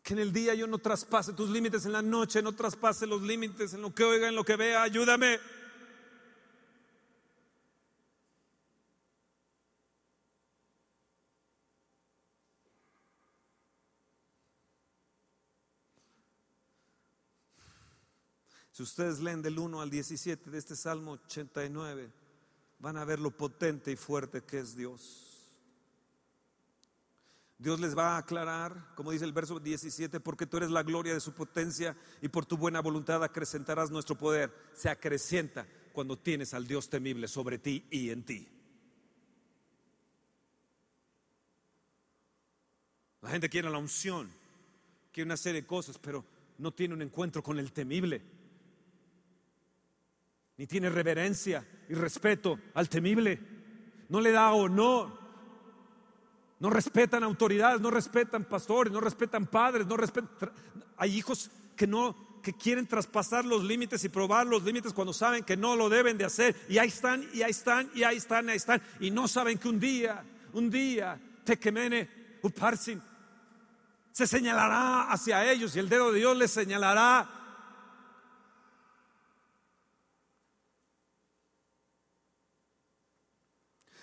Que 0.00 0.12
en 0.12 0.20
el 0.20 0.32
día 0.32 0.54
yo 0.54 0.68
no 0.68 0.78
traspase 0.78 1.32
tus 1.32 1.50
límites, 1.50 1.86
en 1.86 1.90
la 1.90 2.02
noche 2.02 2.40
no 2.40 2.54
traspase 2.54 3.04
los 3.04 3.20
límites, 3.20 3.74
en 3.74 3.82
lo 3.82 3.92
que 3.92 4.04
oiga, 4.04 4.28
en 4.28 4.36
lo 4.36 4.44
que 4.44 4.54
vea, 4.54 4.84
ayúdame. 4.84 5.40
Si 18.70 18.84
ustedes 18.84 19.18
leen 19.18 19.42
del 19.42 19.58
1 19.58 19.80
al 19.80 19.90
17 19.90 20.48
de 20.48 20.58
este 20.58 20.76
Salmo 20.76 21.18
89, 21.26 22.25
van 22.78 22.96
a 22.96 23.04
ver 23.04 23.18
lo 23.18 23.30
potente 23.30 23.90
y 23.92 23.96
fuerte 23.96 24.42
que 24.42 24.58
es 24.58 24.76
Dios. 24.76 25.26
Dios 27.58 27.80
les 27.80 27.96
va 27.96 28.14
a 28.14 28.18
aclarar, 28.18 28.94
como 28.94 29.12
dice 29.12 29.24
el 29.24 29.32
verso 29.32 29.58
17, 29.58 30.20
porque 30.20 30.46
tú 30.46 30.58
eres 30.58 30.70
la 30.70 30.82
gloria 30.82 31.14
de 31.14 31.20
su 31.20 31.32
potencia 31.32 31.96
y 32.20 32.28
por 32.28 32.44
tu 32.44 32.58
buena 32.58 32.80
voluntad 32.80 33.24
acrecentarás 33.24 33.90
nuestro 33.90 34.16
poder. 34.16 34.52
Se 34.74 34.90
acrecienta 34.90 35.66
cuando 35.92 36.18
tienes 36.18 36.52
al 36.52 36.66
Dios 36.66 36.90
temible 36.90 37.28
sobre 37.28 37.58
ti 37.58 37.86
y 37.90 38.10
en 38.10 38.24
ti. 38.24 38.46
La 43.22 43.30
gente 43.30 43.48
quiere 43.48 43.70
la 43.70 43.78
unción, 43.78 44.30
quiere 45.10 45.26
una 45.26 45.38
serie 45.38 45.62
de 45.62 45.66
cosas, 45.66 45.98
pero 45.98 46.24
no 46.58 46.72
tiene 46.72 46.92
un 46.92 47.02
encuentro 47.02 47.42
con 47.42 47.58
el 47.58 47.72
temible 47.72 48.35
ni 50.58 50.66
tiene 50.66 50.90
reverencia 50.90 51.66
y 51.88 51.94
respeto 51.94 52.58
al 52.74 52.88
temible, 52.88 53.40
no 54.08 54.20
le 54.20 54.32
da 54.32 54.52
honor, 54.52 55.18
no 56.58 56.70
respetan 56.70 57.22
autoridades, 57.22 57.80
no 57.80 57.90
respetan 57.90 58.44
pastores, 58.44 58.92
no 58.92 59.00
respetan 59.00 59.46
padres, 59.46 59.86
no 59.86 59.96
respetan... 59.96 60.50
Hay 60.96 61.16
hijos 61.16 61.50
que 61.76 61.86
no 61.86 62.26
que 62.46 62.52
quieren 62.52 62.86
traspasar 62.86 63.44
los 63.44 63.64
límites 63.64 64.04
y 64.04 64.08
probar 64.08 64.46
los 64.46 64.62
límites 64.62 64.92
cuando 64.92 65.12
saben 65.12 65.42
que 65.42 65.56
no 65.56 65.74
lo 65.74 65.88
deben 65.88 66.16
de 66.16 66.24
hacer. 66.24 66.54
Y 66.68 66.78
ahí 66.78 66.86
están 66.86 67.28
y 67.34 67.42
ahí 67.42 67.50
están 67.50 67.90
y 67.92 68.04
ahí 68.04 68.16
están 68.16 68.46
y 68.46 68.50
ahí 68.50 68.56
están. 68.56 68.80
Y 69.00 69.10
no 69.10 69.26
saben 69.26 69.58
que 69.58 69.68
un 69.68 69.80
día, 69.80 70.22
un 70.52 70.70
día 70.70 71.18
te 71.42 71.58
quemene 71.58 72.38
uparsin 72.42 73.02
Se 74.12 74.28
señalará 74.28 75.10
hacia 75.10 75.50
ellos 75.50 75.74
y 75.74 75.80
el 75.80 75.88
dedo 75.88 76.12
de 76.12 76.20
Dios 76.20 76.36
les 76.36 76.52
señalará. 76.52 77.28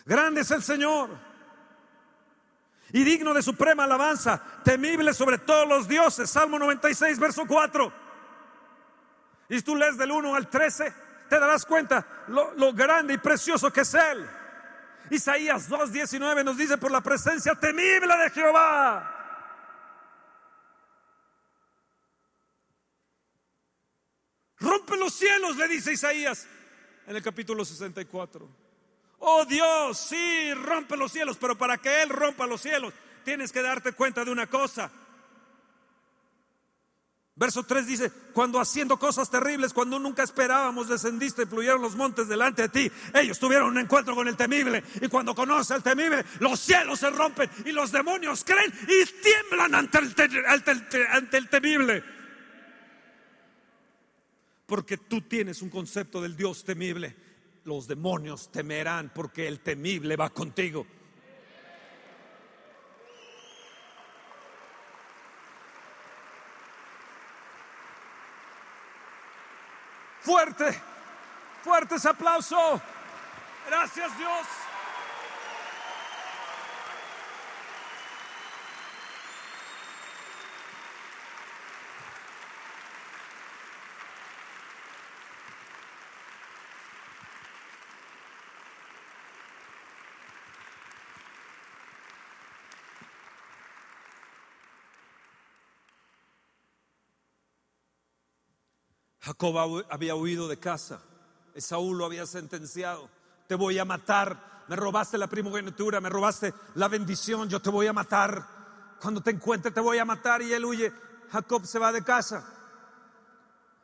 Grande 0.05 0.41
es 0.41 0.51
el 0.51 0.61
Señor 0.61 1.09
y 2.93 3.03
digno 3.03 3.33
de 3.33 3.41
suprema 3.41 3.85
alabanza, 3.85 4.39
temible 4.63 5.15
sobre 5.15 5.39
todos 5.39 5.67
los 5.67 5.87
dioses. 5.87 6.29
Salmo 6.29 6.59
96, 6.59 7.17
verso 7.17 7.43
4. 7.47 7.91
Y 9.49 9.61
tú 9.61 9.75
lees 9.75 9.97
del 9.97 10.11
1 10.11 10.35
al 10.35 10.47
13, 10.47 10.93
te 11.27 11.39
darás 11.39 11.65
cuenta 11.65 12.05
lo, 12.27 12.53
lo 12.53 12.71
grande 12.71 13.15
y 13.15 13.17
precioso 13.17 13.73
que 13.73 13.81
es 13.81 13.93
Él. 13.95 14.29
Isaías 15.09 15.67
2, 15.67 15.91
19 15.91 16.43
nos 16.43 16.55
dice 16.55 16.77
por 16.77 16.91
la 16.91 17.01
presencia 17.01 17.55
temible 17.55 18.15
de 18.15 18.29
Jehová. 18.29 19.09
Rompe 24.59 24.95
los 24.97 25.13
cielos, 25.15 25.57
le 25.57 25.67
dice 25.67 25.93
Isaías 25.93 26.47
en 27.07 27.15
el 27.15 27.23
capítulo 27.23 27.65
64. 27.65 28.62
Oh 29.25 29.45
Dios, 29.45 29.97
sí, 29.97 30.53
rompe 30.53 30.97
los 30.97 31.13
cielos, 31.13 31.37
pero 31.39 31.57
para 31.57 31.77
que 31.77 32.03
Él 32.03 32.09
rompa 32.09 32.45
los 32.45 32.59
cielos, 32.59 32.93
tienes 33.23 33.53
que 33.53 33.61
darte 33.61 33.93
cuenta 33.93 34.25
de 34.25 34.31
una 34.31 34.47
cosa. 34.47 34.91
Verso 37.33 37.63
3 37.63 37.87
dice, 37.87 38.11
cuando 38.33 38.59
haciendo 38.59 38.99
cosas 38.99 39.31
terribles, 39.31 39.71
cuando 39.71 39.97
nunca 39.97 40.23
esperábamos, 40.23 40.89
descendiste 40.89 41.43
y 41.43 41.45
fluyeron 41.45 41.81
los 41.81 41.95
montes 41.95 42.27
delante 42.27 42.63
de 42.63 42.69
ti. 42.69 42.91
Ellos 43.13 43.39
tuvieron 43.39 43.69
un 43.69 43.77
encuentro 43.77 44.13
con 44.13 44.27
el 44.27 44.35
temible. 44.35 44.83
Y 45.01 45.07
cuando 45.07 45.33
conoce 45.33 45.73
al 45.73 45.83
temible, 45.83 46.25
los 46.39 46.59
cielos 46.59 46.99
se 46.99 47.09
rompen 47.09 47.49
y 47.63 47.71
los 47.71 47.93
demonios 47.93 48.43
creen 48.43 48.73
y 48.83 49.05
tiemblan 49.21 49.73
ante 49.73 49.99
el, 49.99 50.45
ante 51.09 51.37
el 51.37 51.47
temible. 51.47 52.03
Porque 54.65 54.97
tú 54.97 55.21
tienes 55.21 55.61
un 55.61 55.69
concepto 55.69 56.21
del 56.21 56.35
Dios 56.35 56.65
temible 56.65 57.32
los 57.65 57.87
demonios 57.87 58.49
temerán 58.51 59.11
porque 59.13 59.47
el 59.47 59.59
temible 59.61 60.15
va 60.15 60.29
contigo. 60.29 60.85
Fuerte, 70.21 70.81
fuerte 71.63 71.95
ese 71.95 72.09
aplauso. 72.09 72.81
Gracias 73.67 74.17
Dios. 74.17 74.62
Jacob 99.23 99.85
había 99.89 100.15
huido 100.15 100.49
de 100.49 100.57
casa. 100.57 101.01
Esaú 101.55 101.93
lo 101.93 102.05
había 102.05 102.25
sentenciado. 102.25 103.09
Te 103.47 103.55
voy 103.55 103.79
a 103.79 103.85
matar. 103.85 104.65
Me 104.67 104.75
robaste 104.75 105.17
la 105.17 105.27
primogenitura, 105.27 106.01
me 106.01 106.09
robaste 106.09 106.53
la 106.75 106.89
bendición. 106.89 107.47
Yo 107.47 107.61
te 107.61 107.69
voy 107.69 107.87
a 107.87 107.93
matar. 107.93 108.45
Cuando 109.01 109.21
te 109.21 109.31
encuentre 109.31 109.71
te 109.71 109.79
voy 109.79 109.97
a 109.97 110.03
matar. 110.03 110.41
Y 110.41 110.51
él 110.51 110.65
huye. 110.65 110.91
Jacob 111.31 111.65
se 111.65 111.79
va 111.79 111.93
de 111.93 112.03
casa. 112.03 112.45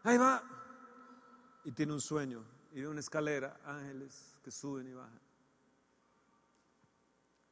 Ahí 0.04 0.18
va. 0.18 0.44
Y 1.64 1.72
tiene 1.72 1.94
un 1.94 2.02
sueño. 2.02 2.44
Y 2.74 2.82
ve 2.82 2.90
una 2.90 3.00
escalera, 3.00 3.62
ángeles 3.66 4.36
que 4.44 4.52
suben 4.52 4.88
y 4.88 4.94
bajan. 4.94 5.22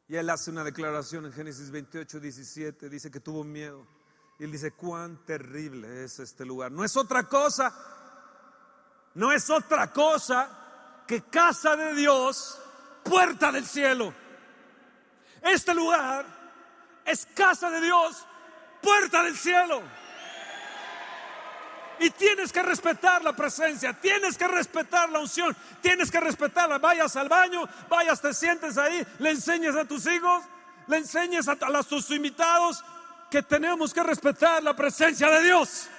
Y 0.10 0.16
él 0.18 0.30
hace 0.30 0.52
una 0.52 0.66
declaración 0.66 1.26
en 1.26 1.32
Génesis 1.32 1.72
28, 1.72 2.20
17. 2.20 2.90
Dice 2.90 3.10
que 3.10 3.22
tuvo 3.22 3.46
miedo 3.46 3.88
y 4.40 4.44
él 4.44 4.52
dice, 4.52 4.72
cuán 4.72 5.18
terrible 5.26 6.04
es 6.04 6.20
este 6.20 6.46
lugar. 6.46 6.72
No 6.72 6.84
es 6.84 6.96
otra 6.96 7.24
cosa, 7.24 7.74
no 9.16 9.32
es 9.32 9.50
otra 9.50 9.92
cosa 9.92 10.50
que 11.08 11.24
casa 11.24 11.76
de 11.76 11.96
Dios, 11.96 12.60
puerta 13.04 13.52
del 13.52 13.66
cielo. 13.66 14.14
Este 15.42 15.74
lugar 15.74 16.26
es 17.06 17.26
casa 17.34 17.72
de 17.72 17.82
Dios, 17.82 18.26
puerta 18.82 19.24
del 19.24 19.36
cielo. 19.36 19.82
Y 22.00 22.12
tienes 22.12 22.54
que 22.54 22.62
respetar 22.62 23.24
la 23.24 23.36
presencia, 23.36 23.92
tienes 23.94 24.38
que 24.38 24.48
respetar 24.48 25.10
la 25.10 25.18
unción, 25.18 25.58
tienes 25.82 26.12
que 26.12 26.20
respetarla. 26.20 26.78
Vayas 26.78 27.16
al 27.16 27.28
baño, 27.28 27.68
vayas, 27.90 28.22
te 28.22 28.36
sientes 28.36 28.78
ahí, 28.78 29.04
le 29.18 29.32
enseñas 29.32 29.76
a 29.76 29.86
tus 29.86 30.06
hijos, 30.06 30.44
le 30.86 30.98
enseñas 30.98 31.48
a, 31.48 31.54
a 31.54 31.84
tus 31.84 32.12
invitados, 32.12 32.84
que 33.30 33.42
tenemos 33.42 33.94
que 33.94 34.04
respetar 34.04 34.64
la 34.64 34.76
presencia 34.76 35.30
de 35.30 35.44
Dios. 35.44 35.90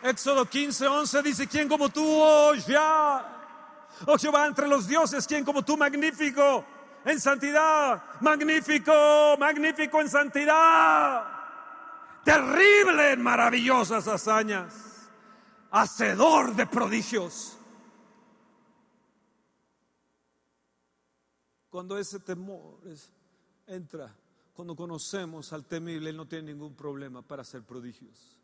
Éxodo 0.00 0.46
15, 0.46 0.86
11 0.86 1.22
dice, 1.22 1.46
¿quién 1.46 1.68
como 1.68 1.88
tú, 1.88 2.02
oh 2.06 2.54
ya? 2.54 3.26
Oh 4.06 4.16
Jehová, 4.16 4.46
entre 4.46 4.68
los 4.68 4.86
dioses, 4.86 5.26
¿quién 5.26 5.44
como 5.44 5.62
tú, 5.62 5.76
magnífico 5.76 6.64
en 7.04 7.20
santidad? 7.20 8.02
Magnífico, 8.20 9.36
magnífico 9.38 10.00
en 10.00 10.08
santidad 10.08 11.37
terrible 12.28 13.12
en 13.12 13.22
maravillosas 13.22 14.06
hazañas, 14.06 14.74
hacedor 15.70 16.54
de 16.54 16.66
prodigios. 16.66 17.56
Cuando 21.70 21.96
ese 21.96 22.20
temor 22.20 22.80
entra, 23.66 24.14
cuando 24.52 24.76
conocemos 24.76 25.54
al 25.54 25.64
temible, 25.64 26.10
Él 26.10 26.18
no 26.18 26.28
tiene 26.28 26.52
ningún 26.52 26.74
problema 26.74 27.22
para 27.22 27.40
hacer 27.40 27.62
prodigios. 27.62 28.38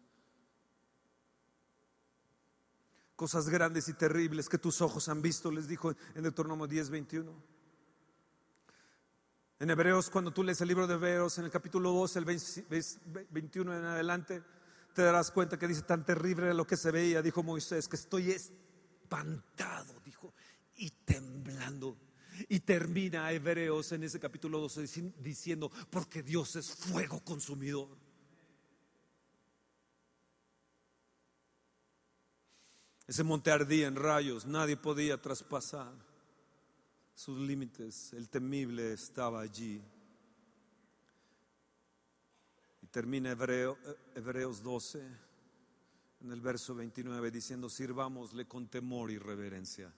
Cosas 3.16 3.50
grandes 3.50 3.88
y 3.88 3.92
terribles 3.92 4.48
que 4.48 4.56
tus 4.56 4.80
ojos 4.80 5.10
han 5.10 5.20
visto, 5.20 5.50
les 5.50 5.68
dijo 5.68 5.92
en 6.14 6.22
Deuteronomio 6.22 6.66
10, 6.66 6.88
21. 6.88 7.53
En 9.60 9.70
Hebreos, 9.70 10.10
cuando 10.10 10.32
tú 10.32 10.42
lees 10.42 10.60
el 10.60 10.68
libro 10.68 10.86
de 10.86 10.94
Hebreos, 10.94 11.38
en 11.38 11.44
el 11.44 11.50
capítulo 11.50 11.92
2, 11.92 12.16
el 12.16 12.24
21 13.30 13.78
en 13.78 13.84
adelante, 13.84 14.42
te 14.92 15.02
darás 15.02 15.30
cuenta 15.30 15.58
que 15.58 15.68
dice 15.68 15.82
tan 15.82 16.04
terrible 16.04 16.52
lo 16.54 16.66
que 16.66 16.76
se 16.76 16.90
veía, 16.90 17.22
dijo 17.22 17.42
Moisés, 17.42 17.86
que 17.86 17.96
estoy 17.96 18.32
espantado, 18.32 20.00
dijo, 20.04 20.34
y 20.76 20.90
temblando. 20.90 21.96
Y 22.48 22.60
termina 22.60 23.30
Hebreos 23.30 23.92
en 23.92 24.02
ese 24.02 24.18
capítulo 24.18 24.58
12 24.58 25.12
diciendo, 25.20 25.70
porque 25.88 26.24
Dios 26.24 26.56
es 26.56 26.74
fuego 26.74 27.20
consumidor. 27.20 27.96
Ese 33.06 33.22
monte 33.22 33.52
ardía 33.52 33.86
en 33.86 33.94
rayos, 33.94 34.46
nadie 34.46 34.76
podía 34.76 35.20
traspasar 35.22 35.92
sus 37.14 37.38
límites, 37.38 38.12
el 38.12 38.28
temible 38.28 38.92
estaba 38.92 39.40
allí. 39.40 39.80
Y 42.82 42.86
termina 42.88 43.30
Hebreo, 43.30 43.78
Hebreos 44.14 44.62
12, 44.62 45.00
en 46.22 46.32
el 46.32 46.40
verso 46.40 46.74
29, 46.74 47.30
diciendo, 47.30 47.68
sirvámosle 47.68 48.46
con 48.46 48.68
temor 48.68 49.10
y 49.10 49.18
reverencia. 49.18 49.92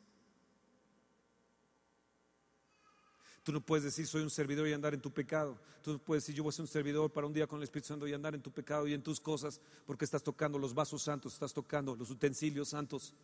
Tú 3.46 3.52
no 3.52 3.60
puedes 3.60 3.84
decir 3.84 4.08
soy 4.08 4.22
un 4.22 4.30
servidor 4.30 4.66
y 4.66 4.72
andar 4.72 4.92
en 4.92 5.00
tu 5.00 5.12
pecado. 5.12 5.56
Tú 5.80 5.92
no 5.92 5.98
puedes 6.00 6.24
decir 6.24 6.34
yo 6.34 6.42
voy 6.42 6.50
a 6.50 6.52
ser 6.52 6.64
un 6.64 6.68
servidor 6.68 7.12
para 7.12 7.28
un 7.28 7.32
día 7.32 7.46
con 7.46 7.58
el 7.58 7.62
Espíritu 7.62 7.86
Santo 7.86 8.08
y 8.08 8.12
andar 8.12 8.34
en 8.34 8.42
tu 8.42 8.50
pecado 8.50 8.88
y 8.88 8.92
en 8.92 9.04
tus 9.04 9.20
cosas 9.20 9.60
porque 9.86 10.04
estás 10.04 10.24
tocando 10.24 10.58
los 10.58 10.74
vasos 10.74 11.04
santos, 11.04 11.34
estás 11.34 11.54
tocando 11.54 11.94
los 11.94 12.10
utensilios 12.10 12.70
santos. 12.70 13.14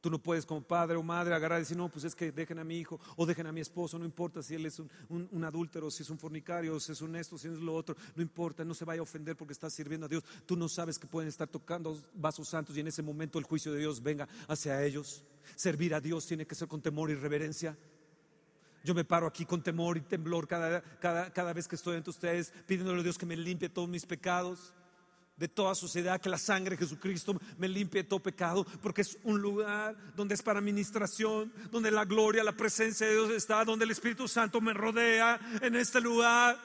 Tú 0.00 0.10
no 0.10 0.22
puedes 0.22 0.46
como 0.46 0.62
padre 0.62 0.96
o 0.96 1.02
madre 1.02 1.34
agarrar 1.34 1.58
y 1.58 1.62
decir, 1.62 1.76
no, 1.76 1.88
pues 1.88 2.04
es 2.04 2.14
que 2.14 2.30
dejen 2.30 2.60
a 2.60 2.64
mi 2.64 2.78
hijo 2.78 3.00
o 3.16 3.26
dejen 3.26 3.48
a 3.48 3.52
mi 3.52 3.60
esposo, 3.60 3.98
no 3.98 4.04
importa 4.04 4.42
si 4.42 4.54
él 4.54 4.64
es 4.66 4.78
un, 4.78 5.44
adúltero, 5.44 5.90
si 5.90 6.04
es 6.04 6.10
un 6.10 6.18
fornicario, 6.18 6.78
si 6.78 6.92
es 6.92 7.02
un 7.02 7.16
esto, 7.16 7.36
si 7.36 7.48
es 7.48 7.58
lo 7.58 7.74
otro, 7.74 7.96
no 8.14 8.22
importa, 8.22 8.64
no 8.64 8.74
se 8.74 8.84
vaya 8.84 9.00
a 9.00 9.02
ofender 9.02 9.36
porque 9.36 9.52
está 9.52 9.68
sirviendo 9.68 10.06
a 10.06 10.08
Dios. 10.08 10.22
Tú 10.46 10.56
no 10.56 10.68
sabes 10.68 11.00
que 11.00 11.08
pueden 11.08 11.28
estar 11.28 11.48
tocando 11.48 12.00
vasos 12.14 12.48
santos 12.48 12.76
y 12.76 12.80
en 12.80 12.86
ese 12.86 13.02
momento 13.02 13.40
el 13.40 13.44
juicio 13.44 13.72
de 13.72 13.80
Dios 13.80 14.00
venga 14.00 14.28
hacia 14.46 14.84
ellos. 14.84 15.24
Servir 15.56 15.92
a 15.94 16.00
Dios 16.00 16.26
tiene 16.26 16.46
que 16.46 16.54
ser 16.54 16.68
con 16.68 16.80
temor 16.80 17.10
y 17.10 17.14
reverencia. 17.14 17.76
Yo 18.84 18.94
me 18.94 19.04
paro 19.04 19.26
aquí 19.26 19.44
con 19.44 19.64
temor 19.64 19.96
y 19.96 20.02
temblor 20.02 20.46
cada, 20.46 20.80
cada, 21.00 21.32
cada 21.32 21.52
vez 21.52 21.66
que 21.66 21.74
estoy 21.74 21.96
ante 21.96 22.10
ustedes, 22.10 22.52
pidiéndole 22.66 23.00
a 23.00 23.02
Dios 23.02 23.18
que 23.18 23.26
me 23.26 23.36
limpie 23.36 23.68
todos 23.68 23.88
mis 23.88 24.06
pecados 24.06 24.72
de 25.38 25.48
toda 25.48 25.74
suciedad, 25.74 26.20
que 26.20 26.28
la 26.28 26.36
sangre 26.36 26.76
de 26.76 26.84
Jesucristo 26.84 27.40
me 27.58 27.68
limpie 27.68 28.02
de 28.02 28.08
todo 28.08 28.20
pecado, 28.20 28.66
porque 28.82 29.02
es 29.02 29.16
un 29.22 29.40
lugar 29.40 29.96
donde 30.16 30.34
es 30.34 30.42
para 30.42 30.58
administración, 30.58 31.52
donde 31.70 31.92
la 31.92 32.04
gloria, 32.04 32.42
la 32.42 32.56
presencia 32.56 33.06
de 33.06 33.12
Dios 33.12 33.30
está, 33.30 33.64
donde 33.64 33.84
el 33.84 33.92
Espíritu 33.92 34.26
Santo 34.26 34.60
me 34.60 34.74
rodea 34.74 35.38
en 35.62 35.76
este 35.76 36.00
lugar. 36.00 36.58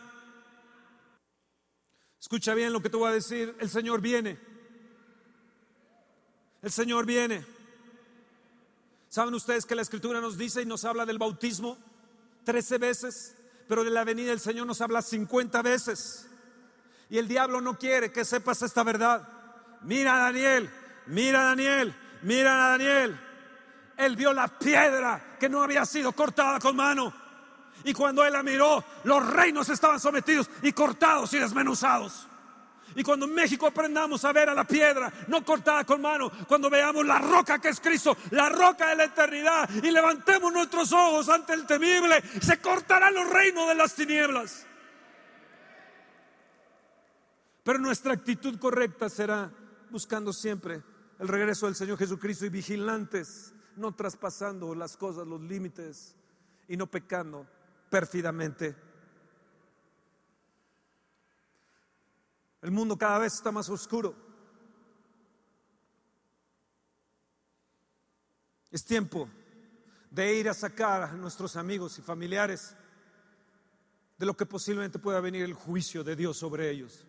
Escucha 2.19 2.55
bien 2.55 2.73
lo 2.73 2.81
que 2.81 2.89
te 2.89 2.97
voy 2.97 3.09
a 3.09 3.13
decir, 3.13 3.55
el 3.59 3.69
Señor 3.69 4.01
viene. 4.01 4.39
El 6.63 6.71
Señor 6.71 7.05
viene. 7.05 7.45
¿Saben 9.09 9.35
ustedes 9.35 9.65
que 9.65 9.75
la 9.75 9.83
Escritura 9.83 10.19
nos 10.19 10.37
dice 10.37 10.63
y 10.63 10.65
nos 10.65 10.83
habla 10.85 11.05
del 11.05 11.19
bautismo 11.19 11.77
trece 12.43 12.79
veces? 12.79 13.35
Pero 13.67 13.83
de 13.83 13.91
la 13.91 14.03
venida 14.03 14.29
del 14.29 14.39
Señor 14.39 14.65
nos 14.65 14.81
habla 14.81 15.03
cincuenta 15.03 15.61
veces. 15.61 16.27
Y 17.13 17.19
el 17.19 17.27
diablo 17.27 17.61
no 17.61 17.77
quiere 17.77 18.11
que 18.11 18.25
sepas 18.25 18.63
esta 18.63 18.81
verdad. 18.81 19.21
Mira 19.81 20.15
a 20.15 20.19
Daniel, 20.31 20.67
mira 21.05 21.41
a 21.41 21.43
Daniel, 21.49 21.95
mira 22.23 22.55
a 22.55 22.69
Daniel. 22.69 23.19
Él 23.97 24.15
vio 24.15 24.33
la 24.33 24.47
piedra 24.47 25.35
que 25.39 25.47
no 25.47 25.61
había 25.61 25.85
sido 25.85 26.13
cortada 26.13 26.59
con 26.59 26.75
mano. 26.75 27.13
Y 27.83 27.93
cuando 27.93 28.25
él 28.25 28.33
la 28.33 28.41
miró, 28.41 28.83
los 29.03 29.23
reinos 29.29 29.69
estaban 29.69 29.99
sometidos 29.99 30.49
y 30.63 30.73
cortados 30.73 31.31
y 31.35 31.37
desmenuzados. 31.37 32.25
Y 32.95 33.03
cuando 33.03 33.27
en 33.27 33.35
México 33.35 33.67
aprendamos 33.67 34.25
a 34.25 34.33
ver 34.33 34.49
a 34.49 34.55
la 34.55 34.63
piedra 34.63 35.13
no 35.27 35.45
cortada 35.45 35.83
con 35.83 36.01
mano, 36.01 36.31
cuando 36.47 36.67
veamos 36.67 37.05
la 37.05 37.19
roca 37.19 37.59
que 37.59 37.69
es 37.69 37.79
Cristo, 37.79 38.17
la 38.31 38.49
roca 38.49 38.87
de 38.87 38.95
la 38.95 39.03
eternidad, 39.03 39.69
y 39.83 39.91
levantemos 39.91 40.51
nuestros 40.51 40.91
ojos 40.91 41.29
ante 41.29 41.53
el 41.53 41.67
temible, 41.67 42.23
se 42.41 42.59
cortarán 42.59 43.13
los 43.13 43.29
reinos 43.29 43.67
de 43.67 43.75
las 43.75 43.93
tinieblas. 43.93 44.65
Pero 47.63 47.79
nuestra 47.79 48.13
actitud 48.13 48.59
correcta 48.59 49.09
será 49.09 49.51
buscando 49.89 50.33
siempre 50.33 50.83
el 51.19 51.27
regreso 51.27 51.65
del 51.65 51.75
Señor 51.75 51.97
Jesucristo 51.97 52.45
y 52.45 52.49
vigilantes, 52.49 53.53
no 53.77 53.95
traspasando 53.95 54.75
las 54.75 54.97
cosas, 54.97 55.25
los 55.25 55.41
límites 55.41 56.15
y 56.67 56.75
no 56.75 56.87
pecando 56.87 57.47
pérfidamente. 57.89 58.75
El 62.61 62.71
mundo 62.71 62.97
cada 62.97 63.19
vez 63.19 63.33
está 63.33 63.51
más 63.51 63.69
oscuro. 63.69 64.15
Es 68.71 68.83
tiempo 68.83 69.29
de 70.09 70.35
ir 70.35 70.49
a 70.49 70.53
sacar 70.53 71.03
a 71.03 71.11
nuestros 71.13 71.55
amigos 71.55 71.97
y 71.99 72.01
familiares 72.01 72.75
de 74.17 74.25
lo 74.25 74.35
que 74.35 74.45
posiblemente 74.45 74.99
pueda 74.99 75.19
venir 75.19 75.43
el 75.43 75.53
juicio 75.53 76.03
de 76.03 76.15
Dios 76.15 76.37
sobre 76.37 76.69
ellos. 76.69 77.05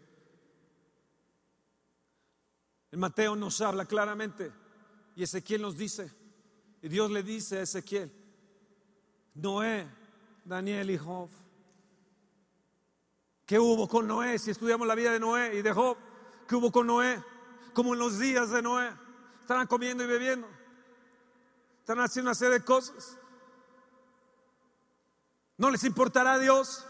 En 2.94 3.00
Mateo 3.00 3.34
nos 3.34 3.60
habla 3.60 3.86
claramente 3.86 4.52
y 5.16 5.24
Ezequiel 5.24 5.62
nos 5.62 5.76
dice, 5.76 6.12
y 6.80 6.88
Dios 6.88 7.10
le 7.10 7.24
dice 7.24 7.58
a 7.58 7.62
Ezequiel, 7.62 8.08
Noé, 9.34 9.88
Daniel 10.44 10.88
y 10.92 10.96
Job, 10.96 11.28
¿qué 13.44 13.58
hubo 13.58 13.88
con 13.88 14.06
Noé? 14.06 14.38
Si 14.38 14.52
estudiamos 14.52 14.86
la 14.86 14.94
vida 14.94 15.10
de 15.10 15.18
Noé 15.18 15.56
y 15.56 15.62
de 15.62 15.72
Job, 15.72 15.96
¿qué 16.46 16.54
hubo 16.54 16.70
con 16.70 16.86
Noé? 16.86 17.20
Como 17.72 17.94
en 17.94 17.98
los 17.98 18.20
días 18.20 18.50
de 18.50 18.62
Noé, 18.62 18.92
estaban 19.40 19.66
comiendo 19.66 20.04
y 20.04 20.06
bebiendo, 20.06 20.46
están 21.80 21.98
haciendo 21.98 22.30
una 22.30 22.36
serie 22.36 22.60
de 22.60 22.64
cosas. 22.64 23.18
¿No 25.58 25.68
les 25.68 25.82
importará 25.82 26.34
a 26.34 26.38
Dios? 26.38 26.86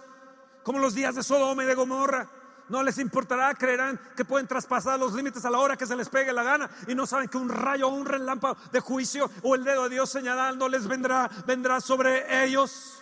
Como 0.64 0.80
los 0.80 0.92
días 0.92 1.14
de 1.14 1.22
Sodoma 1.22 1.64
y 1.64 1.66
de 1.66 1.74
Gomorra 1.74 2.30
no 2.68 2.82
les 2.82 2.98
importará, 2.98 3.54
creerán 3.54 4.00
que 4.16 4.24
pueden 4.24 4.46
traspasar 4.46 4.98
los 4.98 5.12
límites 5.12 5.44
a 5.44 5.50
la 5.50 5.58
hora 5.58 5.76
que 5.76 5.86
se 5.86 5.96
les 5.96 6.08
pegue 6.08 6.32
la 6.32 6.42
gana 6.42 6.70
y 6.86 6.94
no 6.94 7.06
saben 7.06 7.28
que 7.28 7.36
un 7.36 7.48
rayo 7.48 7.88
o 7.88 7.94
un 7.94 8.06
relámpago 8.06 8.56
de 8.72 8.80
juicio 8.80 9.30
o 9.42 9.54
el 9.54 9.64
dedo 9.64 9.84
de 9.84 9.90
Dios 9.90 10.10
señalando 10.10 10.68
les 10.68 10.86
vendrá, 10.86 11.30
vendrá 11.46 11.80
sobre 11.80 12.44
ellos. 12.44 13.00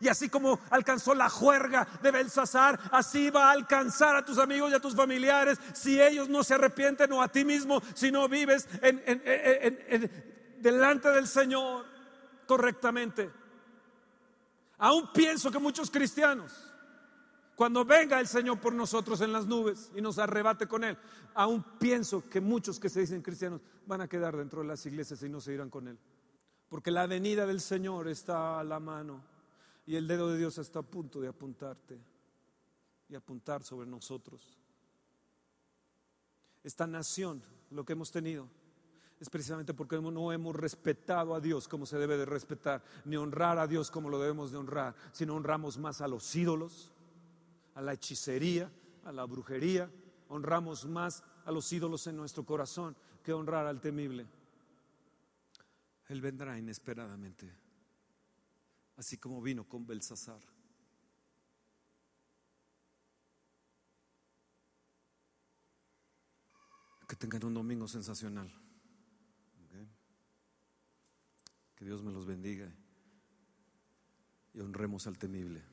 Y 0.00 0.08
así 0.08 0.30
como 0.30 0.58
alcanzó 0.70 1.14
la 1.14 1.28
juerga 1.28 1.86
de 2.00 2.10
Belsasar, 2.10 2.80
así 2.90 3.28
va 3.28 3.50
a 3.50 3.52
alcanzar 3.52 4.16
a 4.16 4.24
tus 4.24 4.38
amigos 4.38 4.72
y 4.72 4.74
a 4.74 4.80
tus 4.80 4.96
familiares 4.96 5.58
si 5.74 6.00
ellos 6.00 6.30
no 6.30 6.42
se 6.42 6.54
arrepienten 6.54 7.12
o 7.12 7.22
a 7.22 7.28
ti 7.28 7.44
mismo 7.44 7.82
si 7.94 8.10
no 8.10 8.26
vives 8.26 8.66
delante 10.58 11.10
del 11.10 11.28
Señor 11.28 11.84
correctamente. 12.46 13.30
Aún 14.78 15.12
pienso 15.12 15.50
que 15.50 15.58
muchos 15.58 15.90
cristianos 15.90 16.71
cuando 17.62 17.84
venga 17.84 18.18
el 18.18 18.26
Señor 18.26 18.58
por 18.58 18.72
nosotros 18.72 19.20
en 19.20 19.32
las 19.32 19.46
nubes 19.46 19.92
y 19.94 20.00
nos 20.00 20.18
arrebate 20.18 20.66
con 20.66 20.82
Él, 20.82 20.98
aún 21.32 21.62
pienso 21.78 22.28
que 22.28 22.40
muchos 22.40 22.80
que 22.80 22.88
se 22.88 22.98
dicen 22.98 23.22
cristianos 23.22 23.60
van 23.86 24.00
a 24.00 24.08
quedar 24.08 24.36
dentro 24.36 24.62
de 24.62 24.66
las 24.66 24.84
iglesias 24.84 25.22
y 25.22 25.28
no 25.28 25.40
se 25.40 25.52
irán 25.52 25.70
con 25.70 25.86
Él. 25.86 25.96
Porque 26.68 26.90
la 26.90 27.06
venida 27.06 27.46
del 27.46 27.60
Señor 27.60 28.08
está 28.08 28.58
a 28.58 28.64
la 28.64 28.80
mano 28.80 29.22
y 29.86 29.94
el 29.94 30.08
dedo 30.08 30.28
de 30.28 30.38
Dios 30.38 30.58
está 30.58 30.80
a 30.80 30.82
punto 30.82 31.20
de 31.20 31.28
apuntarte 31.28 32.00
y 33.08 33.14
apuntar 33.14 33.62
sobre 33.62 33.86
nosotros. 33.86 34.58
Esta 36.64 36.88
nación, 36.88 37.44
lo 37.70 37.84
que 37.84 37.92
hemos 37.92 38.10
tenido, 38.10 38.48
es 39.20 39.30
precisamente 39.30 39.72
porque 39.72 40.00
no 40.00 40.32
hemos 40.32 40.56
respetado 40.56 41.32
a 41.32 41.40
Dios 41.40 41.68
como 41.68 41.86
se 41.86 41.96
debe 41.96 42.16
de 42.16 42.24
respetar, 42.24 42.82
ni 43.04 43.14
honrar 43.14 43.60
a 43.60 43.68
Dios 43.68 43.88
como 43.88 44.08
lo 44.08 44.18
debemos 44.18 44.50
de 44.50 44.58
honrar, 44.58 44.96
sino 45.12 45.36
honramos 45.36 45.78
más 45.78 46.00
a 46.00 46.08
los 46.08 46.34
ídolos, 46.34 46.90
a 47.74 47.82
la 47.82 47.94
hechicería, 47.94 48.70
a 49.04 49.12
la 49.12 49.24
brujería, 49.24 49.90
honramos 50.28 50.86
más 50.86 51.22
a 51.44 51.52
los 51.52 51.72
ídolos 51.72 52.06
en 52.06 52.16
nuestro 52.16 52.44
corazón 52.44 52.96
que 53.22 53.32
honrar 53.32 53.66
al 53.66 53.80
temible. 53.80 54.26
Él 56.08 56.20
vendrá 56.20 56.58
inesperadamente, 56.58 57.50
así 58.96 59.18
como 59.18 59.40
vino 59.40 59.68
con 59.68 59.86
Belsasar. 59.86 60.40
Que 67.08 67.16
tengan 67.16 67.44
un 67.44 67.54
domingo 67.54 67.88
sensacional. 67.88 68.50
Que 71.76 71.84
Dios 71.84 72.02
me 72.02 72.12
los 72.12 72.26
bendiga 72.26 72.72
y 74.54 74.60
honremos 74.60 75.06
al 75.06 75.18
temible. 75.18 75.71